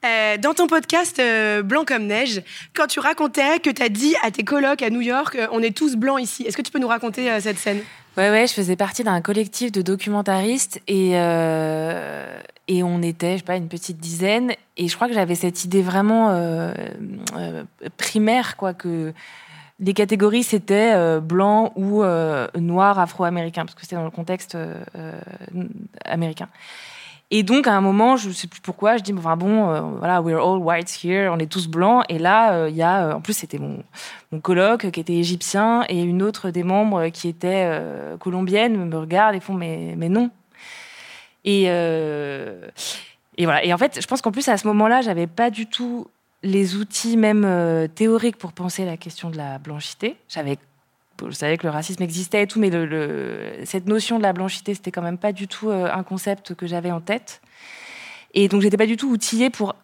euh, 0.05 0.37
dans 0.37 0.53
ton 0.53 0.67
podcast 0.67 1.19
euh, 1.19 1.63
Blanc 1.63 1.83
comme 1.85 2.05
neige, 2.05 2.41
quand 2.73 2.87
tu 2.87 3.01
racontais 3.01 3.59
que 3.59 3.69
tu 3.69 3.83
as 3.83 3.89
dit 3.89 4.15
à 4.23 4.31
tes 4.31 4.43
colocs 4.43 4.81
à 4.81 4.89
New 4.89 5.01
York, 5.01 5.37
on 5.51 5.61
est 5.61 5.75
tous 5.75 5.97
blancs 5.97 6.21
ici, 6.21 6.43
est-ce 6.43 6.55
que 6.55 6.61
tu 6.61 6.71
peux 6.71 6.79
nous 6.79 6.87
raconter 6.87 7.37
cette 7.41 7.57
scène? 7.57 7.81
Ouais, 8.15 8.29
ouais, 8.29 8.47
je 8.47 8.53
faisais 8.53 8.77
partie 8.77 9.03
d'un 9.03 9.19
collectif 9.19 9.73
de 9.73 9.81
documentaristes 9.81 10.79
et, 10.87 11.11
et 11.11 12.83
on 12.83 13.01
était, 13.01 13.33
je 13.33 13.37
sais 13.37 13.43
pas, 13.43 13.57
une 13.57 13.67
petite 13.67 13.97
dizaine. 13.97 14.53
Et 14.77 14.87
je 14.87 14.95
crois 14.95 15.09
que 15.09 15.13
j'avais 15.13 15.35
cette 15.35 15.65
idée 15.65 15.81
vraiment 15.81 16.73
primaire, 17.97 18.55
quoi, 18.55 18.73
que 18.73 19.13
les 19.79 19.93
catégories, 19.93 20.43
c'était 20.43 20.93
euh, 20.93 21.19
blanc 21.19 21.71
ou 21.75 22.03
euh, 22.03 22.47
noir 22.57 22.99
afro-américain, 22.99 23.65
parce 23.65 23.75
que 23.75 23.81
c'était 23.81 23.95
dans 23.95 24.03
le 24.03 24.11
contexte 24.11 24.55
euh, 24.55 24.81
américain. 26.03 26.49
Et 27.31 27.43
donc, 27.43 27.67
à 27.67 27.73
un 27.73 27.81
moment, 27.81 28.17
je 28.17 28.29
ne 28.29 28.33
sais 28.33 28.47
plus 28.47 28.59
pourquoi, 28.59 28.97
je 28.97 29.03
dis, 29.03 29.13
enfin 29.13 29.37
bon, 29.37 29.91
voilà, 29.99 30.19
we're 30.19 30.39
all 30.39 30.57
whites 30.57 31.03
here, 31.03 31.29
on 31.31 31.37
est 31.37 31.49
tous 31.49 31.67
blancs. 31.67 32.03
Et 32.09 32.17
là, 32.17 32.67
il 32.67 32.75
y 32.75 32.81
a, 32.81 33.15
en 33.15 33.21
plus, 33.21 33.33
c'était 33.33 33.59
mon, 33.59 33.83
mon 34.31 34.41
qui 34.41 34.87
était 34.99 35.13
égyptien 35.13 35.83
et 35.89 36.01
une 36.01 36.23
autre 36.23 36.49
des 36.49 36.63
membres 36.63 37.09
qui 37.09 37.27
était 37.27 37.71
colombienne 38.19 38.83
me 38.83 38.97
regarde 38.97 39.35
et 39.35 39.39
font, 39.39 39.53
mais, 39.53 39.93
mais 39.95 40.09
non. 40.09 40.31
Et, 41.45 41.65
et 41.65 43.45
voilà. 43.45 43.63
Et 43.63 43.71
en 43.73 43.77
fait, 43.77 44.01
je 44.01 44.07
pense 44.07 44.23
qu'en 44.23 44.31
plus, 44.31 44.49
à 44.49 44.57
ce 44.57 44.65
moment-là, 44.65 45.01
j'avais 45.01 45.27
pas 45.27 45.51
du 45.51 45.67
tout 45.67 46.07
les 46.43 46.75
outils 46.75 47.17
même 47.17 47.43
euh, 47.45 47.87
théoriques 47.87 48.37
pour 48.37 48.53
penser 48.53 48.85
la 48.85 48.97
question 48.97 49.29
de 49.29 49.37
la 49.37 49.57
blanchité. 49.57 50.17
Je 50.27 50.33
savais 51.31 51.57
que 51.57 51.67
le 51.67 51.69
racisme 51.69 52.01
existait 52.01 52.43
et 52.43 52.47
tout, 52.47 52.59
mais 52.59 52.71
cette 53.65 53.87
notion 53.87 54.17
de 54.17 54.23
la 54.23 54.33
blanchité, 54.33 54.73
c'était 54.73 54.91
quand 54.91 55.01
même 55.01 55.17
pas 55.17 55.33
du 55.33 55.47
tout 55.47 55.69
euh, 55.69 55.91
un 55.91 56.03
concept 56.03 56.55
que 56.55 56.65
j'avais 56.65 56.91
en 56.91 57.01
tête. 57.01 57.41
Et 58.33 58.47
donc, 58.47 58.61
j'étais 58.61 58.77
pas 58.77 58.85
du 58.85 58.95
tout 58.95 59.09
outillée 59.09 59.49
pour. 59.49 59.75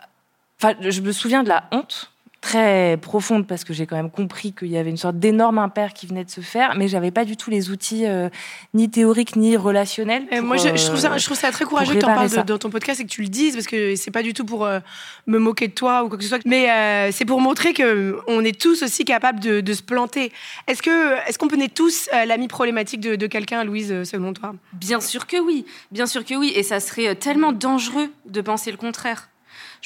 Enfin, 0.61 0.75
je 0.79 1.01
me 1.01 1.11
souviens 1.11 1.43
de 1.43 1.49
la 1.49 1.67
honte 1.71 2.11
très 2.45 2.97
profonde 3.01 3.47
parce 3.47 3.63
que 3.63 3.73
j'ai 3.73 3.87
quand 3.87 3.95
même 3.95 4.11
compris 4.11 4.53
qu'il 4.53 4.67
y 4.67 4.77
avait 4.77 4.91
une 4.91 4.97
sorte 4.97 5.17
d'énorme 5.17 5.57
impair 5.57 5.93
qui 5.93 6.05
venait 6.05 6.23
de 6.23 6.29
se 6.29 6.41
faire, 6.41 6.75
mais 6.77 6.87
j'avais 6.87 7.09
pas 7.09 7.25
du 7.25 7.37
tout 7.37 7.49
les 7.49 7.71
outils 7.71 8.05
euh, 8.05 8.29
ni 8.75 8.87
théoriques 8.87 9.35
ni 9.35 9.57
relationnels. 9.57 10.27
Moi, 10.43 10.57
je, 10.57 10.75
je, 10.75 10.85
trouve 10.85 10.99
ça, 10.99 11.17
je 11.17 11.25
trouve 11.25 11.37
ça 11.37 11.51
très 11.51 11.65
courageux 11.65 11.95
que 11.95 11.99
tu 11.99 12.05
en 12.05 12.13
parles 12.13 12.45
dans 12.45 12.59
ton 12.59 12.69
podcast 12.69 12.99
et 12.99 13.03
que 13.03 13.09
tu 13.09 13.23
le 13.23 13.29
dises 13.29 13.55
parce 13.55 13.65
que 13.65 13.95
c'est 13.95 14.11
pas 14.11 14.21
du 14.21 14.35
tout 14.35 14.45
pour 14.45 14.63
euh, 14.63 14.79
me 15.25 15.39
moquer 15.39 15.67
de 15.67 15.73
toi 15.73 16.03
ou 16.03 16.07
quoi 16.07 16.19
que 16.19 16.23
ce 16.23 16.29
soit, 16.29 16.39
mais 16.45 16.69
euh, 16.69 17.11
c'est 17.11 17.25
pour 17.25 17.41
montrer 17.41 17.73
que 17.73 18.19
on 18.27 18.45
est 18.45 18.61
tous 18.61 18.83
aussi 18.83 19.05
capables 19.05 19.39
de, 19.39 19.61
de 19.61 19.73
se 19.73 19.81
planter. 19.81 20.31
Est-ce 20.67 20.83
que 20.83 21.27
est-ce 21.27 21.39
qu'on 21.39 21.47
connaît 21.47 21.67
tous 21.67 22.09
l'ami 22.27 22.47
problématique 22.47 23.01
de, 23.01 23.15
de 23.15 23.25
quelqu'un, 23.25 23.63
Louise, 23.63 24.03
selon 24.03 24.33
toi? 24.33 24.53
Bien 24.73 25.01
sûr 25.01 25.25
que 25.25 25.37
oui, 25.37 25.65
bien 25.91 26.05
sûr 26.05 26.23
que 26.23 26.35
oui, 26.35 26.53
et 26.55 26.61
ça 26.61 26.79
serait 26.79 27.15
tellement 27.15 27.53
dangereux 27.53 28.11
de 28.27 28.41
penser 28.41 28.69
le 28.69 28.77
contraire. 28.77 29.29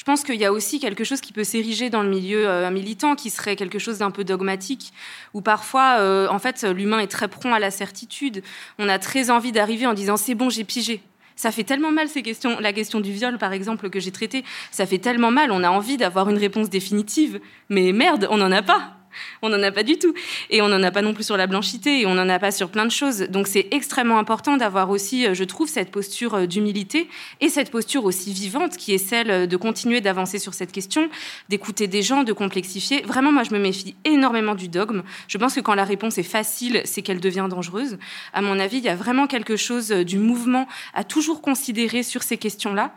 Je 0.00 0.04
pense 0.06 0.24
qu'il 0.24 0.36
y 0.36 0.46
a 0.46 0.52
aussi 0.52 0.80
quelque 0.80 1.04
chose 1.04 1.20
qui 1.20 1.34
peut 1.34 1.44
s'ériger 1.44 1.90
dans 1.90 2.02
le 2.02 2.08
milieu 2.08 2.48
euh, 2.48 2.70
militant, 2.70 3.16
qui 3.16 3.28
serait 3.28 3.54
quelque 3.54 3.78
chose 3.78 3.98
d'un 3.98 4.10
peu 4.10 4.24
dogmatique, 4.24 4.94
où 5.34 5.42
parfois, 5.42 5.98
euh, 5.98 6.26
en 6.30 6.38
fait, 6.38 6.62
l'humain 6.62 7.00
est 7.00 7.06
très 7.06 7.28
prompt 7.28 7.52
à 7.52 7.58
la 7.58 7.70
certitude. 7.70 8.42
On 8.78 8.88
a 8.88 8.98
très 8.98 9.28
envie 9.28 9.52
d'arriver 9.52 9.86
en 9.86 9.92
disant 9.92 10.16
c'est 10.16 10.34
bon, 10.34 10.48
j'ai 10.48 10.64
pigé. 10.64 11.02
Ça 11.36 11.52
fait 11.52 11.64
tellement 11.64 11.92
mal 11.92 12.08
ces 12.08 12.22
questions, 12.22 12.58
la 12.60 12.72
question 12.72 13.00
du 13.00 13.12
viol 13.12 13.36
par 13.36 13.52
exemple 13.52 13.90
que 13.90 14.00
j'ai 14.00 14.10
traitée, 14.10 14.42
ça 14.70 14.86
fait 14.86 14.96
tellement 14.96 15.30
mal, 15.30 15.52
on 15.52 15.62
a 15.62 15.68
envie 15.68 15.98
d'avoir 15.98 16.30
une 16.30 16.38
réponse 16.38 16.70
définitive, 16.70 17.38
mais 17.68 17.92
merde, 17.92 18.26
on 18.30 18.38
n'en 18.38 18.52
a 18.52 18.62
pas. 18.62 18.99
On 19.42 19.48
n'en 19.48 19.62
a 19.62 19.70
pas 19.70 19.82
du 19.82 19.98
tout. 19.98 20.14
Et 20.50 20.62
on 20.62 20.68
n'en 20.68 20.82
a 20.82 20.90
pas 20.90 21.02
non 21.02 21.14
plus 21.14 21.24
sur 21.24 21.36
la 21.36 21.46
blanchité, 21.46 22.00
et 22.00 22.06
on 22.06 22.14
n'en 22.14 22.28
a 22.28 22.38
pas 22.38 22.50
sur 22.50 22.70
plein 22.70 22.84
de 22.84 22.90
choses. 22.90 23.20
Donc 23.30 23.46
c'est 23.46 23.68
extrêmement 23.70 24.18
important 24.18 24.56
d'avoir 24.56 24.90
aussi, 24.90 25.26
euh, 25.26 25.34
je 25.34 25.44
trouve, 25.44 25.68
cette 25.68 25.90
posture 25.90 26.34
euh, 26.34 26.46
d'humilité 26.46 27.08
et 27.40 27.48
cette 27.48 27.70
posture 27.70 28.04
aussi 28.04 28.32
vivante 28.32 28.76
qui 28.76 28.92
est 28.92 28.98
celle 28.98 29.30
euh, 29.30 29.46
de 29.46 29.56
continuer 29.56 30.00
d'avancer 30.00 30.38
sur 30.38 30.54
cette 30.54 30.72
question, 30.72 31.08
d'écouter 31.48 31.86
des 31.86 32.02
gens, 32.02 32.22
de 32.22 32.32
complexifier. 32.32 33.02
Vraiment, 33.02 33.32
moi, 33.32 33.42
je 33.42 33.54
me 33.54 33.58
méfie 33.58 33.94
énormément 34.04 34.54
du 34.54 34.68
dogme. 34.68 35.02
Je 35.28 35.38
pense 35.38 35.54
que 35.54 35.60
quand 35.60 35.74
la 35.74 35.84
réponse 35.84 36.18
est 36.18 36.22
facile, 36.22 36.82
c'est 36.84 37.02
qu'elle 37.02 37.20
devient 37.20 37.46
dangereuse. 37.48 37.98
À 38.32 38.42
mon 38.42 38.58
avis, 38.58 38.78
il 38.78 38.84
y 38.84 38.88
a 38.88 38.96
vraiment 38.96 39.26
quelque 39.26 39.56
chose 39.56 39.90
du 39.90 40.18
mouvement 40.18 40.66
à 40.94 41.04
toujours 41.04 41.42
considérer 41.42 42.02
sur 42.02 42.22
ces 42.22 42.36
questions-là. 42.36 42.94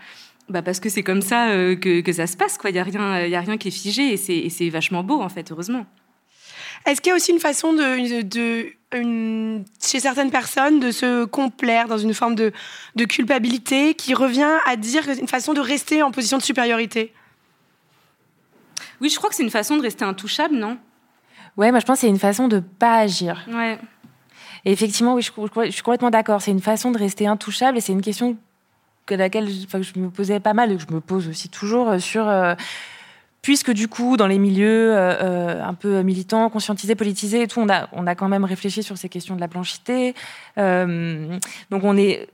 Bah 0.49 0.61
parce 0.61 0.81
que 0.81 0.89
c'est 0.89 1.03
comme 1.03 1.21
ça 1.21 1.47
que, 1.75 2.11
ça 2.11 2.27
se 2.27 2.35
passe. 2.35 2.57
Il 2.65 2.71
n'y 2.73 2.79
a, 2.79 2.81
a 2.81 3.41
rien 3.41 3.57
qui 3.57 3.69
est 3.69 3.71
figé 3.71 4.13
et 4.13 4.49
c'est 4.49 4.69
vachement 4.69 5.03
beau, 5.03 5.21
en 5.21 5.29
fait, 5.29 5.51
heureusement. 5.51 5.85
Est-ce 6.85 7.01
qu'il 7.01 7.09
y 7.11 7.13
a 7.13 7.15
aussi 7.15 7.31
une 7.31 7.39
façon 7.39 7.73
de, 7.73 8.21
de 8.21 8.67
une, 8.93 9.63
chez 9.83 9.99
certaines 9.99 10.31
personnes 10.31 10.79
de 10.79 10.91
se 10.91 11.25
complaire 11.25 11.87
dans 11.87 11.97
une 11.97 12.13
forme 12.13 12.35
de, 12.35 12.51
de 12.95 13.05
culpabilité 13.05 13.93
qui 13.95 14.13
revient 14.13 14.57
à 14.65 14.75
dire 14.75 15.07
une 15.09 15.27
façon 15.27 15.53
de 15.53 15.61
rester 15.61 16.03
en 16.03 16.11
position 16.11 16.37
de 16.37 16.43
supériorité? 16.43 17.13
Oui, 19.01 19.09
je 19.09 19.17
crois 19.17 19.29
que 19.29 19.35
c'est 19.35 19.43
une 19.43 19.49
façon 19.49 19.77
de 19.77 19.81
rester 19.81 20.05
intouchable, 20.05 20.55
non? 20.55 20.77
Ouais, 21.57 21.71
moi 21.71 21.79
je 21.79 21.85
pense 21.85 21.97
que 21.97 22.01
c'est 22.01 22.09
une 22.09 22.19
façon 22.19 22.47
de 22.47 22.59
pas 22.59 22.97
agir. 22.97 23.45
Ouais. 23.47 23.77
Et 24.65 24.71
effectivement, 24.71 25.13
oui, 25.15 25.21
je, 25.21 25.31
je 25.65 25.71
suis 25.71 25.81
complètement 25.81 26.09
d'accord. 26.09 26.41
C'est 26.41 26.51
une 26.51 26.61
façon 26.61 26.91
de 26.91 26.97
rester 26.97 27.27
intouchable 27.27 27.77
et 27.77 27.81
c'est 27.81 27.91
une 27.91 28.01
question 28.01 28.37
que 29.05 29.15
laquelle 29.15 29.49
enfin, 29.65 29.81
je 29.81 29.99
me 29.99 30.09
posais 30.09 30.39
pas 30.39 30.53
mal 30.53 30.71
et 30.71 30.77
que 30.77 30.81
je 30.81 30.93
me 30.93 31.01
pose 31.01 31.27
aussi 31.27 31.49
toujours 31.49 31.89
euh, 31.89 31.99
sur 31.99 32.27
euh, 32.27 32.55
puisque 33.43 33.71
du 33.71 33.87
coup, 33.87 34.17
dans 34.17 34.25
les 34.25 34.39
milieux 34.39 34.95
euh, 34.95 35.13
euh, 35.21 35.63
un 35.63 35.75
peu 35.75 36.01
militants, 36.01 36.49
conscientisés, 36.49 36.95
politisés 36.95 37.43
et 37.43 37.47
tout, 37.47 37.59
on 37.59 37.69
a, 37.69 37.89
on 37.91 38.07
a 38.07 38.15
quand 38.15 38.29
même 38.29 38.45
réfléchi 38.45 38.81
sur 38.81 38.97
ces 38.97 39.09
questions 39.09 39.35
de 39.35 39.41
la 39.41 39.47
blanchité. 39.47 40.15
Euh, 40.57 41.37
donc 41.69 41.83
on 41.83 41.95
est, 41.97 42.29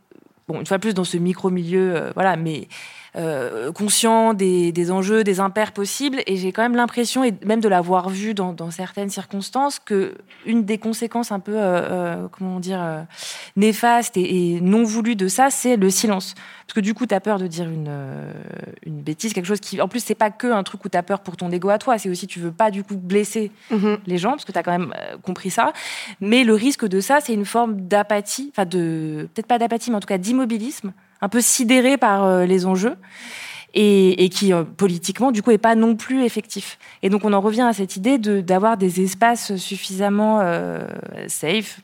bon, 0.48 0.60
une 0.60 0.68
fois 0.68 0.78
plus 0.80 0.94
dans 0.94 1.04
ce 1.04 1.18
micro-milieu, 1.18 2.12
voilà, 2.14 2.38
mais 2.38 2.70
euh, 3.16 3.72
conscient 3.72 4.34
des, 4.34 4.72
des, 4.72 4.92
enjeux, 4.92 5.24
des 5.24 5.40
impairs 5.40 5.72
possibles. 5.72 6.22
Et 6.28 6.38
j'ai 6.38 6.52
quand 6.52 6.62
même 6.62 6.76
l'impression, 6.76 7.24
et 7.24 7.34
même 7.44 7.60
de 7.60 7.68
l'avoir 7.68 8.10
vu 8.10 8.34
dans, 8.34 8.54
dans, 8.54 8.72
certaines 8.72 9.10
circonstances, 9.10 9.80
que 9.80 10.14
une 10.46 10.64
des 10.64 10.78
conséquences 10.78 11.32
un 11.32 11.40
peu, 11.40 11.56
euh, 11.56 11.82
euh 11.82 12.28
comment 12.32 12.60
dire, 12.60 12.80
euh, 12.82 13.02
néfastes 13.56 14.16
et, 14.16 14.56
et, 14.56 14.62
non 14.62 14.84
voulues 14.84 15.16
de 15.16 15.28
ça, 15.28 15.50
c'est 15.50 15.76
le 15.76 15.90
silence. 15.90 16.36
Parce 16.68 16.76
que 16.76 16.82
du 16.82 16.94
coup, 16.94 17.08
tu 17.08 17.16
as 17.16 17.20
peur 17.20 17.40
de 17.40 17.48
dire 17.48 17.68
une, 17.68 17.92
une 18.86 19.02
bêtise, 19.02 19.34
quelque 19.34 19.48
chose 19.48 19.60
qui, 19.60 19.82
en 19.82 19.88
plus, 19.88 20.04
c'est 20.04 20.14
pas 20.14 20.30
que 20.30 20.48
un 20.48 20.62
truc 20.62 20.86
où 20.86 20.90
tu 20.90 20.98
as 20.98 21.04
peur 21.04 21.22
pour 21.22 21.36
ton 21.36 21.50
ego 21.52 21.70
à 21.70 21.80
toi, 21.80 21.98
c'est 21.98 22.10
aussi 22.10 22.28
tu 22.28 22.40
veux 22.40 22.52
pas 22.52 22.70
du 22.70 22.84
coup 22.84 22.96
blesser 22.96 23.52
mmh. 23.72 23.96
les 24.06 24.18
gens, 24.20 24.32
parce 24.32 24.46
que 24.46 24.52
tu 24.52 24.60
as 24.60 24.64
quand 24.64 24.78
même 24.78 24.94
compris 25.24 25.50
ça. 25.50 25.74
Mais 26.22 26.44
le 26.44 26.54
risque 26.54 26.88
de 26.88 27.00
ça, 27.00 27.22
c'est 27.22 27.34
une 27.34 27.46
forme 27.46 27.88
d'apathie, 27.88 28.52
enfin 28.54 28.66
de, 28.66 29.28
peut-être 29.34 29.48
pas 29.48 29.58
d'apathie, 29.58 29.90
mais 29.90 29.98
en 29.98 30.00
tout 30.00 30.08
cas 30.08 30.20
d'immobilisme 30.20 30.94
un 31.22 31.30
peu 31.30 31.42
sidéré 31.42 31.98
par 31.98 32.24
euh, 32.24 32.46
les 32.46 32.66
enjeux. 32.66 32.96
Et, 33.76 34.24
et, 34.24 34.30
qui 34.30 34.52
euh, 34.52 34.64
politiquement 34.64 35.32
du 35.32 35.44
coup 35.44 35.52
est 35.52 35.60
pas 35.60 35.76
non 35.76 35.96
plus 35.96 36.24
effectif. 36.24 36.80
Et 37.04 37.10
donc 37.10 37.24
on 37.24 37.34
en 37.34 37.40
revient 37.40 37.62
à 37.62 37.74
cette 37.74 37.96
idée 37.96 38.18
de 38.18 38.42
d'avoir 38.42 38.78
des 38.78 39.02
espaces 39.02 39.58
suffisamment 39.58 40.40
euh, 40.42 40.88
safe. 41.28 41.80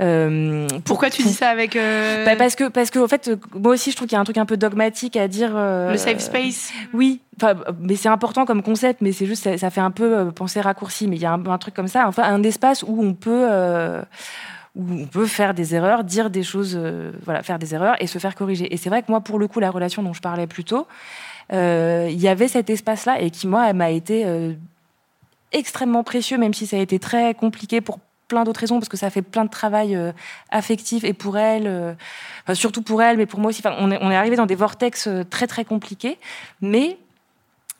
Euh, 0.00 0.66
Pourquoi 0.86 1.10
tu 1.10 1.22
dis 1.22 1.34
ça 1.34 1.50
avec 1.50 1.74
bah 1.74 2.36
Parce 2.36 2.56
que 2.56 2.68
parce 2.68 2.90
que 2.90 3.00
en 3.00 3.06
fait 3.06 3.32
moi 3.54 3.74
aussi 3.74 3.90
je 3.90 3.96
trouve 3.96 4.08
qu'il 4.08 4.16
y 4.16 4.18
a 4.18 4.20
un 4.20 4.24
truc 4.24 4.38
un 4.38 4.46
peu 4.46 4.56
dogmatique 4.56 5.14
à 5.18 5.28
dire. 5.28 5.50
le 5.52 5.96
safe 5.98 6.20
space. 6.20 6.72
Oui, 6.94 7.20
enfin 7.36 7.54
mais 7.78 7.96
c'est 7.96 8.08
important 8.08 8.46
comme 8.46 8.62
concept, 8.62 9.02
mais 9.02 9.12
c'est 9.12 9.26
juste 9.26 9.44
ça, 9.44 9.58
ça, 9.58 9.68
fait 9.68 9.82
un 9.82 9.90
peu 9.90 10.32
penser 10.32 10.62
raccourci. 10.62 11.06
Mais 11.06 11.16
il 11.16 11.22
y 11.22 11.26
a 11.26 11.32
un, 11.32 11.46
un, 11.46 11.58
truc 11.58 11.74
comme 11.74 11.86
ça, 11.86 12.08
enfin 12.08 12.22
un 12.22 12.42
espace 12.44 12.82
où 12.82 12.98
on 12.98 13.12
peut 13.12 13.46
où 14.74 15.02
on 15.02 15.06
peut 15.06 15.26
faire 15.26 15.54
des 15.54 15.74
erreurs, 15.74 16.04
dire 16.04 16.30
des 16.30 16.42
choses, 16.42 16.78
euh, 16.80 17.12
voilà, 17.24 17.42
faire 17.42 17.58
des 17.58 17.74
erreurs 17.74 17.96
et 18.00 18.06
se 18.06 18.18
faire 18.18 18.34
corriger. 18.34 18.72
Et 18.72 18.76
c'est 18.76 18.88
vrai 18.88 19.02
que 19.02 19.10
moi, 19.10 19.20
pour 19.20 19.38
le 19.38 19.46
coup, 19.46 19.60
la 19.60 19.70
relation 19.70 20.02
dont 20.02 20.14
je 20.14 20.20
parlais 20.20 20.46
plus 20.46 20.64
tôt, 20.64 20.86
euh, 21.52 22.08
il 22.10 22.20
y 22.20 22.28
avait 22.28 22.48
cet 22.48 22.70
espace-là 22.70 23.20
et 23.20 23.30
qui, 23.30 23.46
moi, 23.46 23.70
m'a 23.74 23.90
été 23.90 24.24
euh, 24.24 24.54
extrêmement 25.52 26.04
précieux, 26.04 26.38
même 26.38 26.54
si 26.54 26.66
ça 26.66 26.76
a 26.76 26.80
été 26.80 26.98
très 26.98 27.34
compliqué 27.34 27.82
pour 27.82 27.98
plein 28.28 28.44
d'autres 28.44 28.60
raisons, 28.60 28.78
parce 28.78 28.88
que 28.88 28.96
ça 28.96 29.10
fait 29.10 29.20
plein 29.20 29.44
de 29.44 29.50
travail 29.50 29.98
affectif 30.48 31.04
et 31.04 31.12
pour 31.12 31.36
elle, 31.36 31.94
surtout 32.54 32.80
pour 32.80 33.02
elle, 33.02 33.18
mais 33.18 33.26
pour 33.26 33.40
moi 33.40 33.50
aussi. 33.50 33.60
On 33.66 33.90
est, 33.90 34.16
arrivé 34.16 34.36
dans 34.36 34.46
des 34.46 34.54
vortex 34.54 35.06
très 35.28 35.46
très 35.46 35.66
compliqués, 35.66 36.18
mais 36.62 36.96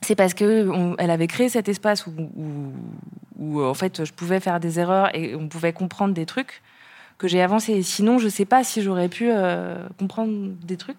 c'est 0.02 0.14
parce 0.14 0.34
que 0.34 0.68
on, 0.68 0.94
elle 0.98 1.10
avait 1.10 1.26
créé 1.26 1.48
cet 1.48 1.70
espace 1.70 2.06
où, 2.06 2.12
où, 3.38 3.62
en 3.64 3.72
fait 3.72 4.04
je 4.04 4.12
pouvais 4.12 4.40
faire 4.40 4.60
des 4.60 4.78
erreurs 4.78 5.16
et 5.16 5.34
on 5.34 5.48
pouvait 5.48 5.72
comprendre 5.72 6.12
des 6.12 6.26
trucs 6.26 6.60
que 7.22 7.28
j'ai 7.28 7.40
avancé. 7.40 7.82
Sinon, 7.82 8.18
je 8.18 8.28
sais 8.28 8.44
pas 8.44 8.64
si 8.64 8.82
j'aurais 8.82 9.08
pu 9.08 9.28
euh, 9.30 9.76
comprendre 9.96 10.32
des 10.64 10.76
trucs. 10.76 10.98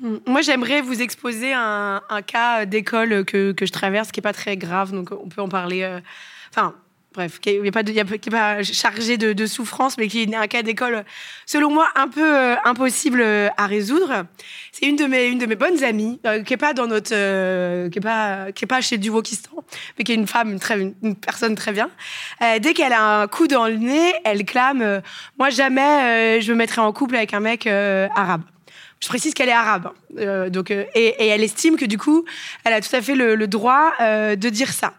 Mm. 0.00 0.16
Moi, 0.26 0.42
j'aimerais 0.42 0.82
vous 0.82 1.00
exposer 1.00 1.54
un, 1.54 2.02
un 2.08 2.22
cas 2.22 2.66
d'école 2.66 3.24
que, 3.24 3.52
que, 3.52 3.64
je 3.64 3.72
traverse 3.72 4.12
qui 4.12 4.20
n'est 4.20 4.22
pas 4.22 4.34
très 4.34 4.58
grave, 4.58 4.92
donc 4.92 5.10
on 5.12 5.28
peut 5.28 5.40
en 5.40 5.48
parler. 5.48 5.82
Euh, 5.82 6.00
enfin, 6.50 6.74
bref, 7.14 7.40
qui 7.40 7.58
n'est 7.58 7.70
pas, 7.70 7.82
pas, 7.82 8.62
chargé 8.62 9.16
de, 9.16 9.46
souffrance, 9.46 9.98
mais 9.98 10.08
qui 10.08 10.22
est 10.22 10.34
un 10.34 10.46
cas 10.46 10.62
d'école, 10.62 11.04
selon 11.46 11.70
moi, 11.70 11.88
un 11.96 12.08
peu 12.08 12.36
euh, 12.36 12.54
impossible 12.64 13.20
euh, 13.20 13.48
à 13.56 13.66
résoudre. 13.66 14.26
C'est 14.72 14.86
une 14.86 14.96
de 14.96 15.06
mes, 15.06 15.26
une 15.26 15.38
de 15.38 15.46
mes 15.46 15.56
bonnes 15.56 15.82
amies, 15.82 16.20
euh, 16.26 16.42
qui 16.42 16.54
est 16.54 16.56
pas 16.56 16.72
euh, 16.78 17.90
pas, 18.02 18.46
pas 18.68 18.80
chez 18.80 18.98
Duvokistan, 18.98 19.64
mais 19.98 20.04
qui 20.04 20.12
est 20.12 20.14
une 20.14 20.26
femme, 20.26 20.52
une, 20.52 20.60
très, 20.60 20.78
une 20.78 21.16
personne 21.16 21.54
très 21.54 21.72
bien. 21.72 21.90
Dès 22.60 22.74
qu'elle 22.74 22.92
a 22.92 23.22
un 23.22 23.26
coup 23.26 23.48
dans 23.48 23.66
le 23.66 23.76
nez, 23.76 24.14
elle 24.24 24.44
clame, 24.44 25.02
moi 25.38 25.50
jamais 25.50 26.40
je 26.40 26.52
me 26.52 26.58
mettrai 26.58 26.80
en 26.80 26.92
couple 26.92 27.16
avec 27.16 27.34
un 27.34 27.40
mec 27.40 27.66
arabe. 27.66 28.42
Je 29.00 29.08
précise 29.08 29.34
qu'elle 29.34 29.48
est 29.48 29.52
arabe, 29.52 29.90
donc 30.48 30.70
et, 30.70 30.86
et, 30.94 31.26
elle 31.26 31.42
estime 31.42 31.76
que 31.76 31.86
du 31.86 31.98
coup, 31.98 32.24
elle 32.64 32.72
a 32.72 32.80
tout 32.80 32.94
à 32.94 33.00
fait 33.00 33.14
le, 33.14 33.34
le 33.34 33.46
droit 33.46 33.92
de 34.00 34.48
dire 34.48 34.72
ça. 34.72 34.94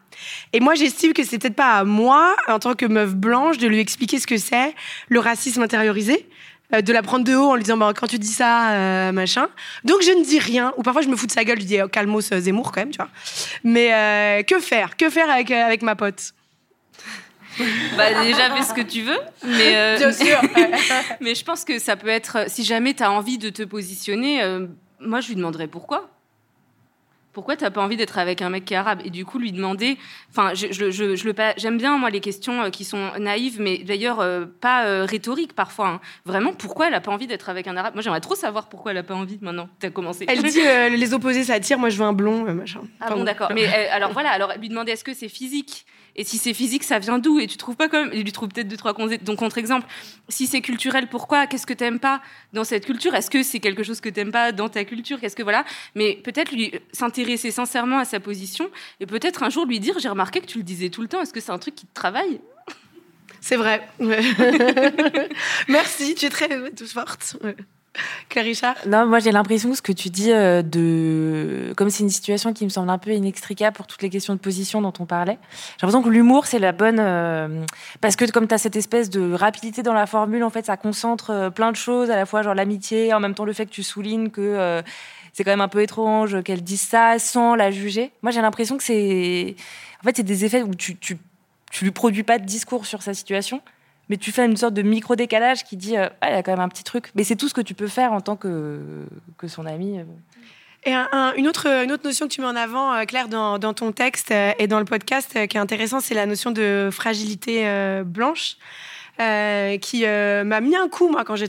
Et 0.53 0.59
moi, 0.59 0.75
j'estime 0.75 1.13
que 1.13 1.23
c'est 1.23 1.39
peut-être 1.39 1.55
pas 1.55 1.77
à 1.77 1.83
moi, 1.83 2.35
en 2.47 2.59
tant 2.59 2.73
que 2.73 2.85
meuf 2.85 3.15
blanche, 3.15 3.57
de 3.57 3.67
lui 3.67 3.79
expliquer 3.79 4.19
ce 4.19 4.27
que 4.27 4.37
c'est 4.37 4.75
le 5.09 5.19
racisme 5.19 5.61
intériorisé 5.61 6.27
euh, 6.73 6.81
de 6.81 6.93
la 6.93 7.01
prendre 7.01 7.25
de 7.25 7.35
haut 7.35 7.49
en 7.49 7.55
lui 7.55 7.63
disant 7.63 7.77
bah, 7.77 7.91
quand 7.97 8.07
tu 8.07 8.17
dis 8.17 8.27
ça 8.27 8.71
euh, 8.71 9.11
machin. 9.11 9.49
Donc 9.83 10.01
je 10.01 10.11
ne 10.11 10.23
dis 10.23 10.39
rien. 10.39 10.73
Ou 10.77 10.83
parfois 10.83 11.01
je 11.01 11.09
me 11.09 11.15
fous 11.15 11.27
de 11.27 11.31
sa 11.31 11.43
gueule 11.43 11.59
je 11.59 11.65
dis 11.65 11.81
oh, 11.81 11.87
calmos 11.87 12.33
Zemmour 12.33 12.71
quand 12.71 12.81
même 12.81 12.91
tu 12.91 12.97
vois. 12.97 13.09
Mais 13.63 13.93
euh, 13.93 14.43
que 14.43 14.59
faire? 14.59 14.95
Que 14.95 15.09
faire 15.09 15.29
avec 15.29 15.51
euh, 15.51 15.65
avec 15.65 15.81
ma 15.81 15.95
pote? 15.95 16.33
Bah 17.97 18.23
déjà 18.23 18.55
fais 18.55 18.63
ce 18.63 18.73
que 18.73 18.81
tu 18.81 19.01
veux 19.01 19.19
mais 19.43 19.97
bien 19.97 20.13
sûr. 20.13 20.39
mais 21.21 21.35
je 21.35 21.43
pense 21.43 21.65
que 21.65 21.79
ça 21.79 21.97
peut 21.97 22.07
être 22.07 22.49
si 22.49 22.63
jamais 22.63 22.93
tu 22.93 23.03
as 23.03 23.11
envie 23.11 23.37
de 23.37 23.49
te 23.49 23.63
positionner 23.63 24.41
moi 25.01 25.19
je 25.19 25.27
lui 25.27 25.35
demanderais 25.35 25.67
pourquoi 25.67 26.09
pourquoi 27.33 27.55
tu 27.55 27.63
n'as 27.63 27.71
pas 27.71 27.81
envie 27.81 27.97
d'être 27.97 28.17
avec 28.17 28.41
un 28.41 28.49
mec 28.49 28.65
qui 28.65 28.73
est 28.73 28.77
arabe? 28.77 28.99
Et 29.05 29.09
du 29.09 29.25
coup 29.25 29.39
lui 29.39 29.51
demander 29.51 29.97
enfin 30.29 30.53
je, 30.53 30.67
je, 30.71 30.91
je, 30.91 31.15
je 31.15 31.25
le 31.25 31.33
j'aime 31.57 31.77
bien 31.77 31.97
moi 31.97 32.09
les 32.09 32.19
questions 32.19 32.63
euh, 32.63 32.69
qui 32.69 32.83
sont 32.83 33.11
naïves 33.19 33.59
mais 33.59 33.79
d'ailleurs 33.79 34.19
euh, 34.19 34.45
pas 34.59 34.85
euh, 34.85 35.05
rhétoriques 35.05 35.53
parfois 35.53 35.87
hein. 35.87 36.01
vraiment 36.25 36.53
pourquoi 36.53 36.87
elle 36.87 36.93
a 36.93 37.01
pas 37.01 37.11
envie 37.11 37.27
d'être 37.27 37.49
avec 37.49 37.67
un 37.67 37.77
arabe? 37.77 37.93
Moi 37.93 38.01
j'aimerais 38.01 38.21
trop 38.21 38.35
savoir 38.35 38.69
pourquoi 38.69 38.91
elle 38.91 38.97
a 38.97 39.03
pas 39.03 39.15
envie 39.15 39.39
maintenant 39.41 39.69
tu 39.79 39.87
as 39.87 39.89
commencé. 39.89 40.25
Elle 40.27 40.43
dit 40.43 40.61
euh, 40.65 40.89
les 40.89 41.13
opposés 41.13 41.43
s'attirent 41.43 41.79
moi 41.79 41.89
je 41.89 41.97
veux 41.97 42.05
un 42.05 42.13
blond 42.13 42.43
machin. 42.53 42.81
Ah 42.99 43.09
bon, 43.09 43.17
bon. 43.17 43.23
d'accord. 43.23 43.51
Mais 43.53 43.65
alors 43.89 44.11
voilà 44.11 44.31
alors 44.31 44.53
lui 44.59 44.69
demander 44.69 44.91
est-ce 44.91 45.03
que 45.03 45.13
c'est 45.13 45.29
physique? 45.29 45.85
Et 46.15 46.23
si 46.23 46.37
c'est 46.37 46.53
physique, 46.53 46.83
ça 46.83 46.99
vient 46.99 47.19
d'où? 47.19 47.39
Et 47.39 47.47
tu 47.47 47.57
trouves 47.57 47.75
pas 47.75 47.87
quand 47.87 48.03
même 48.03 48.11
Il 48.13 48.23
lui 48.23 48.31
trouve 48.31 48.49
peut-être 48.49 48.67
deux 48.67 48.77
trois 48.77 48.93
donc 48.93 49.39
contre-exemple. 49.39 49.87
Si 50.29 50.47
c'est 50.47 50.61
culturel, 50.61 51.07
pourquoi? 51.07 51.47
Qu'est-ce 51.47 51.65
que 51.65 51.73
t'aimes 51.73 51.99
pas 51.99 52.21
dans 52.53 52.63
cette 52.63 52.85
culture? 52.85 53.15
Est-ce 53.15 53.29
que 53.29 53.43
c'est 53.43 53.59
quelque 53.59 53.83
chose 53.83 54.01
que 54.01 54.09
t'aimes 54.09 54.31
pas 54.31 54.51
dans 54.51 54.69
ta 54.69 54.83
culture? 54.83 55.19
Qu'est-ce 55.19 55.35
que 55.35 55.43
voilà 55.43 55.63
Mais 55.95 56.15
peut-être 56.23 56.51
lui 56.51 56.73
s'intéresser 56.91 57.51
sincèrement 57.51 57.99
à 57.99 58.05
sa 58.05 58.19
position 58.19 58.69
et 58.99 59.05
peut-être 59.05 59.43
un 59.43 59.49
jour 59.49 59.65
lui 59.65 59.79
dire 59.79 59.99
J'ai 59.99 60.09
remarqué 60.09 60.41
que 60.41 60.47
tu 60.47 60.57
le 60.57 60.63
disais 60.63 60.89
tout 60.89 61.01
le 61.01 61.07
temps, 61.07 61.21
est-ce 61.21 61.33
que 61.33 61.39
c'est 61.39 61.51
un 61.51 61.59
truc 61.59 61.75
qui 61.75 61.85
te 61.85 61.93
travaille? 61.93 62.41
C'est 63.39 63.55
vrai. 63.55 63.87
Merci, 65.67 66.15
tu 66.15 66.25
es 66.25 66.29
très 66.29 66.49
forte. 66.85 67.37
Richard 68.39 68.75
Non, 68.87 69.05
moi 69.05 69.19
j'ai 69.19 69.31
l'impression 69.31 69.69
que 69.71 69.75
ce 69.75 69.81
que 69.81 69.91
tu 69.91 70.09
dis 70.09 70.31
euh, 70.31 70.61
de. 70.61 71.73
Comme 71.75 71.89
c'est 71.89 72.03
une 72.03 72.09
situation 72.09 72.53
qui 72.53 72.63
me 72.63 72.69
semble 72.69 72.89
un 72.89 72.97
peu 72.97 73.11
inextricable 73.11 73.75
pour 73.75 73.87
toutes 73.87 74.01
les 74.01 74.09
questions 74.09 74.33
de 74.33 74.39
position 74.39 74.81
dont 74.81 74.93
on 74.99 75.05
parlait, 75.05 75.37
j'ai 75.51 75.85
l'impression 75.85 76.01
que 76.01 76.09
l'humour 76.09 76.45
c'est 76.45 76.59
la 76.59 76.71
bonne. 76.71 76.99
Euh, 76.99 77.65
parce 77.99 78.15
que 78.15 78.29
comme 78.31 78.47
tu 78.47 78.53
as 78.53 78.57
cette 78.57 78.75
espèce 78.75 79.09
de 79.09 79.33
rapidité 79.33 79.83
dans 79.83 79.93
la 79.93 80.05
formule, 80.05 80.43
en 80.43 80.49
fait 80.49 80.65
ça 80.65 80.77
concentre 80.77 81.31
euh, 81.31 81.49
plein 81.49 81.71
de 81.71 81.75
choses, 81.75 82.09
à 82.09 82.15
la 82.15 82.25
fois 82.25 82.41
genre 82.41 82.55
l'amitié, 82.55 83.13
en 83.13 83.19
même 83.19 83.35
temps 83.35 83.45
le 83.45 83.53
fait 83.53 83.65
que 83.65 83.71
tu 83.71 83.83
soulignes 83.83 84.29
que 84.29 84.81
c'est 85.33 85.43
quand 85.43 85.51
même 85.51 85.61
un 85.61 85.67
peu 85.67 85.81
étrange 85.81 86.41
qu'elle 86.43 86.63
dise 86.63 86.81
ça 86.81 87.19
sans 87.19 87.55
la 87.55 87.71
juger. 87.71 88.11
Moi 88.21 88.31
j'ai 88.31 88.41
l'impression 88.41 88.77
que 88.77 88.83
c'est. 88.83 89.55
En 90.01 90.03
fait, 90.03 90.17
c'est 90.17 90.23
des 90.23 90.45
effets 90.45 90.63
où 90.63 90.73
tu, 90.73 90.95
tu, 90.95 91.17
tu 91.71 91.83
lui 91.83 91.91
produis 91.91 92.23
pas 92.23 92.39
de 92.39 92.45
discours 92.45 92.85
sur 92.85 93.03
sa 93.03 93.13
situation 93.13 93.61
mais 94.11 94.17
tu 94.17 94.33
fais 94.33 94.45
une 94.45 94.57
sorte 94.57 94.73
de 94.73 94.81
micro-décalage 94.81 95.63
qui 95.63 95.77
dit, 95.77 95.95
euh, 95.95 96.09
il 96.23 96.31
y 96.31 96.33
a 96.33 96.43
quand 96.43 96.51
même 96.51 96.59
un 96.59 96.67
petit 96.67 96.83
truc. 96.83 97.11
Mais 97.15 97.23
c'est 97.23 97.37
tout 97.37 97.47
ce 97.47 97.53
que 97.53 97.61
tu 97.61 97.73
peux 97.73 97.87
faire 97.87 98.11
en 98.11 98.19
tant 98.19 98.35
que, 98.35 99.05
que 99.37 99.47
son 99.47 99.65
ami. 99.65 99.99
Euh. 99.99 100.03
Et 100.83 100.93
une, 100.93 101.47
autre, 101.47 101.67
une 101.67 101.93
autre 101.93 102.03
notion 102.03 102.27
que 102.27 102.33
tu 102.33 102.41
mets 102.41 102.47
en 102.47 102.57
avant, 102.57 102.93
euh, 102.93 103.05
Claire, 103.05 103.29
dans, 103.29 103.57
ton 103.73 103.93
texte 103.93 104.31
et 104.31 104.67
dans 104.67 104.79
le 104.79 104.85
podcast, 104.85 105.47
qui 105.47 105.55
est 105.55 105.59
intéressant, 105.59 106.01
c'est 106.01 106.13
la 106.13 106.25
notion 106.25 106.51
de 106.51 106.89
fragilité 106.91 108.01
blanche, 108.03 108.57
qui 109.17 110.03
m'a 110.03 110.59
mis 110.59 110.75
un 110.75 110.89
coup, 110.89 111.07
moi, 111.07 111.23
quand 111.23 111.35
j'ai 111.35 111.47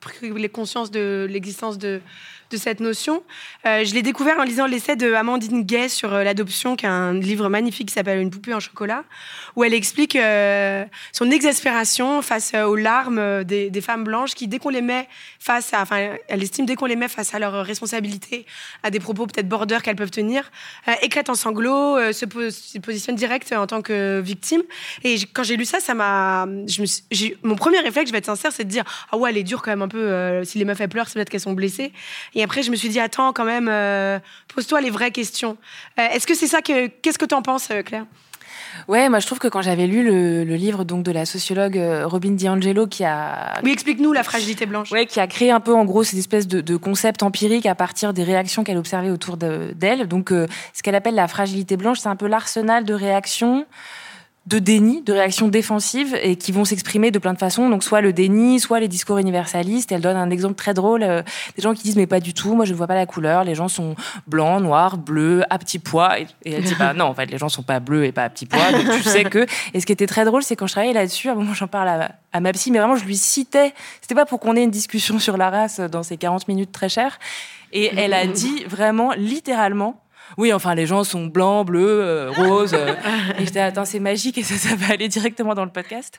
pris 0.00 0.32
les 0.34 0.48
conscience 0.50 0.90
de 0.90 1.26
l'existence 1.30 1.78
de, 1.78 2.02
de 2.50 2.56
cette 2.56 2.80
notion. 2.80 3.22
Euh, 3.66 3.84
je 3.84 3.94
l'ai 3.94 4.02
découvert 4.02 4.38
en 4.38 4.44
lisant 4.44 4.66
l'essai 4.66 4.96
de 4.96 5.12
Amandine 5.12 5.62
Gay 5.62 5.88
sur 5.88 6.12
euh, 6.12 6.22
l'adoption, 6.22 6.76
qui 6.76 6.86
est 6.86 6.88
un 6.88 7.14
livre 7.14 7.48
magnifique 7.48 7.88
qui 7.88 7.94
s'appelle 7.94 8.20
Une 8.20 8.30
poupée 8.30 8.54
en 8.54 8.60
chocolat, 8.60 9.04
où 9.56 9.64
elle 9.64 9.74
explique 9.74 10.16
euh, 10.16 10.84
son 11.12 11.30
exaspération 11.30 12.22
face 12.22 12.54
aux 12.54 12.76
larmes 12.76 13.44
des, 13.44 13.80
femmes 13.80 14.04
blanches 14.04 14.34
qui, 14.34 14.48
dès 14.48 14.58
qu'on 14.58 14.68
les 14.68 14.82
met 14.82 15.08
face 15.38 15.74
à, 15.74 15.82
enfin, 15.82 16.14
elle 16.28 16.42
estime 16.42 16.66
dès 16.66 16.76
qu'on 16.76 16.86
les 16.86 16.96
met 16.96 17.08
face 17.08 17.34
à 17.34 17.38
leurs 17.38 17.64
responsabilités, 17.64 18.46
à 18.82 18.90
des 18.90 19.00
propos 19.00 19.26
peut-être 19.26 19.48
border 19.48 19.78
qu'elles 19.82 19.96
peuvent 19.96 20.10
tenir, 20.10 20.50
éclate 21.02 21.28
en 21.28 21.34
sanglots, 21.34 22.12
se, 22.12 22.24
positionne 22.78 23.16
direct 23.16 23.52
en 23.52 23.66
tant 23.66 23.82
que 23.82 24.20
victime. 24.20 24.62
Et 25.04 25.16
quand 25.32 25.42
j'ai 25.42 25.56
lu 25.56 25.64
ça, 25.64 25.80
ça 25.80 25.94
m'a, 25.94 26.46
mon 27.42 27.54
premier 27.54 27.80
réflexe, 27.80 28.08
je 28.08 28.12
vais 28.12 28.18
être 28.18 28.26
sincère, 28.26 28.52
c'est 28.52 28.64
de 28.64 28.70
dire 28.70 28.84
ah 29.12 29.16
ouais, 29.16 29.30
elle 29.30 29.36
est 29.36 29.42
dure 29.42 29.62
quand 29.62 29.70
même 29.70 29.82
un 29.82 29.88
peu. 29.88 30.44
si 30.44 30.58
les 30.58 30.64
meufs 30.64 30.80
elles 30.80 30.88
pleurent, 30.88 31.08
c'est 31.08 31.14
peut-être 31.14 31.30
qu'elles 31.30 31.40
sont 31.40 31.52
blessées. 31.52 31.92
Et 32.36 32.42
après, 32.42 32.62
je 32.62 32.70
me 32.70 32.76
suis 32.76 32.90
dit, 32.90 33.00
attends, 33.00 33.32
quand 33.32 33.46
même, 33.46 33.68
euh, 33.68 34.20
pose-toi 34.54 34.82
les 34.82 34.90
vraies 34.90 35.10
questions. 35.10 35.56
Euh, 35.98 36.06
est-ce 36.12 36.26
que 36.26 36.34
c'est 36.34 36.46
ça 36.46 36.60
que. 36.60 36.86
Qu'est-ce 36.86 37.18
que 37.18 37.24
tu 37.24 37.34
en 37.34 37.40
penses, 37.42 37.70
euh, 37.70 37.82
Claire? 37.82 38.04
Ouais, 38.88 39.08
moi 39.08 39.20
je 39.20 39.26
trouve 39.26 39.38
que 39.38 39.48
quand 39.48 39.62
j'avais 39.62 39.86
lu 39.86 40.04
le, 40.04 40.44
livre 40.54 40.84
donc 40.84 41.02
de 41.02 41.10
la 41.10 41.24
sociologue 41.24 41.80
Robin 42.04 42.32
DiAngelo 42.32 42.86
qui 42.86 43.04
a 43.04 43.54
oui 43.64 43.70
explique-nous 43.70 44.12
la 44.12 44.22
fragilité 44.22 44.66
blanche 44.66 44.92
ouais 44.92 45.06
qui 45.06 45.18
a 45.18 45.26
créé 45.26 45.50
un 45.50 45.60
peu 45.60 45.74
en 45.74 45.86
gros 45.86 46.04
cette 46.04 46.18
espèce 46.18 46.46
de, 46.46 46.60
de 46.60 46.76
concept 46.76 47.22
empirique 47.22 47.64
à 47.64 47.74
partir 47.74 48.12
des 48.12 48.22
réactions 48.22 48.64
qu'elle 48.64 48.76
observait 48.76 49.08
autour 49.08 49.38
d'elle 49.38 50.06
donc 50.06 50.28
ce 50.28 50.82
qu'elle 50.82 50.94
appelle 50.94 51.14
la 51.14 51.26
fragilité 51.26 51.78
blanche 51.78 52.00
c'est 52.00 52.10
un 52.10 52.16
peu 52.16 52.26
l'arsenal 52.26 52.84
de 52.84 52.92
réactions 52.92 53.66
de 54.46 54.60
déni, 54.60 55.02
de 55.02 55.12
réactions 55.12 55.48
défensives 55.48 56.16
et 56.22 56.36
qui 56.36 56.52
vont 56.52 56.64
s'exprimer 56.64 57.10
de 57.10 57.18
plein 57.18 57.32
de 57.32 57.38
façons. 57.38 57.68
Donc 57.68 57.82
soit 57.82 58.00
le 58.00 58.12
déni, 58.12 58.60
soit 58.60 58.78
les 58.78 58.86
discours 58.86 59.18
universalistes. 59.18 59.90
Elle 59.90 60.00
donne 60.00 60.16
un 60.16 60.30
exemple 60.30 60.54
très 60.54 60.72
drôle 60.72 61.02
euh, 61.02 61.22
des 61.56 61.62
gens 61.62 61.74
qui 61.74 61.82
disent 61.82 61.96
mais 61.96 62.06
pas 62.06 62.20
du 62.20 62.32
tout, 62.32 62.54
moi 62.54 62.64
je 62.64 62.72
ne 62.72 62.76
vois 62.76 62.86
pas 62.86 62.94
la 62.94 63.06
couleur, 63.06 63.42
les 63.42 63.56
gens 63.56 63.66
sont 63.66 63.96
blancs, 64.28 64.62
noirs, 64.62 64.98
bleus, 64.98 65.42
à 65.50 65.58
petits 65.58 65.80
pois. 65.80 66.20
Et, 66.20 66.26
elle 66.44 66.62
dit 66.62 66.76
bah 66.78 66.92
non, 66.96 67.06
en 67.06 67.14
fait 67.14 67.26
les 67.26 67.38
gens 67.38 67.48
sont 67.48 67.64
pas 67.64 67.80
bleus 67.80 68.04
et 68.04 68.12
pas 68.12 68.24
à 68.24 68.30
petits 68.30 68.46
pois. 68.46 68.70
Donc 68.70 68.88
tu 68.90 69.02
sais 69.02 69.24
que. 69.24 69.46
Et 69.74 69.80
ce 69.80 69.86
qui 69.86 69.92
était 69.92 70.06
très 70.06 70.24
drôle, 70.24 70.44
c'est 70.44 70.54
quand 70.54 70.68
je 70.68 70.72
travaillais 70.72 70.94
là-dessus, 70.94 71.28
à 71.28 71.32
un 71.32 71.34
moment 71.34 71.54
j'en 71.54 71.66
parle 71.66 71.88
à, 71.88 72.12
à, 72.32 72.40
ma 72.40 72.52
psy, 72.52 72.70
mais 72.70 72.78
vraiment 72.78 72.96
je 72.96 73.04
lui 73.04 73.16
citais. 73.16 73.74
C'était 74.00 74.14
pas 74.14 74.26
pour 74.26 74.38
qu'on 74.38 74.54
ait 74.54 74.62
une 74.62 74.70
discussion 74.70 75.18
sur 75.18 75.36
la 75.36 75.50
race 75.50 75.80
dans 75.80 76.04
ces 76.04 76.16
40 76.16 76.46
minutes 76.46 76.70
très 76.70 76.88
chères. 76.88 77.18
Et 77.72 77.90
elle 77.96 78.14
a 78.14 78.26
dit 78.26 78.64
vraiment 78.64 79.12
littéralement 79.12 80.00
oui, 80.36 80.52
enfin, 80.52 80.74
les 80.74 80.86
gens 80.86 81.04
sont 81.04 81.26
blancs, 81.26 81.66
bleus, 81.66 82.00
euh, 82.00 82.30
roses. 82.30 82.74
Euh. 82.74 82.94
et 83.38 83.44
j'étais, 83.44 83.60
attends, 83.60 83.84
c'est 83.84 84.00
magique 84.00 84.38
et 84.38 84.42
ça, 84.42 84.56
ça 84.56 84.74
va 84.76 84.92
aller 84.92 85.08
directement 85.08 85.54
dans 85.54 85.64
le 85.64 85.70
podcast. 85.70 86.18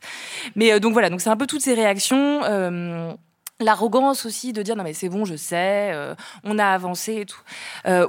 Mais 0.55 0.73
euh, 0.73 0.79
donc 0.79 0.93
voilà, 0.93 1.09
donc 1.09 1.21
c'est 1.21 1.29
un 1.29 1.37
peu 1.37 1.47
toutes 1.47 1.61
ces 1.61 1.73
réactions. 1.73 2.41
L'arrogance 3.59 4.27
aussi 4.27 4.53
de 4.53 4.61
dire 4.61 4.75
non 4.75 4.83
mais 4.83 4.93
c'est 4.93 5.09
bon 5.09 5.25
je 5.25 5.35
sais 5.35 5.91
on 6.43 6.59
a 6.59 6.65
avancé 6.67 7.21
et 7.21 7.25
tout 7.25 7.41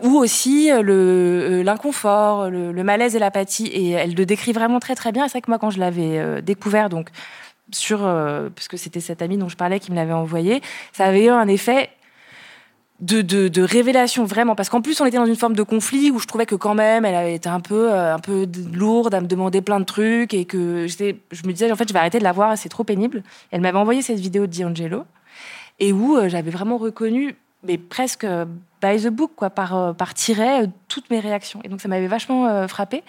ou 0.02 0.18
aussi 0.18 0.70
le 0.70 1.62
l'inconfort 1.62 2.50
le, 2.50 2.84
malaise 2.84 3.16
et 3.16 3.18
l'apathie 3.18 3.66
et 3.66 3.92
elle 3.92 4.14
le 4.14 4.26
décrit 4.26 4.52
vraiment 4.52 4.78
très 4.78 4.94
très 4.94 5.10
bien 5.10 5.24
c'est 5.24 5.32
vrai 5.32 5.40
que 5.40 5.50
moi 5.50 5.58
quand 5.58 5.70
je 5.70 5.80
l'avais 5.80 6.42
découvert 6.42 6.90
donc 6.90 7.08
sur 7.72 8.06
c'était 8.74 9.00
cette 9.00 9.22
amie 9.22 9.38
dont 9.38 9.48
je 9.48 9.56
parlais 9.56 9.80
qui 9.80 9.90
me 9.90 9.96
l'avait 9.96 10.12
envoyé 10.12 10.60
ça 10.92 11.06
avait 11.06 11.24
eu 11.24 11.30
un 11.30 11.48
effet 11.48 11.88
de, 13.00 13.62
révélation 13.62 14.24
vraiment. 14.24 14.54
Parce 14.54 14.68
qu'en 14.68 14.80
plus 14.80 15.00
on 15.00 15.06
était 15.06 15.16
dans 15.16 15.26
une 15.26 15.36
forme 15.36 15.54
de 15.54 15.62
conflit 15.62 16.10
où 16.10 16.18
je 16.18 16.26
trouvais 16.26 16.46
que 16.46 16.54
quand 16.54 16.74
même 16.74 17.04
elle 17.04 17.14
avait 17.14 17.34
été 17.34 17.48
un 17.48 17.60
peu 17.60 17.92
euh, 17.92 18.14
un 18.14 18.18
peu 18.18 18.46
lourde 18.72 19.14
à 19.14 19.20
me 19.20 19.26
demander 19.26 19.60
plein 19.60 19.80
de 19.80 19.84
trucs 19.84 20.34
et 20.34 20.44
que 20.44 20.86
je 20.88 21.46
me 21.46 21.52
disais 21.52 21.70
en 21.70 21.76
fait 21.76 21.88
je 21.88 21.92
vais 21.92 21.98
arrêter 21.98 22.18
de 22.18 22.24
la 22.24 22.32
voir 22.32 22.56
c'est 22.58 22.68
trop 22.68 22.84
pénible. 22.84 23.22
Elle 23.50 23.60
m'avait 23.60 23.78
envoyé 23.78 24.02
cette 24.02 24.18
vidéo 24.18 24.46
de 24.46 24.56
D'Angelo 24.56 25.04
et 25.78 25.92
où 25.92 26.16
euh, 26.16 26.28
j'avais 26.28 26.50
vraiment 26.50 26.76
reconnu 26.76 27.36
mais 27.64 27.78
presque 27.78 28.24
euh, 28.24 28.44
by 28.82 29.02
the 29.02 29.08
book 29.08 29.32
quoi 29.36 29.50
par 29.50 29.94
par 29.94 30.14
tiret 30.14 30.68
toutes 30.88 31.10
mes 31.10 31.20
réactions. 31.20 31.60
Et 31.64 31.68
donc 31.68 31.80
ça 31.80 31.88
m'avait 31.88 32.06
vachement 32.06 32.66
frappé 32.68 33.02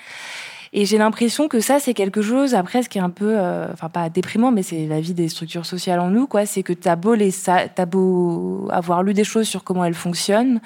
et 0.72 0.86
j'ai 0.86 0.98
l'impression 0.98 1.48
que 1.48 1.60
ça, 1.60 1.80
c'est 1.80 1.94
quelque 1.94 2.22
chose, 2.22 2.54
après, 2.54 2.84
ce 2.84 2.90
qui 2.90 3.00
est 3.00 3.02
un 3.02 3.10
peu, 3.10 3.36
euh, 3.38 3.68
enfin, 3.74 3.90
pas 3.90 4.10
déprimant, 4.10 4.52
mais 4.52 4.62
c'est 4.62 4.86
la 4.86 5.02
vie 5.02 5.14
des 5.14 5.28
structures 5.28 5.66
sociales 5.66 6.00
en 6.00 6.10
nous, 6.10 6.28
quoi. 6.28 6.46
C'est 6.46 6.62
que 6.62 6.74
t'as 6.74 6.96
beau, 6.96 7.16
les, 7.16 7.50
as 7.50 7.86
beau 7.86 8.68
avoir 8.72 9.02
lu 9.02 9.14
des 9.14 9.24
choses 9.24 9.48
sur 9.48 9.64
comment 9.64 9.84
elles 9.84 9.96
fonctionnent 9.96 10.62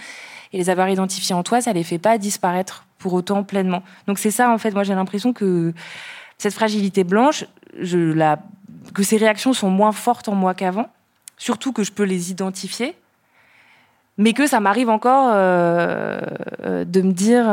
et 0.52 0.58
les 0.58 0.70
avoir 0.70 0.90
identifiées 0.90 1.36
en 1.36 1.44
toi, 1.44 1.62
ça 1.62 1.74
les 1.74 1.84
fait 1.84 2.00
pas 2.00 2.18
disparaître 2.18 2.86
pour 2.98 3.14
autant 3.14 3.44
pleinement. 3.44 3.82
Donc 4.08 4.20
c'est 4.20 4.32
ça, 4.32 4.50
en 4.52 4.58
fait, 4.58 4.72
moi, 4.72 4.84
j'ai 4.84 4.94
l'impression 4.94 5.32
que 5.34 5.74
cette 6.38 6.54
fragilité 6.54 7.04
blanche, 7.04 7.46
je 7.80 7.98
la, 7.98 8.40
que 8.94 9.04
ces 9.04 9.18
réactions 9.18 9.54
sont 9.54 9.70
moins 9.70 9.94
fortes 9.94 10.28
en 10.28 10.36
moi 10.36 10.54
qu'avant, 10.54 10.90
surtout 11.38 11.72
que 11.72 11.84
je 11.84 11.92
peux 11.92 12.04
les 12.04 12.30
identifier 12.30 12.96
mais 14.18 14.34
que 14.34 14.48
ça 14.48 14.60
m'arrive 14.60 14.90
encore 14.90 15.32
euh, 15.34 16.20
euh, 16.64 16.86
de 16.86 17.02
me 17.02 17.12
dire 17.12 17.46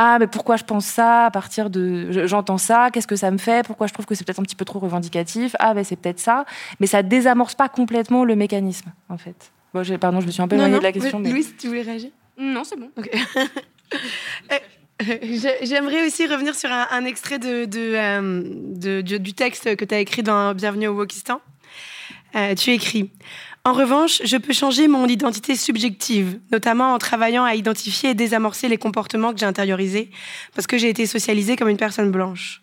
ah 0.00 0.18
mais 0.20 0.28
pourquoi 0.28 0.54
je 0.54 0.62
pense 0.62 0.86
ça 0.86 1.26
à 1.26 1.30
partir 1.32 1.70
de 1.70 2.26
j'entends 2.26 2.56
ça 2.56 2.90
qu'est-ce 2.92 3.08
que 3.08 3.16
ça 3.16 3.32
me 3.32 3.38
fait 3.38 3.66
pourquoi 3.66 3.88
je 3.88 3.92
trouve 3.92 4.06
que 4.06 4.14
c'est 4.14 4.24
peut-être 4.24 4.38
un 4.38 4.44
petit 4.44 4.54
peu 4.54 4.64
trop 4.64 4.78
revendicatif 4.78 5.56
ah 5.58 5.74
ben 5.74 5.82
c'est 5.82 5.96
peut-être 5.96 6.20
ça. 6.20 6.44
Mais 6.78 6.86
ça 6.86 7.02
désamorce 7.02 7.56
pas 7.56 7.68
complètement 7.68 8.24
le 8.24 8.36
mécanisme 8.36 8.92
en 9.08 9.18
fait. 9.18 9.50
Bon, 9.74 9.82
pardon 9.98 10.20
je 10.20 10.26
me 10.26 10.30
suis 10.30 10.40
un 10.40 10.46
peu 10.46 10.54
éloignée 10.54 10.78
de 10.78 10.82
la 10.84 10.92
question 10.92 11.18
mais... 11.18 11.30
Louise 11.30 11.52
tu 11.58 11.66
voulais 11.66 11.82
réagir? 11.82 12.10
Non 12.38 12.62
c'est 12.64 12.76
bon. 12.76 12.90
Euh, 14.52 14.58
J'aimerais 15.62 16.06
aussi 16.06 16.26
revenir 16.26 16.54
sur 16.54 16.70
un, 16.70 17.04
extrait 17.04 17.38
de, 17.38 17.68
euh, 17.76 19.02
du 19.08 19.32
texte 19.32 19.76
que 19.76 19.84
tu 19.84 19.94
as 19.94 20.00
écrit 20.00 20.22
dans 20.22 20.54
Bienvenue 20.54 20.88
au 20.88 20.94
Wokistan. 20.94 21.40
Euh, 22.34 22.54
tu 22.54 22.70
écris 22.72 23.10
en 23.64 23.72
revanche, 23.72 24.22
je 24.24 24.36
peux 24.36 24.52
changer 24.52 24.88
mon 24.88 25.06
identité 25.06 25.56
subjective, 25.56 26.38
notamment 26.52 26.94
en 26.94 26.98
travaillant 26.98 27.44
à 27.44 27.54
identifier 27.54 28.10
et 28.10 28.14
désamorcer 28.14 28.68
les 28.68 28.78
comportements 28.78 29.32
que 29.32 29.40
j'ai 29.40 29.46
intériorisés, 29.46 30.10
parce 30.54 30.66
que 30.66 30.78
j'ai 30.78 30.88
été 30.88 31.06
socialisée 31.06 31.56
comme 31.56 31.68
une 31.68 31.76
personne 31.76 32.10
blanche. 32.10 32.62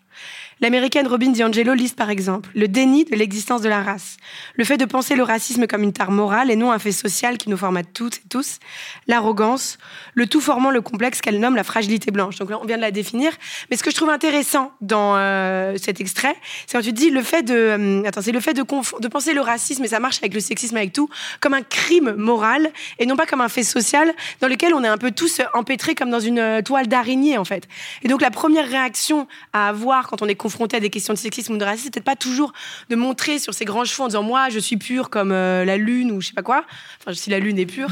L'américaine 0.60 1.06
Robin 1.06 1.32
DiAngelo 1.32 1.74
liste 1.74 1.96
par 1.96 2.08
exemple 2.08 2.48
le 2.54 2.66
déni 2.66 3.04
de 3.04 3.14
l'existence 3.14 3.60
de 3.60 3.68
la 3.68 3.82
race, 3.82 4.16
le 4.54 4.64
fait 4.64 4.78
de 4.78 4.86
penser 4.86 5.14
le 5.14 5.22
racisme 5.22 5.66
comme 5.66 5.82
une 5.82 5.92
tare 5.92 6.10
morale 6.10 6.50
et 6.50 6.56
non 6.56 6.72
un 6.72 6.78
fait 6.78 6.92
social 6.92 7.36
qui 7.36 7.50
nous 7.50 7.58
formate 7.58 7.88
toutes 7.92 8.16
et 8.16 8.28
tous, 8.30 8.58
l'arrogance, 9.06 9.76
le 10.14 10.26
tout 10.26 10.40
formant 10.40 10.70
le 10.70 10.80
complexe 10.80 11.20
qu'elle 11.20 11.40
nomme 11.40 11.56
la 11.56 11.64
fragilité 11.64 12.10
blanche. 12.10 12.36
Donc 12.36 12.48
là, 12.48 12.58
on 12.60 12.64
vient 12.64 12.76
de 12.76 12.82
la 12.82 12.90
définir. 12.90 13.32
Mais 13.70 13.76
ce 13.76 13.82
que 13.82 13.90
je 13.90 13.96
trouve 13.96 14.08
intéressant 14.08 14.72
dans 14.80 15.16
euh, 15.16 15.76
cet 15.76 16.00
extrait, 16.00 16.34
c'est 16.66 16.78
quand 16.78 16.82
tu 16.82 16.92
dis 16.92 17.10
le 17.10 17.22
fait 17.22 17.42
de, 17.42 17.54
euh, 17.54 18.02
attends, 18.06 18.22
c'est 18.22 18.32
le 18.32 18.40
fait 18.40 18.54
de, 18.54 18.62
penser 18.62 19.34
le 19.34 19.42
racisme 19.42 19.84
et 19.84 19.88
ça 19.88 20.00
marche 20.00 20.18
avec 20.18 20.32
le 20.32 20.40
sexisme 20.40 20.76
avec 20.78 20.94
tout 20.94 21.10
comme 21.40 21.52
un 21.52 21.62
crime 21.62 22.14
moral 22.14 22.70
et 22.98 23.04
non 23.04 23.16
pas 23.16 23.26
comme 23.26 23.42
un 23.42 23.48
fait 23.48 23.62
social 23.62 24.12
dans 24.40 24.48
lequel 24.48 24.72
on 24.72 24.82
est 24.82 24.88
un 24.88 24.98
peu 24.98 25.10
tous 25.10 25.42
empêtrés 25.52 25.94
comme 25.94 26.10
dans 26.10 26.20
une 26.20 26.38
euh, 26.38 26.62
toile 26.62 26.86
d'araignée 26.86 27.36
en 27.36 27.44
fait. 27.44 27.68
Et 28.02 28.08
donc 28.08 28.22
la 28.22 28.30
première 28.30 28.66
réaction 28.66 29.28
à 29.52 29.68
avoir 29.68 30.08
quand 30.08 30.22
on 30.22 30.28
est 30.28 30.34
confronté 30.46 30.76
à 30.76 30.80
des 30.80 30.90
questions 30.90 31.12
de 31.12 31.18
sexisme 31.18 31.54
ou 31.54 31.56
de 31.56 31.64
racisme, 31.64 31.84
c'est 31.84 31.90
peut-être 31.90 32.04
pas 32.04 32.16
toujours 32.16 32.52
de 32.88 32.96
montrer 32.96 33.38
sur 33.38 33.52
ses 33.52 33.64
grands 33.64 33.84
chevaux 33.84 34.04
en 34.04 34.08
disant 34.08 34.22
moi 34.22 34.48
je 34.48 34.60
suis 34.60 34.76
pure 34.76 35.10
comme 35.10 35.32
euh, 35.32 35.64
la 35.64 35.76
lune 35.76 36.12
ou 36.12 36.20
je 36.20 36.28
sais 36.28 36.34
pas 36.34 36.42
quoi. 36.42 36.64
Enfin, 37.00 37.14
si 37.14 37.30
la 37.30 37.40
lune 37.40 37.58
est 37.58 37.66
pure. 37.66 37.88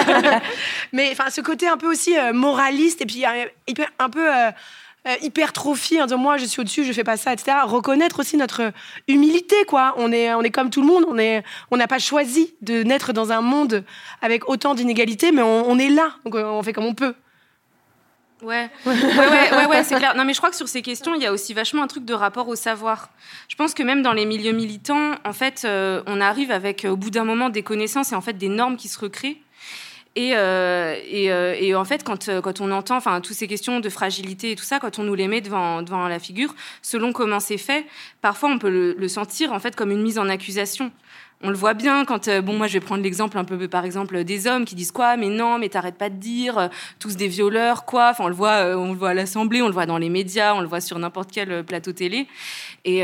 mais 0.92 1.10
enfin, 1.12 1.30
ce 1.30 1.40
côté 1.42 1.68
un 1.68 1.76
peu 1.76 1.90
aussi 1.90 2.16
euh, 2.16 2.32
moraliste 2.32 3.02
et 3.02 3.06
puis 3.06 3.24
euh, 3.26 3.84
un 3.98 4.08
peu 4.08 4.26
euh, 5.06 5.14
hypertrophie 5.22 6.02
en 6.02 6.06
disant 6.06 6.18
moi 6.18 6.36
je 6.36 6.46
suis 6.46 6.60
au-dessus, 6.60 6.84
je 6.84 6.92
fais 6.92 7.04
pas 7.04 7.16
ça, 7.16 7.32
etc. 7.32 7.58
Reconnaître 7.64 8.18
aussi 8.18 8.36
notre 8.36 8.72
humilité, 9.06 9.54
quoi. 9.68 9.94
On 9.98 10.10
est, 10.10 10.34
on 10.34 10.42
est 10.42 10.50
comme 10.50 10.68
tout 10.68 10.80
le 10.80 10.88
monde, 10.88 11.04
on 11.08 11.16
est, 11.16 11.44
on 11.70 11.76
n'a 11.76 11.86
pas 11.86 12.00
choisi 12.00 12.54
de 12.60 12.82
naître 12.82 13.12
dans 13.12 13.30
un 13.30 13.40
monde 13.40 13.84
avec 14.20 14.48
autant 14.48 14.74
d'inégalités, 14.74 15.30
mais 15.30 15.42
on, 15.42 15.70
on 15.70 15.78
est 15.78 15.90
là, 15.90 16.10
donc 16.24 16.34
euh, 16.34 16.44
on 16.44 16.60
fait 16.64 16.72
comme 16.72 16.86
on 16.86 16.94
peut. 16.94 17.14
Ouais, 18.86 18.92
ouais, 18.92 18.92
ouais, 18.92 19.56
ouais, 19.56 19.66
ouais, 19.66 19.84
c'est 19.84 19.96
clair. 19.96 20.14
Non, 20.16 20.24
mais 20.24 20.32
je 20.32 20.38
crois 20.38 20.50
que 20.50 20.56
sur 20.56 20.68
ces 20.68 20.82
questions, 20.82 21.14
il 21.14 21.22
y 21.22 21.26
a 21.26 21.32
aussi 21.32 21.52
vachement 21.52 21.82
un 21.82 21.86
truc 21.86 22.04
de 22.04 22.14
rapport 22.14 22.48
au 22.48 22.54
savoir. 22.56 23.10
Je 23.48 23.56
pense 23.56 23.74
que 23.74 23.82
même 23.82 24.02
dans 24.02 24.12
les 24.12 24.26
milieux 24.26 24.52
militants, 24.52 25.12
en 25.24 25.32
fait, 25.32 25.62
euh, 25.64 26.02
on 26.06 26.20
arrive 26.20 26.50
avec, 26.50 26.84
euh, 26.84 26.90
au 26.90 26.96
bout 26.96 27.10
d'un 27.10 27.24
moment, 27.24 27.48
des 27.48 27.62
connaissances 27.62 28.12
et 28.12 28.14
en 28.14 28.20
fait 28.20 28.34
des 28.34 28.48
normes 28.48 28.76
qui 28.76 28.88
se 28.88 28.98
recréent. 28.98 29.36
Et, 30.16 30.34
euh, 30.34 30.96
et, 31.06 31.30
euh, 31.30 31.54
et, 31.60 31.74
en 31.74 31.84
fait, 31.84 32.02
quand, 32.02 32.40
quand 32.40 32.60
on 32.62 32.72
entend 32.72 32.96
enfin, 32.96 33.20
toutes 33.20 33.36
ces 33.36 33.46
questions 33.46 33.80
de 33.80 33.88
fragilité 33.90 34.52
et 34.52 34.56
tout 34.56 34.64
ça, 34.64 34.78
quand 34.78 34.98
on 34.98 35.02
nous 35.02 35.14
les 35.14 35.28
met 35.28 35.42
devant, 35.42 35.82
devant 35.82 36.08
la 36.08 36.18
figure, 36.18 36.54
selon 36.80 37.12
comment 37.12 37.38
c'est 37.38 37.58
fait, 37.58 37.84
parfois 38.22 38.48
on 38.48 38.58
peut 38.58 38.70
le, 38.70 38.94
le, 38.94 39.08
sentir 39.08 39.52
en 39.52 39.58
fait 39.58 39.76
comme 39.76 39.90
une 39.90 40.00
mise 40.00 40.18
en 40.18 40.30
accusation. 40.30 40.90
On 41.42 41.50
le 41.50 41.56
voit 41.56 41.74
bien 41.74 42.04
quand, 42.06 42.30
bon, 42.40 42.54
moi 42.56 42.66
je 42.66 42.72
vais 42.72 42.80
prendre 42.80 43.02
l'exemple 43.02 43.36
un 43.36 43.44
peu, 43.44 43.68
par 43.68 43.84
exemple, 43.84 44.24
des 44.24 44.46
hommes 44.46 44.64
qui 44.64 44.74
disent 44.74 44.90
quoi, 44.90 45.18
mais 45.18 45.28
non, 45.28 45.58
mais 45.58 45.68
t'arrêtes 45.68 45.98
pas 45.98 46.08
de 46.08 46.16
dire, 46.16 46.70
tous 46.98 47.14
des 47.16 47.28
violeurs, 47.28 47.84
quoi. 47.84 48.08
Enfin, 48.10 48.24
on 48.24 48.28
le 48.28 48.34
voit, 48.34 48.74
on 48.76 48.92
le 48.92 48.98
voit 48.98 49.10
à 49.10 49.14
l'Assemblée, 49.14 49.60
on 49.60 49.66
le 49.66 49.74
voit 49.74 49.84
dans 49.84 49.98
les 49.98 50.08
médias, 50.08 50.54
on 50.54 50.60
le 50.60 50.66
voit 50.66 50.80
sur 50.80 50.98
n'importe 50.98 51.30
quel 51.30 51.62
plateau 51.62 51.92
télé. 51.92 52.26
Et 52.88 53.02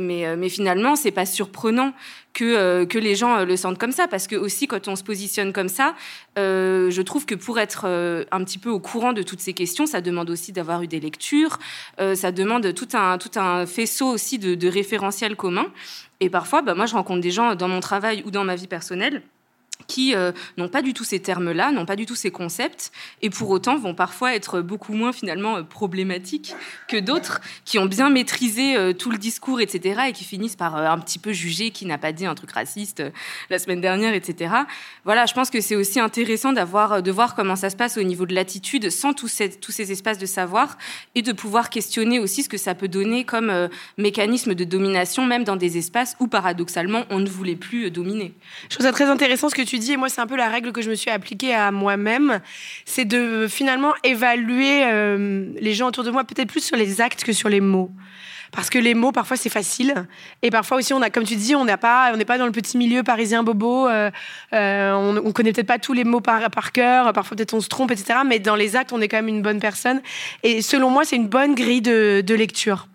mais, 0.00 0.34
mais 0.36 0.48
finalement, 0.48 0.96
c'est 0.96 1.10
pas 1.10 1.26
surprenant 1.26 1.92
que, 2.32 2.44
euh, 2.44 3.00
les 3.00 3.14
gens 3.14 3.38
euh, 3.38 3.44
le 3.44 3.56
sentent 3.56 3.78
comme 3.78 3.92
ça. 3.92 4.08
Parce 4.08 4.26
que 4.26 4.36
aussi, 4.36 4.66
quand 4.66 4.88
on 4.88 4.96
se 4.96 5.02
positionne 5.02 5.52
comme 5.52 5.68
ça, 5.68 5.94
euh, 6.38 6.90
je 6.90 7.02
trouve 7.02 7.26
que 7.26 7.34
pour 7.34 7.58
être 7.58 7.84
euh, 7.86 8.24
un 8.30 8.44
petit 8.44 8.58
peu 8.58 8.70
au 8.70 8.80
courant 8.80 9.12
de 9.12 9.22
toutes 9.22 9.40
ces 9.40 9.52
questions, 9.52 9.86
ça 9.86 10.00
demande 10.00 10.30
aussi 10.30 10.52
d'avoir 10.52 10.82
eu 10.82 10.86
des 10.86 11.00
lectures, 11.00 11.58
euh, 12.00 12.14
ça 12.14 12.32
demande 12.32 12.72
tout 12.74 12.88
un, 12.94 13.66
faisceau 13.66 14.08
aussi 14.08 14.38
de, 14.38 14.54
de 14.54 14.68
référentiels 14.68 15.36
communs. 15.36 15.66
Et 16.20 16.30
parfois, 16.30 16.62
bah, 16.62 16.74
moi, 16.74 16.86
je 16.86 16.94
rencontre 16.94 17.20
des 17.20 17.30
gens 17.30 17.54
dans 17.54 17.68
mon 17.68 17.80
travail 17.80 18.22
ou 18.26 18.30
dans 18.30 18.44
ma 18.44 18.56
vie 18.56 18.68
personnelle 18.68 19.22
qui 19.90 20.14
euh, 20.14 20.30
n'ont 20.56 20.68
pas 20.68 20.82
du 20.82 20.94
tout 20.94 21.02
ces 21.02 21.18
termes-là, 21.18 21.72
n'ont 21.72 21.84
pas 21.84 21.96
du 21.96 22.06
tout 22.06 22.14
ces 22.14 22.30
concepts, 22.30 22.92
et 23.22 23.28
pour 23.28 23.50
autant 23.50 23.76
vont 23.76 23.92
parfois 23.92 24.36
être 24.36 24.60
beaucoup 24.60 24.92
moins 24.94 25.12
finalement 25.12 25.56
euh, 25.56 25.62
problématiques 25.64 26.54
que 26.86 26.96
d'autres 26.96 27.40
qui 27.64 27.76
ont 27.80 27.86
bien 27.86 28.08
maîtrisé 28.08 28.76
euh, 28.76 28.92
tout 28.92 29.10
le 29.10 29.18
discours, 29.18 29.60
etc., 29.60 30.02
et 30.08 30.12
qui 30.12 30.22
finissent 30.22 30.54
par 30.54 30.76
un 30.76 30.98
petit 31.00 31.18
peu 31.18 31.32
juger 31.32 31.70
qui 31.72 31.86
n'a 31.86 31.98
pas 31.98 32.12
dit 32.12 32.24
un 32.24 32.36
truc 32.36 32.52
raciste 32.52 33.02
la 33.50 33.58
semaine 33.58 33.80
dernière, 33.80 34.14
etc. 34.14 34.54
Voilà, 35.04 35.26
je 35.26 35.34
pense 35.34 35.50
que 35.50 35.60
c'est 35.60 35.74
aussi 35.74 35.98
intéressant 35.98 36.52
d'avoir, 36.52 37.02
de 37.02 37.10
voir 37.10 37.34
comment 37.34 37.56
ça 37.56 37.68
se 37.68 37.76
passe 37.76 37.96
au 37.98 38.04
niveau 38.04 38.26
de 38.26 38.34
l'attitude, 38.34 38.90
sans 38.90 39.12
tous 39.12 39.26
ces, 39.26 39.92
espaces 39.92 40.18
de 40.18 40.26
savoir, 40.26 40.78
et 41.16 41.22
de 41.22 41.32
pouvoir 41.32 41.68
questionner 41.68 42.20
aussi 42.20 42.44
ce 42.44 42.48
que 42.48 42.58
ça 42.58 42.76
peut 42.76 42.86
donner 42.86 43.24
comme 43.24 43.68
mécanisme 43.98 44.54
de 44.54 44.62
domination, 44.62 45.26
même 45.26 45.42
dans 45.42 45.56
des 45.56 45.78
espaces 45.78 46.14
où 46.20 46.28
paradoxalement 46.28 47.06
on 47.10 47.18
ne 47.18 47.28
voulait 47.28 47.56
plus 47.56 47.90
dominer. 47.90 48.34
Je 48.68 48.76
trouve 48.76 48.86
ça 48.86 48.92
très 48.92 49.06
intéressant 49.06 49.48
ce 49.48 49.56
que 49.56 49.62
tu 49.62 49.79
et 49.88 49.96
moi 49.96 50.08
c'est 50.08 50.20
un 50.20 50.26
peu 50.26 50.36
la 50.36 50.48
règle 50.48 50.72
que 50.72 50.82
je 50.82 50.90
me 50.90 50.94
suis 50.94 51.10
appliquée 51.10 51.54
à 51.54 51.70
moi-même, 51.70 52.40
c'est 52.84 53.04
de 53.04 53.46
finalement 53.48 53.92
évaluer 54.04 54.84
euh, 54.84 55.46
les 55.60 55.74
gens 55.74 55.88
autour 55.88 56.04
de 56.04 56.10
moi 56.10 56.24
peut-être 56.24 56.48
plus 56.48 56.64
sur 56.64 56.76
les 56.76 57.00
actes 57.00 57.24
que 57.24 57.32
sur 57.32 57.48
les 57.48 57.60
mots. 57.60 57.90
Parce 58.52 58.68
que 58.68 58.78
les 58.78 58.94
mots, 58.94 59.12
parfois, 59.12 59.36
c'est 59.36 59.48
facile. 59.48 59.94
Et 60.42 60.50
parfois 60.50 60.78
aussi, 60.78 60.92
on 60.92 61.00
a, 61.02 61.10
comme 61.10 61.22
tu 61.22 61.36
dis, 61.36 61.54
on 61.54 61.64
n'a 61.64 61.76
pas, 61.76 62.16
n'est 62.16 62.24
pas 62.24 62.36
dans 62.36 62.46
le 62.46 62.52
petit 62.52 62.76
milieu 62.76 63.04
parisien 63.04 63.44
bobo. 63.44 63.88
Euh, 63.88 64.10
euh, 64.52 64.92
on, 64.92 65.16
on 65.24 65.32
connaît 65.32 65.52
peut-être 65.52 65.68
pas 65.68 65.78
tous 65.78 65.92
les 65.92 66.02
mots 66.02 66.20
par, 66.20 66.72
cœur. 66.72 67.12
Parfois, 67.12 67.36
peut-être 67.36 67.54
on 67.54 67.60
se 67.60 67.68
trompe, 67.68 67.92
etc. 67.92 68.20
Mais 68.26 68.40
dans 68.40 68.56
les 68.56 68.74
actes, 68.74 68.92
on 68.92 69.00
est 69.00 69.06
quand 69.06 69.18
même 69.18 69.28
une 69.28 69.42
bonne 69.42 69.60
personne. 69.60 70.02
Et 70.42 70.62
selon 70.62 70.90
moi, 70.90 71.04
c'est 71.04 71.16
une 71.16 71.28
bonne 71.28 71.54
grille 71.54 71.82
de 71.82 72.34
lecture. 72.34 72.88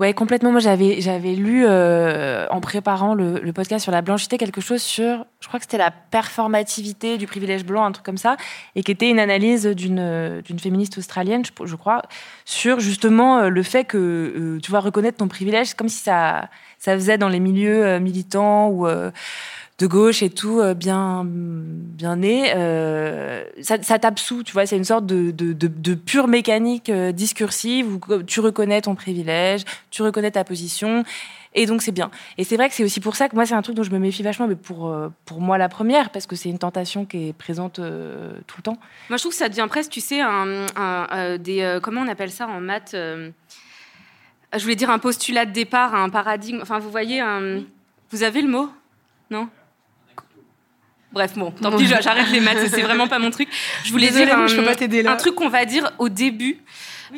Ouais, 0.00 0.14
complètement. 0.14 0.50
Moi, 0.50 0.60
j'avais 0.60 1.02
j'avais 1.02 1.34
lu 1.34 1.66
euh, 1.66 2.46
en 2.48 2.62
préparant 2.62 3.12
le, 3.12 3.52
podcast 3.52 3.82
sur 3.82 3.92
la 3.92 4.00
blanchité 4.00 4.38
quelque 4.38 4.62
chose 4.62 4.80
sur, 4.80 5.26
je 5.40 5.46
crois 5.46 5.60
que 5.60 5.64
c'était 5.64 5.76
la 5.76 5.90
performativité 5.90 7.18
du 7.18 7.26
privilège 7.26 7.66
blanc, 7.66 7.84
un 7.84 7.92
truc 7.92 8.06
comme 8.06 8.16
ça, 8.16 8.38
et 8.74 8.82
qui 8.82 8.92
était 8.92 9.10
une 9.10 9.18
analyse 9.18 9.66
d'une 9.66 10.40
d'une 10.40 10.58
féministe 10.58 10.96
australienne, 10.96 11.42
je, 11.44 11.76
crois, 11.76 12.00
sur 12.46 12.80
justement 12.80 13.40
euh, 13.40 13.48
le 13.50 13.62
fait 13.62 13.84
que 13.84 13.98
euh, 13.98 14.58
tu 14.62 14.70
vois 14.70 14.80
reconnaître 14.80 15.18
ton 15.18 15.28
privilège, 15.28 15.74
comme 15.74 15.90
si 15.90 16.02
ça 16.02 16.48
ça 16.78 16.94
faisait 16.94 17.18
dans 17.18 17.28
les 17.28 17.40
milieux 17.40 17.98
militants 17.98 18.70
ou 18.70 18.88
de 19.80 19.86
gauche 19.86 20.22
et 20.22 20.28
tout 20.28 20.60
euh, 20.60 20.74
bien 20.74 21.24
bien 21.26 22.16
né 22.16 22.52
euh, 22.54 23.42
ça, 23.62 23.82
ça 23.82 23.98
t'absout 23.98 24.42
tu 24.44 24.52
vois 24.52 24.66
c'est 24.66 24.76
une 24.76 24.84
sorte 24.84 25.06
de, 25.06 25.30
de, 25.30 25.54
de, 25.54 25.68
de 25.68 25.94
pure 25.94 26.28
mécanique 26.28 26.90
euh, 26.90 27.12
discursive 27.12 27.86
où 27.94 28.22
tu 28.22 28.40
reconnais 28.40 28.82
ton 28.82 28.94
privilège 28.94 29.64
tu 29.90 30.02
reconnais 30.02 30.30
ta 30.30 30.44
position 30.44 31.02
et 31.52 31.66
donc 31.66 31.82
c'est 31.82 31.90
bien. 31.90 32.12
Et 32.38 32.44
c'est 32.44 32.54
vrai 32.54 32.68
que 32.68 32.76
c'est 32.76 32.84
aussi 32.84 33.00
pour 33.00 33.16
ça 33.16 33.28
que 33.28 33.34
moi 33.34 33.44
c'est 33.44 33.54
un 33.54 33.62
truc 33.62 33.74
dont 33.74 33.82
je 33.82 33.90
me 33.90 33.98
méfie 33.98 34.22
vachement 34.22 34.46
mais 34.46 34.54
pour 34.54 34.94
pour 35.24 35.40
moi 35.40 35.58
la 35.58 35.68
première 35.68 36.10
parce 36.10 36.26
que 36.26 36.36
c'est 36.36 36.48
une 36.48 36.60
tentation 36.60 37.04
qui 37.04 37.28
est 37.28 37.32
présente 37.32 37.80
euh, 37.80 38.34
tout 38.46 38.58
le 38.58 38.62
temps. 38.62 38.78
Moi 39.08 39.16
je 39.16 39.22
trouve 39.22 39.32
que 39.32 39.38
ça 39.38 39.48
devient 39.48 39.66
presque 39.68 39.90
tu 39.90 40.00
sais 40.00 40.20
un, 40.20 40.66
un, 40.76 41.06
un 41.10 41.38
des 41.38 41.80
comment 41.82 42.02
on 42.02 42.08
appelle 42.08 42.30
ça 42.30 42.46
en 42.46 42.60
maths 42.60 42.94
je 42.94 44.62
voulais 44.62 44.76
dire 44.76 44.90
un 44.90 45.00
postulat 45.00 45.44
de 45.44 45.52
départ 45.52 45.94
un 45.94 46.08
paradigme 46.08 46.60
enfin 46.62 46.78
vous 46.78 46.90
voyez 46.90 47.18
un, 47.20 47.62
vous 48.10 48.22
avez 48.22 48.42
le 48.42 48.48
mot? 48.48 48.68
Non? 49.30 49.48
Bref, 51.12 51.32
bon, 51.36 51.50
tant 51.50 51.76
pis, 51.76 51.86
j'arrête 52.00 52.30
les 52.30 52.40
maths, 52.40 52.68
c'est 52.68 52.82
vraiment 52.82 53.08
pas 53.08 53.18
mon 53.18 53.30
truc. 53.30 53.48
Je 53.84 53.90
voulais 53.90 54.06
Désolée, 54.08 54.26
dire 54.26 54.38
un, 54.38 54.46
je 54.46 54.56
peux 54.56 54.64
pas 54.64 54.74
là. 55.02 55.12
un 55.12 55.16
truc 55.16 55.34
qu'on 55.34 55.48
va 55.48 55.64
dire 55.64 55.90
au 55.98 56.08
début 56.08 56.58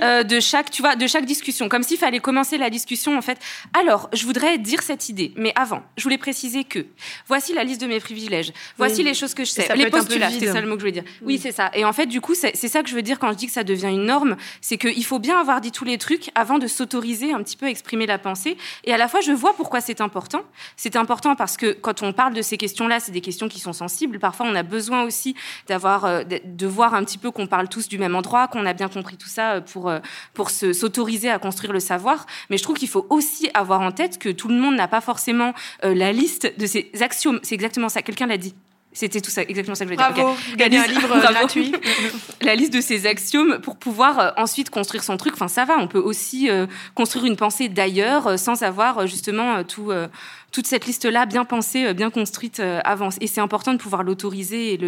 euh, 0.00 0.22
de 0.22 0.40
chaque, 0.40 0.70
tu 0.70 0.82
vois, 0.82 0.96
de 0.96 1.06
chaque 1.06 1.26
discussion, 1.26 1.68
comme 1.68 1.82
s'il 1.82 1.98
fallait 1.98 2.20
commencer 2.20 2.58
la 2.58 2.70
discussion 2.70 3.16
en 3.16 3.22
fait. 3.22 3.38
Alors, 3.78 4.08
je 4.12 4.24
voudrais 4.24 4.58
dire 4.58 4.82
cette 4.82 5.08
idée, 5.08 5.32
mais 5.36 5.52
avant, 5.56 5.82
je 5.96 6.02
voulais 6.02 6.18
préciser 6.18 6.64
que 6.64 6.86
voici 7.26 7.52
la 7.52 7.64
liste 7.64 7.80
de 7.80 7.86
mes 7.86 8.00
privilèges, 8.00 8.52
voici 8.78 8.98
oui. 8.98 9.04
les 9.04 9.14
choses 9.14 9.34
que 9.34 9.44
je 9.44 9.50
sais, 9.50 9.68
les 9.74 9.90
postulats, 9.90 10.30
c'est 10.30 10.52
ça 10.52 10.60
le 10.60 10.68
mot 10.68 10.74
que 10.74 10.80
je 10.80 10.86
voulais 10.86 11.00
dire. 11.00 11.04
Oui, 11.22 11.34
oui 11.34 11.38
c'est 11.38 11.52
ça. 11.52 11.70
Et 11.74 11.84
en 11.84 11.92
fait, 11.92 12.06
du 12.06 12.20
coup, 12.20 12.34
c'est 12.34 12.54
ça 12.54 12.82
que 12.82 12.88
je 12.88 12.94
veux 12.94 13.02
dire 13.02 13.18
quand 13.18 13.30
je 13.32 13.36
dis 13.36 13.46
que 13.46 13.52
ça 13.52 13.64
devient 13.64 13.88
une 13.88 14.04
norme, 14.04 14.36
c'est 14.60 14.78
qu'il 14.78 15.04
faut 15.04 15.18
bien 15.18 15.38
avoir 15.38 15.60
dit 15.60 15.72
tous 15.72 15.84
les 15.84 15.98
trucs 15.98 16.30
avant 16.34 16.58
de 16.58 16.66
s'autoriser 16.66 17.32
un 17.32 17.42
petit 17.42 17.56
peu 17.56 17.66
à 17.66 17.70
exprimer 17.70 18.06
la 18.06 18.18
pensée. 18.18 18.56
Et 18.84 18.92
à 18.92 18.96
la 18.96 19.08
fois, 19.08 19.20
je 19.20 19.32
vois 19.32 19.54
pourquoi 19.54 19.80
c'est 19.80 20.00
important. 20.00 20.42
C'est 20.76 20.96
important 20.96 21.36
parce 21.36 21.56
que 21.56 21.72
quand 21.72 22.02
on 22.02 22.12
parle 22.12 22.34
de 22.34 22.42
ces 22.42 22.56
questions-là, 22.56 23.00
c'est 23.00 23.12
des 23.12 23.20
questions 23.20 23.48
qui 23.48 23.60
sont 23.60 23.72
sensibles. 23.72 24.18
Parfois, 24.18 24.46
on 24.46 24.54
a 24.54 24.62
besoin 24.62 25.02
aussi 25.02 25.34
d'avoir, 25.68 26.04
euh, 26.04 26.24
de, 26.24 26.40
de 26.44 26.66
voir 26.66 26.94
un 26.94 27.04
petit 27.04 27.18
peu 27.18 27.30
qu'on 27.30 27.46
parle 27.46 27.68
tous 27.68 27.88
du 27.88 27.98
même 27.98 28.14
endroit, 28.14 28.48
qu'on 28.48 28.66
a 28.66 28.72
bien 28.72 28.88
compris 28.88 29.16
tout 29.16 29.28
ça 29.28 29.60
pour 29.60 29.81
pour 29.82 29.92
pour 30.34 30.50
s'autoriser 30.50 31.30
à 31.30 31.38
construire 31.38 31.72
le 31.72 31.80
savoir. 31.80 32.26
Mais 32.50 32.56
je 32.56 32.62
trouve 32.62 32.76
qu'il 32.76 32.88
faut 32.88 33.06
aussi 33.10 33.50
avoir 33.54 33.80
en 33.80 33.92
tête 33.92 34.18
que 34.18 34.28
tout 34.28 34.48
le 34.48 34.56
monde 34.56 34.76
n'a 34.76 34.88
pas 34.88 35.00
forcément 35.00 35.52
euh, 35.84 35.94
la 35.94 36.12
liste 36.12 36.58
de 36.58 36.66
ces 36.66 36.90
axiomes. 37.00 37.40
C'est 37.42 37.54
exactement 37.54 37.88
ça. 37.88 38.02
Quelqu'un 38.02 38.26
l'a 38.26 38.38
dit. 38.38 38.54
C'était 38.94 39.22
tout 39.22 39.30
ça, 39.30 39.42
exactement 39.42 39.74
ça 39.74 39.86
que 39.86 39.90
je 39.90 39.96
voulais 39.96 40.06
dire. 40.06 40.14
Bravo, 40.14 40.36
okay. 40.36 40.56
gagner 40.56 40.78
un 40.78 40.86
livre 40.86 41.18
gratuit. 41.18 41.72
la 42.42 42.54
liste 42.54 42.74
de 42.74 42.82
ces 42.82 43.06
axiomes 43.06 43.58
pour 43.60 43.76
pouvoir 43.78 44.18
euh, 44.18 44.30
ensuite 44.36 44.68
construire 44.68 45.02
son 45.02 45.16
truc. 45.16 45.32
Enfin, 45.32 45.48
ça 45.48 45.64
va. 45.64 45.78
On 45.78 45.88
peut 45.88 45.98
aussi 45.98 46.50
euh, 46.50 46.66
construire 46.94 47.24
une 47.24 47.36
pensée 47.36 47.70
d'ailleurs 47.70 48.26
euh, 48.26 48.36
sans 48.36 48.62
avoir 48.62 48.98
euh, 48.98 49.06
justement 49.06 49.56
euh, 49.56 49.62
tout, 49.62 49.90
euh, 49.90 50.08
toute 50.50 50.66
cette 50.66 50.84
liste-là 50.84 51.24
bien 51.24 51.46
pensée, 51.46 51.86
euh, 51.86 51.94
bien 51.94 52.10
construite 52.10 52.60
euh, 52.60 52.80
avant. 52.84 53.08
Et 53.22 53.28
c'est 53.28 53.40
important 53.40 53.72
de 53.72 53.78
pouvoir 53.78 54.02
l'autoriser 54.02 54.78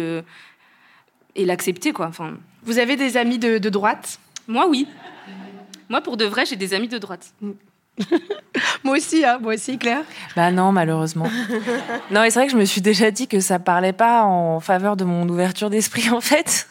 et 1.35 1.45
l'accepter, 1.45 1.91
quoi. 1.91 2.05
Enfin. 2.05 2.35
Vous 2.63 2.77
avez 2.77 2.97
des 2.97 3.17
amis 3.17 3.39
de, 3.39 3.57
de 3.57 3.69
droite? 3.69 4.19
Moi, 4.47 4.67
oui. 4.67 4.87
Moi, 5.89 6.01
pour 6.01 6.17
de 6.17 6.25
vrai, 6.25 6.45
j'ai 6.45 6.55
des 6.55 6.73
amis 6.73 6.87
de 6.87 6.97
droite. 6.97 7.33
moi 8.83 8.97
aussi, 8.97 9.23
hein, 9.23 9.39
moi 9.39 9.53
aussi, 9.53 9.77
Claire. 9.77 10.03
Bah 10.35 10.51
non, 10.51 10.71
malheureusement. 10.71 11.29
non, 12.11 12.23
et 12.23 12.29
c'est 12.29 12.39
vrai 12.39 12.47
que 12.47 12.51
je 12.51 12.57
me 12.57 12.65
suis 12.65 12.81
déjà 12.81 13.11
dit 13.11 13.27
que 13.27 13.39
ça 13.39 13.59
parlait 13.59 13.93
pas 13.93 14.23
en 14.23 14.59
faveur 14.59 14.97
de 14.97 15.03
mon 15.05 15.27
ouverture 15.29 15.69
d'esprit, 15.69 16.09
en 16.09 16.21
fait. 16.21 16.67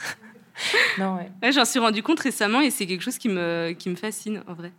non, 0.98 1.16
ouais. 1.16 1.30
ouais 1.42 1.52
J'en 1.52 1.64
suis 1.64 1.78
rendu 1.78 2.02
compte 2.02 2.20
récemment 2.20 2.60
et 2.60 2.70
c'est 2.70 2.86
quelque 2.86 3.02
chose 3.02 3.18
qui 3.18 3.28
me, 3.28 3.72
qui 3.78 3.88
me 3.88 3.96
fascine, 3.96 4.42
en 4.48 4.54
vrai. 4.54 4.72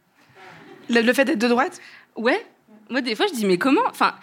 Le, 0.90 1.02
le 1.02 1.14
fait 1.14 1.26
d'être 1.26 1.40
de 1.40 1.48
droite? 1.48 1.80
Ouais. 2.16 2.46
Moi, 2.90 3.02
des 3.02 3.16
fois, 3.16 3.26
je 3.28 3.34
dis, 3.34 3.46
mais 3.46 3.58
comment? 3.58 3.82
Enfin, 3.90 4.14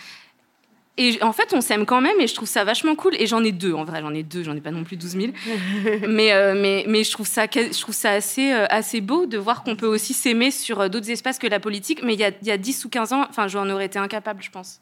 et 0.99 1.23
en 1.23 1.33
fait, 1.33 1.55
on 1.55 1.63
s'aime 1.63 1.87
quand 1.87 2.03
même 2.03 2.21
et 2.21 2.27
je 2.27 2.35
trouve 2.35 2.49
ça 2.49 2.65
vachement 2.65 2.95
cool. 2.95 3.15
Et 3.19 3.27
j'en 3.27 3.43
ai 3.43 3.53
deux, 3.53 3.73
en 3.73 3.85
vrai, 3.85 4.03
j'en 4.03 4.13
ai 4.13 4.23
deux, 4.23 4.43
j'en 4.43 4.55
ai 4.55 4.61
pas 4.61 4.71
non 4.71 4.85
plus 4.85 4.97
12 4.97 5.11
000. 5.13 5.33
mais, 6.09 6.33
euh, 6.33 6.55
mais, 6.55 6.85
mais 6.87 7.03
je 7.03 7.11
trouve 7.11 7.27
ça, 7.27 7.47
je 7.47 7.81
trouve 7.81 7.95
ça 7.95 8.11
assez, 8.11 8.53
euh, 8.53 8.67
assez 8.69 9.01
beau 9.01 9.25
de 9.25 9.39
voir 9.39 9.63
qu'on 9.63 9.75
peut 9.75 9.87
aussi 9.87 10.13
s'aimer 10.13 10.51
sur 10.51 10.81
euh, 10.81 10.89
d'autres 10.89 11.11
espaces 11.11 11.39
que 11.39 11.47
la 11.47 11.61
politique. 11.61 12.03
Mais 12.03 12.13
il 12.13 12.21
y 12.21 12.25
a, 12.25 12.31
il 12.43 12.47
y 12.47 12.51
a 12.51 12.59
10 12.59 12.85
ou 12.85 12.89
15 12.91 13.15
ans, 13.15 13.27
enfin, 13.29 13.49
j'en 13.49 13.69
aurais 13.71 13.87
été 13.87 13.99
incapable, 13.99 14.43
je 14.43 14.51
pense. 14.51 14.81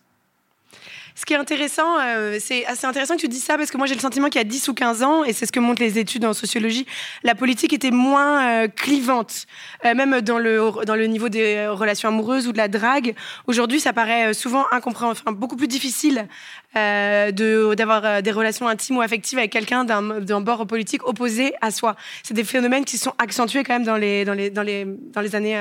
Ce 1.21 1.27
qui 1.27 1.35
est 1.35 1.37
intéressant, 1.37 1.99
euh, 2.01 2.39
c'est 2.41 2.65
assez 2.65 2.87
intéressant 2.87 3.15
que 3.15 3.21
tu 3.21 3.29
dis 3.29 3.41
ça 3.41 3.59
parce 3.59 3.71
que 3.71 3.77
moi 3.77 3.87
j'ai 3.87 3.95
le 3.95 4.01
sentiment 4.01 4.31
qu'il 4.31 4.39
y 4.39 4.41
a 4.41 4.45
10 4.45 4.69
ou 4.69 4.73
15 4.73 5.03
ans, 5.03 5.23
et 5.23 5.35
c'est 5.35 5.45
ce 5.45 5.53
que 5.53 5.61
montrent 5.61 5.83
les 5.83 5.99
études 5.99 6.25
en 6.25 6.33
sociologie, 6.33 6.87
la 7.25 7.35
politique 7.35 7.75
était 7.75 7.91
moins 7.91 8.63
euh, 8.63 8.69
clivante, 8.69 9.45
euh, 9.85 9.95
même 9.95 10.23
dans 10.23 10.39
le, 10.39 10.71
dans 10.87 10.97
le 10.97 11.05
niveau 11.05 11.29
des 11.29 11.67
relations 11.67 12.09
amoureuses 12.09 12.49
ou 12.49 12.53
de 12.53 12.57
la 12.57 12.69
drague. 12.69 13.15
Aujourd'hui, 13.47 13.81
ça 13.81 13.93
paraît 13.93 14.33
souvent 14.33 14.65
incompréhensible, 14.73 15.29
enfin, 15.29 15.37
beaucoup 15.37 15.57
plus 15.57 15.69
difficile 15.69 16.27
de 16.75 17.75
d'avoir 17.75 18.23
des 18.23 18.31
relations 18.31 18.67
intimes 18.67 18.97
ou 18.97 19.03
affectives 19.03 19.37
avec 19.37 19.53
quelqu'un 19.53 19.85
d'un 19.85 20.41
bord 20.41 20.67
politique 20.67 21.07
opposé 21.07 21.53
à 21.61 21.71
soi. 21.71 21.97
C'est 22.23 22.33
des 22.33 22.45
phénomènes 22.45 22.87
qui 22.87 22.97
sont 22.97 23.13
accentués 23.19 23.63
quand 23.63 23.75
même 23.75 23.85
dans 23.85 23.97
les, 23.97 24.25
dans 24.25 24.33
les, 24.33 24.49
dans 24.49 24.63
les, 24.63 24.87
dans 24.87 25.21
les 25.21 25.35
années 25.35 25.59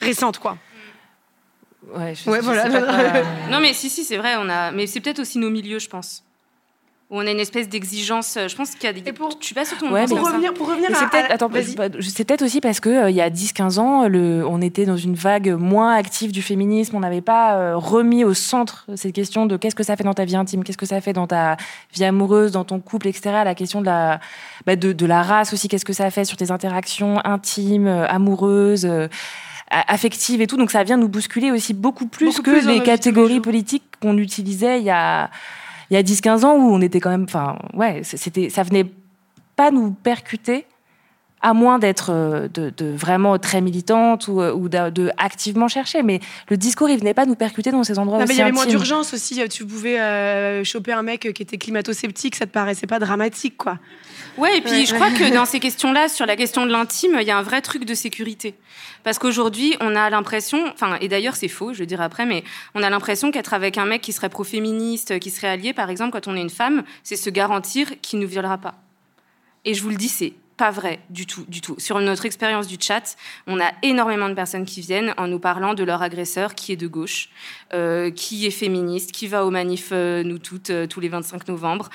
récentes, 0.00 0.38
quoi. 0.38 0.56
Ouais, 1.94 2.14
je, 2.14 2.30
Ouais, 2.30 2.38
je 2.38 2.44
voilà. 2.44 2.64
sais 2.64 2.70
pas 2.70 2.80
quoi- 2.82 3.22
Non, 3.50 3.60
mais 3.60 3.72
si, 3.72 3.88
si, 3.88 4.04
c'est 4.04 4.16
vrai. 4.18 4.34
On 4.38 4.48
a, 4.48 4.70
mais 4.70 4.86
c'est 4.86 5.00
peut-être 5.00 5.20
aussi 5.20 5.38
nos 5.38 5.50
milieux, 5.50 5.78
je 5.78 5.88
pense. 5.88 6.22
Où 7.10 7.16
on 7.16 7.26
a 7.26 7.30
une 7.32 7.40
espèce 7.40 7.68
d'exigence. 7.68 8.36
euh, 8.36 8.46
Je 8.46 8.54
pense 8.54 8.70
qu'il 8.76 8.84
y 8.84 8.86
a 8.86 8.92
des. 8.92 9.00
Et 9.04 9.12
pour- 9.12 9.30
Je 9.40 9.44
suis 9.46 9.54
pas 9.54 9.64
sûre 9.64 9.76
que 9.76 9.80
tout 9.80 9.88
le 9.88 9.92
Ouais, 9.94 10.06
Pour 10.06 10.20
revenir, 10.24 10.54
pour 10.54 10.68
revenir 10.68 10.90
à, 10.96 11.08
peut-être, 11.08 11.32
attends, 11.32 11.48
vas-y. 11.48 11.74
bah, 11.74 11.86
c'est 12.00 12.24
peut-être 12.24 12.42
aussi 12.42 12.60
parce 12.60 12.78
que 12.78 12.88
euh, 12.88 13.10
il 13.10 13.16
y 13.16 13.20
a 13.20 13.28
10-15 13.30 13.78
ans, 13.80 14.06
le, 14.06 14.46
on 14.46 14.60
était 14.60 14.84
dans 14.84 14.96
une 14.96 15.14
vague 15.16 15.48
moins 15.58 15.92
active 15.94 16.30
du 16.30 16.40
féminisme. 16.40 16.94
On 16.94 17.00
n'avait 17.00 17.20
pas 17.20 17.56
euh, 17.56 17.76
remis 17.76 18.22
au 18.22 18.32
centre 18.32 18.86
cette 18.94 19.12
question 19.12 19.46
de 19.46 19.56
qu'est-ce 19.56 19.74
que 19.74 19.82
ça 19.82 19.96
fait 19.96 20.04
dans 20.04 20.14
ta 20.14 20.24
vie 20.24 20.36
intime, 20.36 20.62
qu'est-ce 20.62 20.78
que 20.78 20.86
ça 20.86 21.00
fait 21.00 21.12
dans 21.12 21.26
ta 21.26 21.56
vie 21.94 22.04
amoureuse, 22.04 22.52
dans 22.52 22.62
ton 22.64 22.78
couple, 22.78 23.08
etc. 23.08 23.40
La 23.44 23.56
question 23.56 23.80
de 23.80 23.86
la, 23.86 24.20
bah, 24.64 24.76
de, 24.76 24.92
de 24.92 25.06
la 25.06 25.22
race 25.24 25.52
aussi, 25.52 25.66
qu'est-ce 25.66 25.84
que 25.84 25.92
ça 25.92 26.08
fait 26.12 26.24
sur 26.24 26.36
tes 26.36 26.52
interactions 26.52 27.18
intimes, 27.26 27.88
amoureuses. 27.88 28.84
euh, 28.86 29.08
a- 29.70 29.92
affectives 29.92 30.40
et 30.40 30.46
tout, 30.46 30.56
donc 30.56 30.70
ça 30.70 30.82
vient 30.84 30.96
nous 30.96 31.08
bousculer 31.08 31.50
aussi 31.50 31.74
beaucoup 31.74 32.06
plus 32.06 32.26
Beaucoup 32.26 32.42
que 32.42 32.50
plus 32.50 32.66
les 32.66 32.82
catégories 32.82 33.40
politiques 33.40 33.84
qu'on 34.00 34.18
utilisait 34.18 34.78
il 34.80 34.84
y 34.84 34.90
a, 34.90 35.30
il 35.90 35.94
y 35.94 35.96
a 35.96 36.02
10-15 36.02 36.44
ans 36.44 36.54
où 36.56 36.72
on 36.72 36.80
était 36.80 37.00
quand 37.00 37.10
même, 37.10 37.24
enfin, 37.24 37.56
ouais, 37.74 38.02
c'était, 38.04 38.50
ça 38.50 38.62
venait 38.62 38.86
pas 39.56 39.70
nous 39.70 39.90
percuter 39.92 40.66
à 41.42 41.54
moins 41.54 41.78
d'être 41.78 42.10
euh, 42.10 42.48
de, 42.48 42.70
de 42.76 42.90
vraiment 42.94 43.38
très 43.38 43.60
militante 43.60 44.28
ou, 44.28 44.40
euh, 44.40 44.52
ou 44.52 44.68
de, 44.68 44.90
de 44.90 45.10
activement 45.16 45.68
chercher. 45.68 46.02
Mais 46.02 46.20
le 46.48 46.56
discours, 46.56 46.88
il 46.90 46.98
venait 46.98 47.14
pas 47.14 47.26
nous 47.26 47.34
percuter 47.34 47.70
dans 47.70 47.82
ces 47.84 47.98
endroits 47.98 48.18
Non, 48.18 48.26
mais 48.28 48.34
il 48.34 48.38
y 48.38 48.42
avait 48.42 48.52
moins 48.52 48.66
d'urgence 48.66 49.14
aussi. 49.14 49.40
Tu 49.48 49.64
pouvais 49.64 49.98
euh, 50.00 50.64
choper 50.64 50.92
un 50.92 51.02
mec 51.02 51.32
qui 51.32 51.42
était 51.42 51.56
climato-sceptique, 51.58 52.36
ça 52.36 52.46
te 52.46 52.50
paraissait 52.52 52.86
pas 52.86 52.98
dramatique, 52.98 53.56
quoi. 53.56 53.78
Ouais, 54.36 54.58
et 54.58 54.60
puis 54.60 54.70
Ouais. 54.70 54.86
je 54.86 54.94
crois 54.94 55.10
que 55.10 55.32
dans 55.34 55.44
ces 55.46 55.60
questions-là, 55.60 56.08
sur 56.08 56.26
la 56.26 56.36
question 56.36 56.64
de 56.66 56.70
l'intime, 56.70 57.16
il 57.20 57.26
y 57.26 57.30
a 57.30 57.36
un 57.38 57.42
vrai 57.42 57.60
truc 57.62 57.84
de 57.84 57.94
sécurité. 57.94 58.54
Parce 59.02 59.18
qu'aujourd'hui, 59.18 59.76
on 59.80 59.96
a 59.96 60.10
l'impression, 60.10 60.62
enfin, 60.72 60.98
et 61.00 61.08
d'ailleurs 61.08 61.36
c'est 61.36 61.48
faux, 61.48 61.72
je 61.72 61.80
le 61.80 61.86
dirai 61.86 62.04
après, 62.04 62.26
mais 62.26 62.44
on 62.74 62.82
a 62.82 62.90
l'impression 62.90 63.30
qu'être 63.30 63.54
avec 63.54 63.78
un 63.78 63.86
mec 63.86 64.02
qui 64.02 64.12
serait 64.12 64.28
pro-féministe, 64.28 65.18
qui 65.18 65.30
serait 65.30 65.48
allié, 65.48 65.72
par 65.72 65.88
exemple, 65.88 66.12
quand 66.12 66.28
on 66.28 66.36
est 66.36 66.40
une 66.40 66.50
femme, 66.50 66.82
c'est 67.02 67.16
se 67.16 67.30
garantir 67.30 67.88
qu'il 68.02 68.18
ne 68.18 68.24
nous 68.24 68.30
violera 68.30 68.58
pas. 68.58 68.74
Et 69.64 69.74
je 69.74 69.82
vous 69.82 69.88
le 69.90 69.96
dis, 69.96 70.08
c'est 70.08 70.34
pas 70.60 70.70
vrai 70.70 71.00
du 71.08 71.24
tout, 71.24 71.46
du 71.48 71.62
tout. 71.62 71.74
Sur 71.78 71.98
notre 72.00 72.26
expérience 72.26 72.66
du 72.66 72.76
chat, 72.78 73.16
on 73.46 73.58
a 73.60 73.72
énormément 73.82 74.28
de 74.28 74.34
personnes 74.34 74.66
qui 74.66 74.82
viennent 74.82 75.14
en 75.16 75.26
nous 75.26 75.38
parlant 75.38 75.72
de 75.72 75.82
leur 75.84 76.02
agresseur 76.02 76.54
qui 76.54 76.70
est 76.70 76.76
de 76.76 76.86
gauche, 76.86 77.30
euh, 77.72 78.10
qui 78.10 78.44
est 78.44 78.50
féministe, 78.50 79.10
qui 79.10 79.26
va 79.26 79.46
aux 79.46 79.50
manifs 79.50 79.88
euh, 79.92 80.22
nous 80.22 80.38
toutes 80.38 80.68
euh, 80.68 80.86
tous 80.86 81.00
les 81.00 81.08
25 81.08 81.48
novembre, 81.48 81.88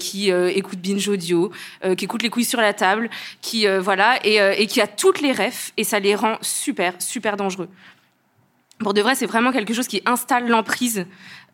qui 0.00 0.30
écoute 0.30 0.80
Binge 0.80 1.06
Audio, 1.08 1.52
qui 1.96 2.04
écoute 2.04 2.24
les 2.24 2.30
couilles 2.30 2.44
sur 2.44 2.60
la 2.60 2.74
table, 2.74 3.08
qui 3.40 3.66
voilà 3.78 4.18
et, 4.26 4.38
et 4.60 4.66
qui 4.66 4.80
a 4.80 4.88
toutes 4.88 5.20
les 5.20 5.32
refs 5.32 5.72
et 5.76 5.84
ça 5.84 6.00
les 6.00 6.16
rend 6.16 6.38
super 6.40 6.94
super 7.00 7.36
dangereux. 7.36 7.68
Pour 8.82 8.94
de 8.94 9.00
vrai, 9.00 9.14
c'est 9.14 9.26
vraiment 9.26 9.52
quelque 9.52 9.74
chose 9.74 9.86
qui 9.86 10.02
installe 10.06 10.48
l'emprise 10.48 11.06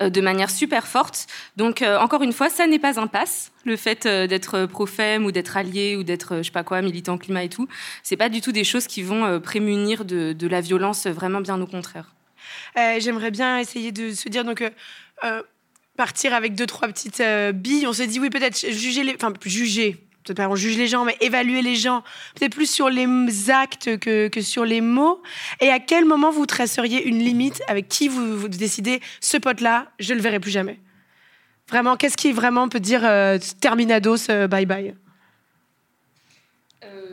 euh, 0.03 0.11
de 0.11 0.20
manière 0.20 0.51
super 0.51 0.87
forte. 0.87 1.26
Donc, 1.57 1.83
euh, 1.83 1.99
encore 1.99 2.22
une 2.22 2.33
fois, 2.33 2.49
ça 2.49 2.66
n'est 2.66 2.79
pas 2.79 3.01
un 3.01 3.07
passe, 3.07 3.53
le 3.64 3.76
fait 3.76 4.07
euh, 4.07 4.26
d'être 4.26 4.66
pro-femme 4.66 5.24
ou 5.24 5.33
d'être 5.33 5.57
allié 5.57 5.97
ou 5.97 6.03
d'être, 6.03 6.39
je 6.39 6.43
sais 6.45 6.51
pas 6.51 6.64
quoi, 6.64 6.83
militant 6.83 7.18
climat 7.18 7.45
et 7.45 7.49
tout. 7.49 7.68
C'est 8.03 8.16
pas 8.16 8.29
du 8.29 8.41
tout 8.41 8.53
des 8.53 8.64
choses 8.64 8.87
qui 8.87 9.03
vont 9.03 9.41
prémunir 9.41 10.05
de, 10.05 10.47
la 10.49 10.61
violence, 10.61 11.07
vraiment 11.07 11.41
bien 11.41 11.61
au 11.61 11.66
contraire. 11.66 12.14
J'aimerais 12.76 13.31
bien 13.31 13.59
essayer 13.59 13.93
de 13.93 14.12
se 14.12 14.29
dire 14.29 14.45
donc. 14.45 14.62
partir 15.97 16.33
avec 16.33 16.55
deux 16.55 16.66
trois 16.66 16.87
petites 16.87 17.22
billes 17.55 17.85
on 17.89 17.93
s'est 17.93 18.07
dit 18.07 18.20
oui 18.20 18.31
peut-être 18.31 18.70
juger 18.70 19.03
les 19.03 19.16
enfin 19.16 19.33
juger 19.45 20.08
on 20.39 20.57
juge 20.57 20.76
les 20.76 20.87
gens 20.87 21.05
mais 21.05 21.16
évaluer 21.20 21.62
les 21.62 21.76
gens 21.76 22.03
peut-être 22.35 22.55
plus 22.55 22.70
sur 22.70 22.89
les 22.89 23.07
actes 23.51 23.99
que, 23.99 24.29
que 24.29 24.41
sur 24.41 24.64
les 24.64 24.81
mots. 24.81 25.22
Et 25.61 25.70
à 25.70 25.79
quel 25.79 26.05
moment 26.05 26.31
vous 26.31 26.47
traceriez 26.47 27.05
une 27.07 27.18
limite 27.18 27.62
avec 27.68 27.89
qui 27.89 28.09
vous, 28.09 28.37
vous 28.37 28.49
décidez 28.49 29.01
ce 29.20 29.37
pote 29.37 29.61
là 29.61 29.91
je 29.99 30.14
le 30.14 30.20
verrai 30.20 30.41
plus 30.41 30.51
jamais? 30.51 30.79
Vraiment 31.68 31.97
qu'est-ce 31.97 32.16
qui 32.16 32.33
vraiment 32.33 32.68
peut 32.68 32.81
dire 32.81 33.05
euh, 33.05 33.39
terminados 33.61 34.31
euh, 34.31 34.47
bye 34.47 34.66
bye 34.66 34.95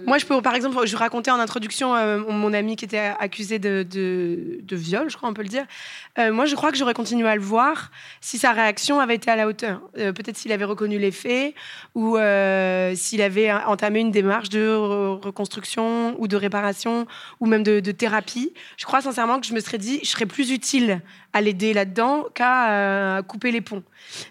Moi, 0.05 0.17
je 0.17 0.25
peux, 0.25 0.41
par 0.41 0.55
exemple, 0.55 0.85
je 0.85 0.95
racontais 0.95 1.31
en 1.31 1.39
introduction 1.39 1.95
euh, 1.95 2.19
mon 2.19 2.53
ami 2.53 2.75
qui 2.75 2.85
était 2.85 3.13
accusé 3.19 3.59
de, 3.59 3.83
de, 3.83 4.75
viol, 4.75 5.09
je 5.09 5.17
crois, 5.17 5.29
on 5.29 5.33
peut 5.33 5.41
le 5.41 5.49
dire. 5.49 5.65
Euh, 6.19 6.31
moi, 6.31 6.45
je 6.45 6.55
crois 6.55 6.71
que 6.71 6.77
j'aurais 6.77 6.93
continué 6.93 7.27
à 7.27 7.35
le 7.35 7.41
voir 7.41 7.91
si 8.21 8.37
sa 8.37 8.51
réaction 8.51 8.99
avait 8.99 9.15
été 9.15 9.31
à 9.31 9.35
la 9.35 9.47
hauteur. 9.47 9.81
Euh, 9.97 10.13
Peut-être 10.13 10.37
s'il 10.37 10.51
avait 10.51 10.65
reconnu 10.65 10.97
les 10.97 11.11
faits 11.11 11.53
ou 11.93 12.17
s'il 12.95 13.21
avait 13.21 13.51
entamé 13.51 13.99
une 13.99 14.11
démarche 14.11 14.49
de 14.49 14.67
re- 14.69 15.23
reconstruction 15.25 16.15
ou 16.19 16.27
de 16.27 16.35
réparation 16.35 17.07
ou 17.39 17.45
même 17.45 17.63
de, 17.63 17.79
de 17.79 17.91
thérapie. 17.91 18.53
Je 18.77 18.85
crois 18.85 19.01
sincèrement 19.01 19.39
que 19.39 19.47
je 19.47 19.53
me 19.53 19.59
serais 19.59 19.77
dit, 19.77 19.99
je 20.03 20.09
serais 20.09 20.25
plus 20.25 20.51
utile 20.51 21.01
à 21.35 21.41
l'aider 21.41 21.73
là-dedans 21.73 22.27
qu'à 22.33 22.71
euh, 22.71 23.21
couper 23.21 23.51
les 23.51 23.59
ponts. 23.59 23.83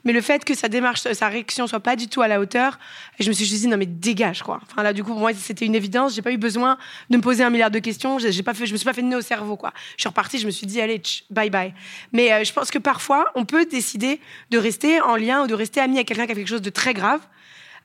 Mais 0.04 0.14
le 0.14 0.22
fait 0.22 0.42
que 0.42 0.54
sa 0.54 0.68
démarche, 0.68 1.02
sa 1.02 1.28
réaction 1.28 1.66
soit 1.66 1.80
pas 1.80 1.96
du 1.96 2.08
tout 2.08 2.22
à 2.22 2.28
la 2.28 2.40
hauteur, 2.40 2.78
je 3.20 3.28
me 3.28 3.34
suis 3.34 3.44
juste 3.44 3.60
dit 3.60 3.68
non 3.68 3.76
mais 3.76 3.84
dégage 3.84 4.42
quoi. 4.42 4.58
Enfin 4.62 4.82
là 4.82 4.94
du 4.94 5.04
coup 5.04 5.12
moi 5.12 5.34
c'était 5.34 5.66
une 5.66 5.74
évidence. 5.74 6.14
J'ai 6.14 6.22
pas 6.22 6.32
eu 6.32 6.38
besoin 6.38 6.78
de 7.10 7.18
me 7.18 7.22
poser 7.22 7.44
un 7.44 7.50
milliard 7.50 7.70
de 7.70 7.78
questions. 7.78 8.18
J'ai 8.18 8.42
pas 8.42 8.54
fait, 8.54 8.64
je 8.64 8.72
me 8.72 8.78
suis 8.78 8.86
pas 8.86 8.94
fait 8.94 9.02
de 9.02 9.06
nœud 9.06 9.18
au 9.18 9.20
cerveau 9.20 9.58
quoi. 9.58 9.74
Je 9.98 10.02
suis 10.02 10.08
repartie, 10.08 10.38
je 10.38 10.46
me 10.46 10.50
suis 10.50 10.66
dit 10.66 10.80
allez 10.80 11.02
bye 11.28 11.50
bye. 11.50 11.74
Mais 12.12 12.32
euh, 12.32 12.42
je 12.42 12.54
pense 12.54 12.70
que 12.70 12.78
parfois 12.78 13.30
on 13.34 13.44
peut 13.44 13.66
décider 13.66 14.18
de 14.50 14.56
rester 14.56 15.02
en 15.02 15.16
lien 15.16 15.42
ou 15.42 15.46
de 15.46 15.54
rester 15.54 15.80
ami 15.80 15.96
avec 15.96 16.08
quelqu'un 16.08 16.24
qui 16.24 16.32
a 16.32 16.34
quelque 16.36 16.48
chose 16.48 16.62
de 16.62 16.70
très 16.70 16.94
grave 16.94 17.20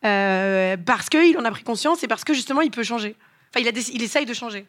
euh, 0.06 0.78
parce 0.86 1.10
qu'il 1.10 1.38
en 1.38 1.44
a 1.44 1.52
pris 1.52 1.64
conscience 1.64 2.06
et 2.06 2.08
parce 2.08 2.24
que 2.24 2.34
justement 2.34 2.62
il 2.62 2.72
peut 2.72 2.84
changer. 2.84 3.18
Enfin 3.54 3.60
il 3.60 3.68
a 3.68 3.78
il 3.92 4.02
essaye 4.02 4.26
de 4.26 4.34
changer. 4.34 4.66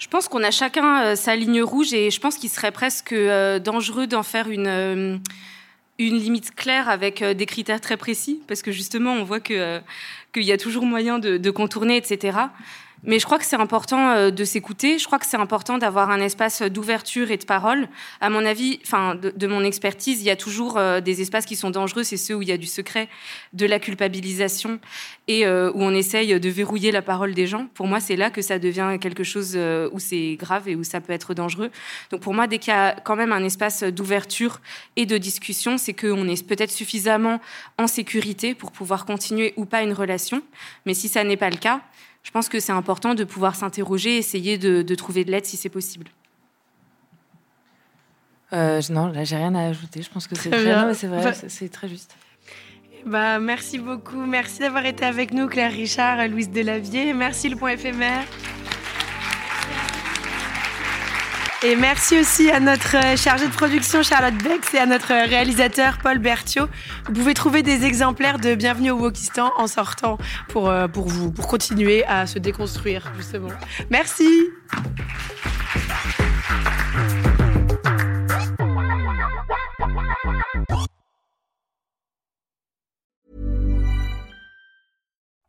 Je 0.00 0.08
pense 0.08 0.28
qu'on 0.28 0.42
a 0.42 0.50
chacun 0.50 1.02
euh, 1.04 1.14
sa 1.14 1.36
ligne 1.36 1.62
rouge 1.62 1.92
et 1.92 2.10
je 2.10 2.20
pense 2.20 2.36
qu'il 2.36 2.48
serait 2.48 2.72
presque 2.72 3.12
euh, 3.12 3.58
dangereux 3.58 4.06
d'en 4.06 4.22
faire 4.22 4.48
une, 4.48 4.66
euh, 4.66 5.18
limite 5.98 6.54
claire 6.54 6.88
avec 6.88 7.22
des 7.22 7.44
critères 7.44 7.82
très 7.82 7.98
précis 7.98 8.40
parce 8.48 8.62
que 8.62 8.72
justement 8.72 9.12
on 9.12 9.24
voit 9.24 9.40
que, 9.40 9.78
qu'il 10.32 10.44
y 10.44 10.52
a 10.52 10.56
toujours 10.56 10.86
moyen 10.86 11.18
de 11.18 11.50
contourner, 11.50 11.98
etc. 11.98 12.38
Mais 13.02 13.18
je 13.18 13.24
crois 13.24 13.38
que 13.38 13.46
c'est 13.46 13.56
important 13.56 14.10
euh, 14.10 14.30
de 14.30 14.44
s'écouter. 14.44 14.98
Je 14.98 15.06
crois 15.06 15.18
que 15.18 15.26
c'est 15.26 15.38
important 15.38 15.78
d'avoir 15.78 16.10
un 16.10 16.20
espace 16.20 16.60
d'ouverture 16.62 17.30
et 17.30 17.38
de 17.38 17.44
parole. 17.44 17.88
À 18.20 18.28
mon 18.28 18.44
avis, 18.44 18.78
enfin, 18.84 19.14
de, 19.14 19.46
mon 19.46 19.64
expertise, 19.64 20.20
il 20.20 20.24
y 20.24 20.30
a 20.30 20.36
toujours 20.36 20.76
euh, 20.76 21.00
des 21.00 21.22
espaces 21.22 21.46
qui 21.46 21.56
sont 21.56 21.70
dangereux. 21.70 22.02
C'est 22.02 22.18
ceux 22.18 22.34
où 22.34 22.42
il 22.42 22.48
y 22.48 22.52
a 22.52 22.58
du 22.58 22.66
secret, 22.66 23.08
de 23.54 23.64
la 23.64 23.78
culpabilisation 23.78 24.80
et 25.28 25.46
euh, 25.46 25.70
où 25.72 25.82
on 25.82 25.94
essaye 25.94 26.38
de 26.38 26.48
verrouiller 26.50 26.92
la 26.92 27.00
parole 27.00 27.32
des 27.32 27.46
gens. 27.46 27.68
Pour 27.74 27.86
moi, 27.86 28.00
c'est 28.00 28.16
là 28.16 28.30
que 28.30 28.42
ça 28.42 28.58
devient 28.58 28.98
quelque 29.00 29.24
chose 29.24 29.56
où 29.56 29.98
c'est 29.98 30.36
grave 30.36 30.68
et 30.68 30.76
où 30.76 30.84
ça 30.84 31.00
peut 31.00 31.12
être 31.12 31.32
dangereux. 31.34 31.70
Donc 32.10 32.20
pour 32.20 32.34
moi, 32.34 32.46
dès 32.46 32.58
qu'il 32.58 32.72
y 32.72 32.76
a 32.76 32.92
quand 32.92 33.16
même 33.16 33.32
un 33.32 33.44
espace 33.44 33.82
d'ouverture 33.82 34.60
et 34.96 35.06
de 35.06 35.16
discussion, 35.16 35.78
c'est 35.78 35.94
qu'on 35.94 36.28
est 36.28 36.46
peut-être 36.46 36.70
suffisamment 36.70 37.40
en 37.78 37.86
sécurité 37.86 38.54
pour 38.54 38.72
pouvoir 38.72 39.06
continuer 39.06 39.54
ou 39.56 39.64
pas 39.64 39.82
une 39.82 39.92
relation. 39.92 40.42
Mais 40.86 40.94
si 40.94 41.08
ça 41.08 41.24
n'est 41.24 41.36
pas 41.36 41.50
le 41.50 41.56
cas, 41.56 41.80
je 42.22 42.30
pense 42.30 42.48
que 42.48 42.60
c'est 42.60 42.72
important 42.72 43.14
de 43.14 43.24
pouvoir 43.24 43.54
s'interroger, 43.54 44.16
essayer 44.18 44.58
de, 44.58 44.82
de 44.82 44.94
trouver 44.94 45.24
de 45.24 45.30
l'aide 45.30 45.46
si 45.46 45.56
c'est 45.56 45.68
possible. 45.68 46.08
Euh, 48.52 48.80
non, 48.90 49.06
là, 49.06 49.24
j'ai 49.24 49.36
rien 49.36 49.54
à 49.54 49.68
ajouter. 49.68 50.02
Je 50.02 50.10
pense 50.10 50.26
que 50.26 50.34
vrai, 50.34 51.34
c'est 51.48 51.68
très 51.68 51.88
juste. 51.88 52.16
Bah, 53.06 53.38
merci 53.38 53.78
beaucoup. 53.78 54.26
Merci 54.26 54.60
d'avoir 54.60 54.84
été 54.84 55.04
avec 55.04 55.32
nous, 55.32 55.46
Claire 55.46 55.72
Richard, 55.72 56.26
Louise 56.28 56.50
Delavier. 56.50 57.14
Merci 57.14 57.48
le 57.48 57.56
point 57.56 57.70
éphémère. 57.70 58.24
Et 61.62 61.76
merci 61.76 62.18
aussi 62.18 62.50
à 62.50 62.58
notre 62.58 62.96
euh, 62.96 63.16
chargée 63.16 63.46
de 63.46 63.52
production 63.52 64.02
Charlotte 64.02 64.42
Bex 64.42 64.72
et 64.72 64.78
à 64.78 64.86
notre 64.86 65.12
euh, 65.12 65.26
réalisateur 65.26 65.98
Paul 66.02 66.18
Berthiaud. 66.18 66.66
Vous 67.04 67.12
pouvez 67.12 67.34
trouver 67.34 67.62
des 67.62 67.84
exemplaires 67.84 68.38
de 68.38 68.54
Bienvenue 68.54 68.92
au 68.92 68.96
Wokistan 68.96 69.52
en 69.58 69.66
sortant 69.66 70.16
pour, 70.48 70.70
euh, 70.70 70.88
pour 70.88 71.08
vous, 71.08 71.30
pour 71.30 71.48
continuer 71.48 72.02
à 72.06 72.26
se 72.26 72.38
déconstruire, 72.38 73.12
justement. 73.14 73.50
Merci. 73.90 74.48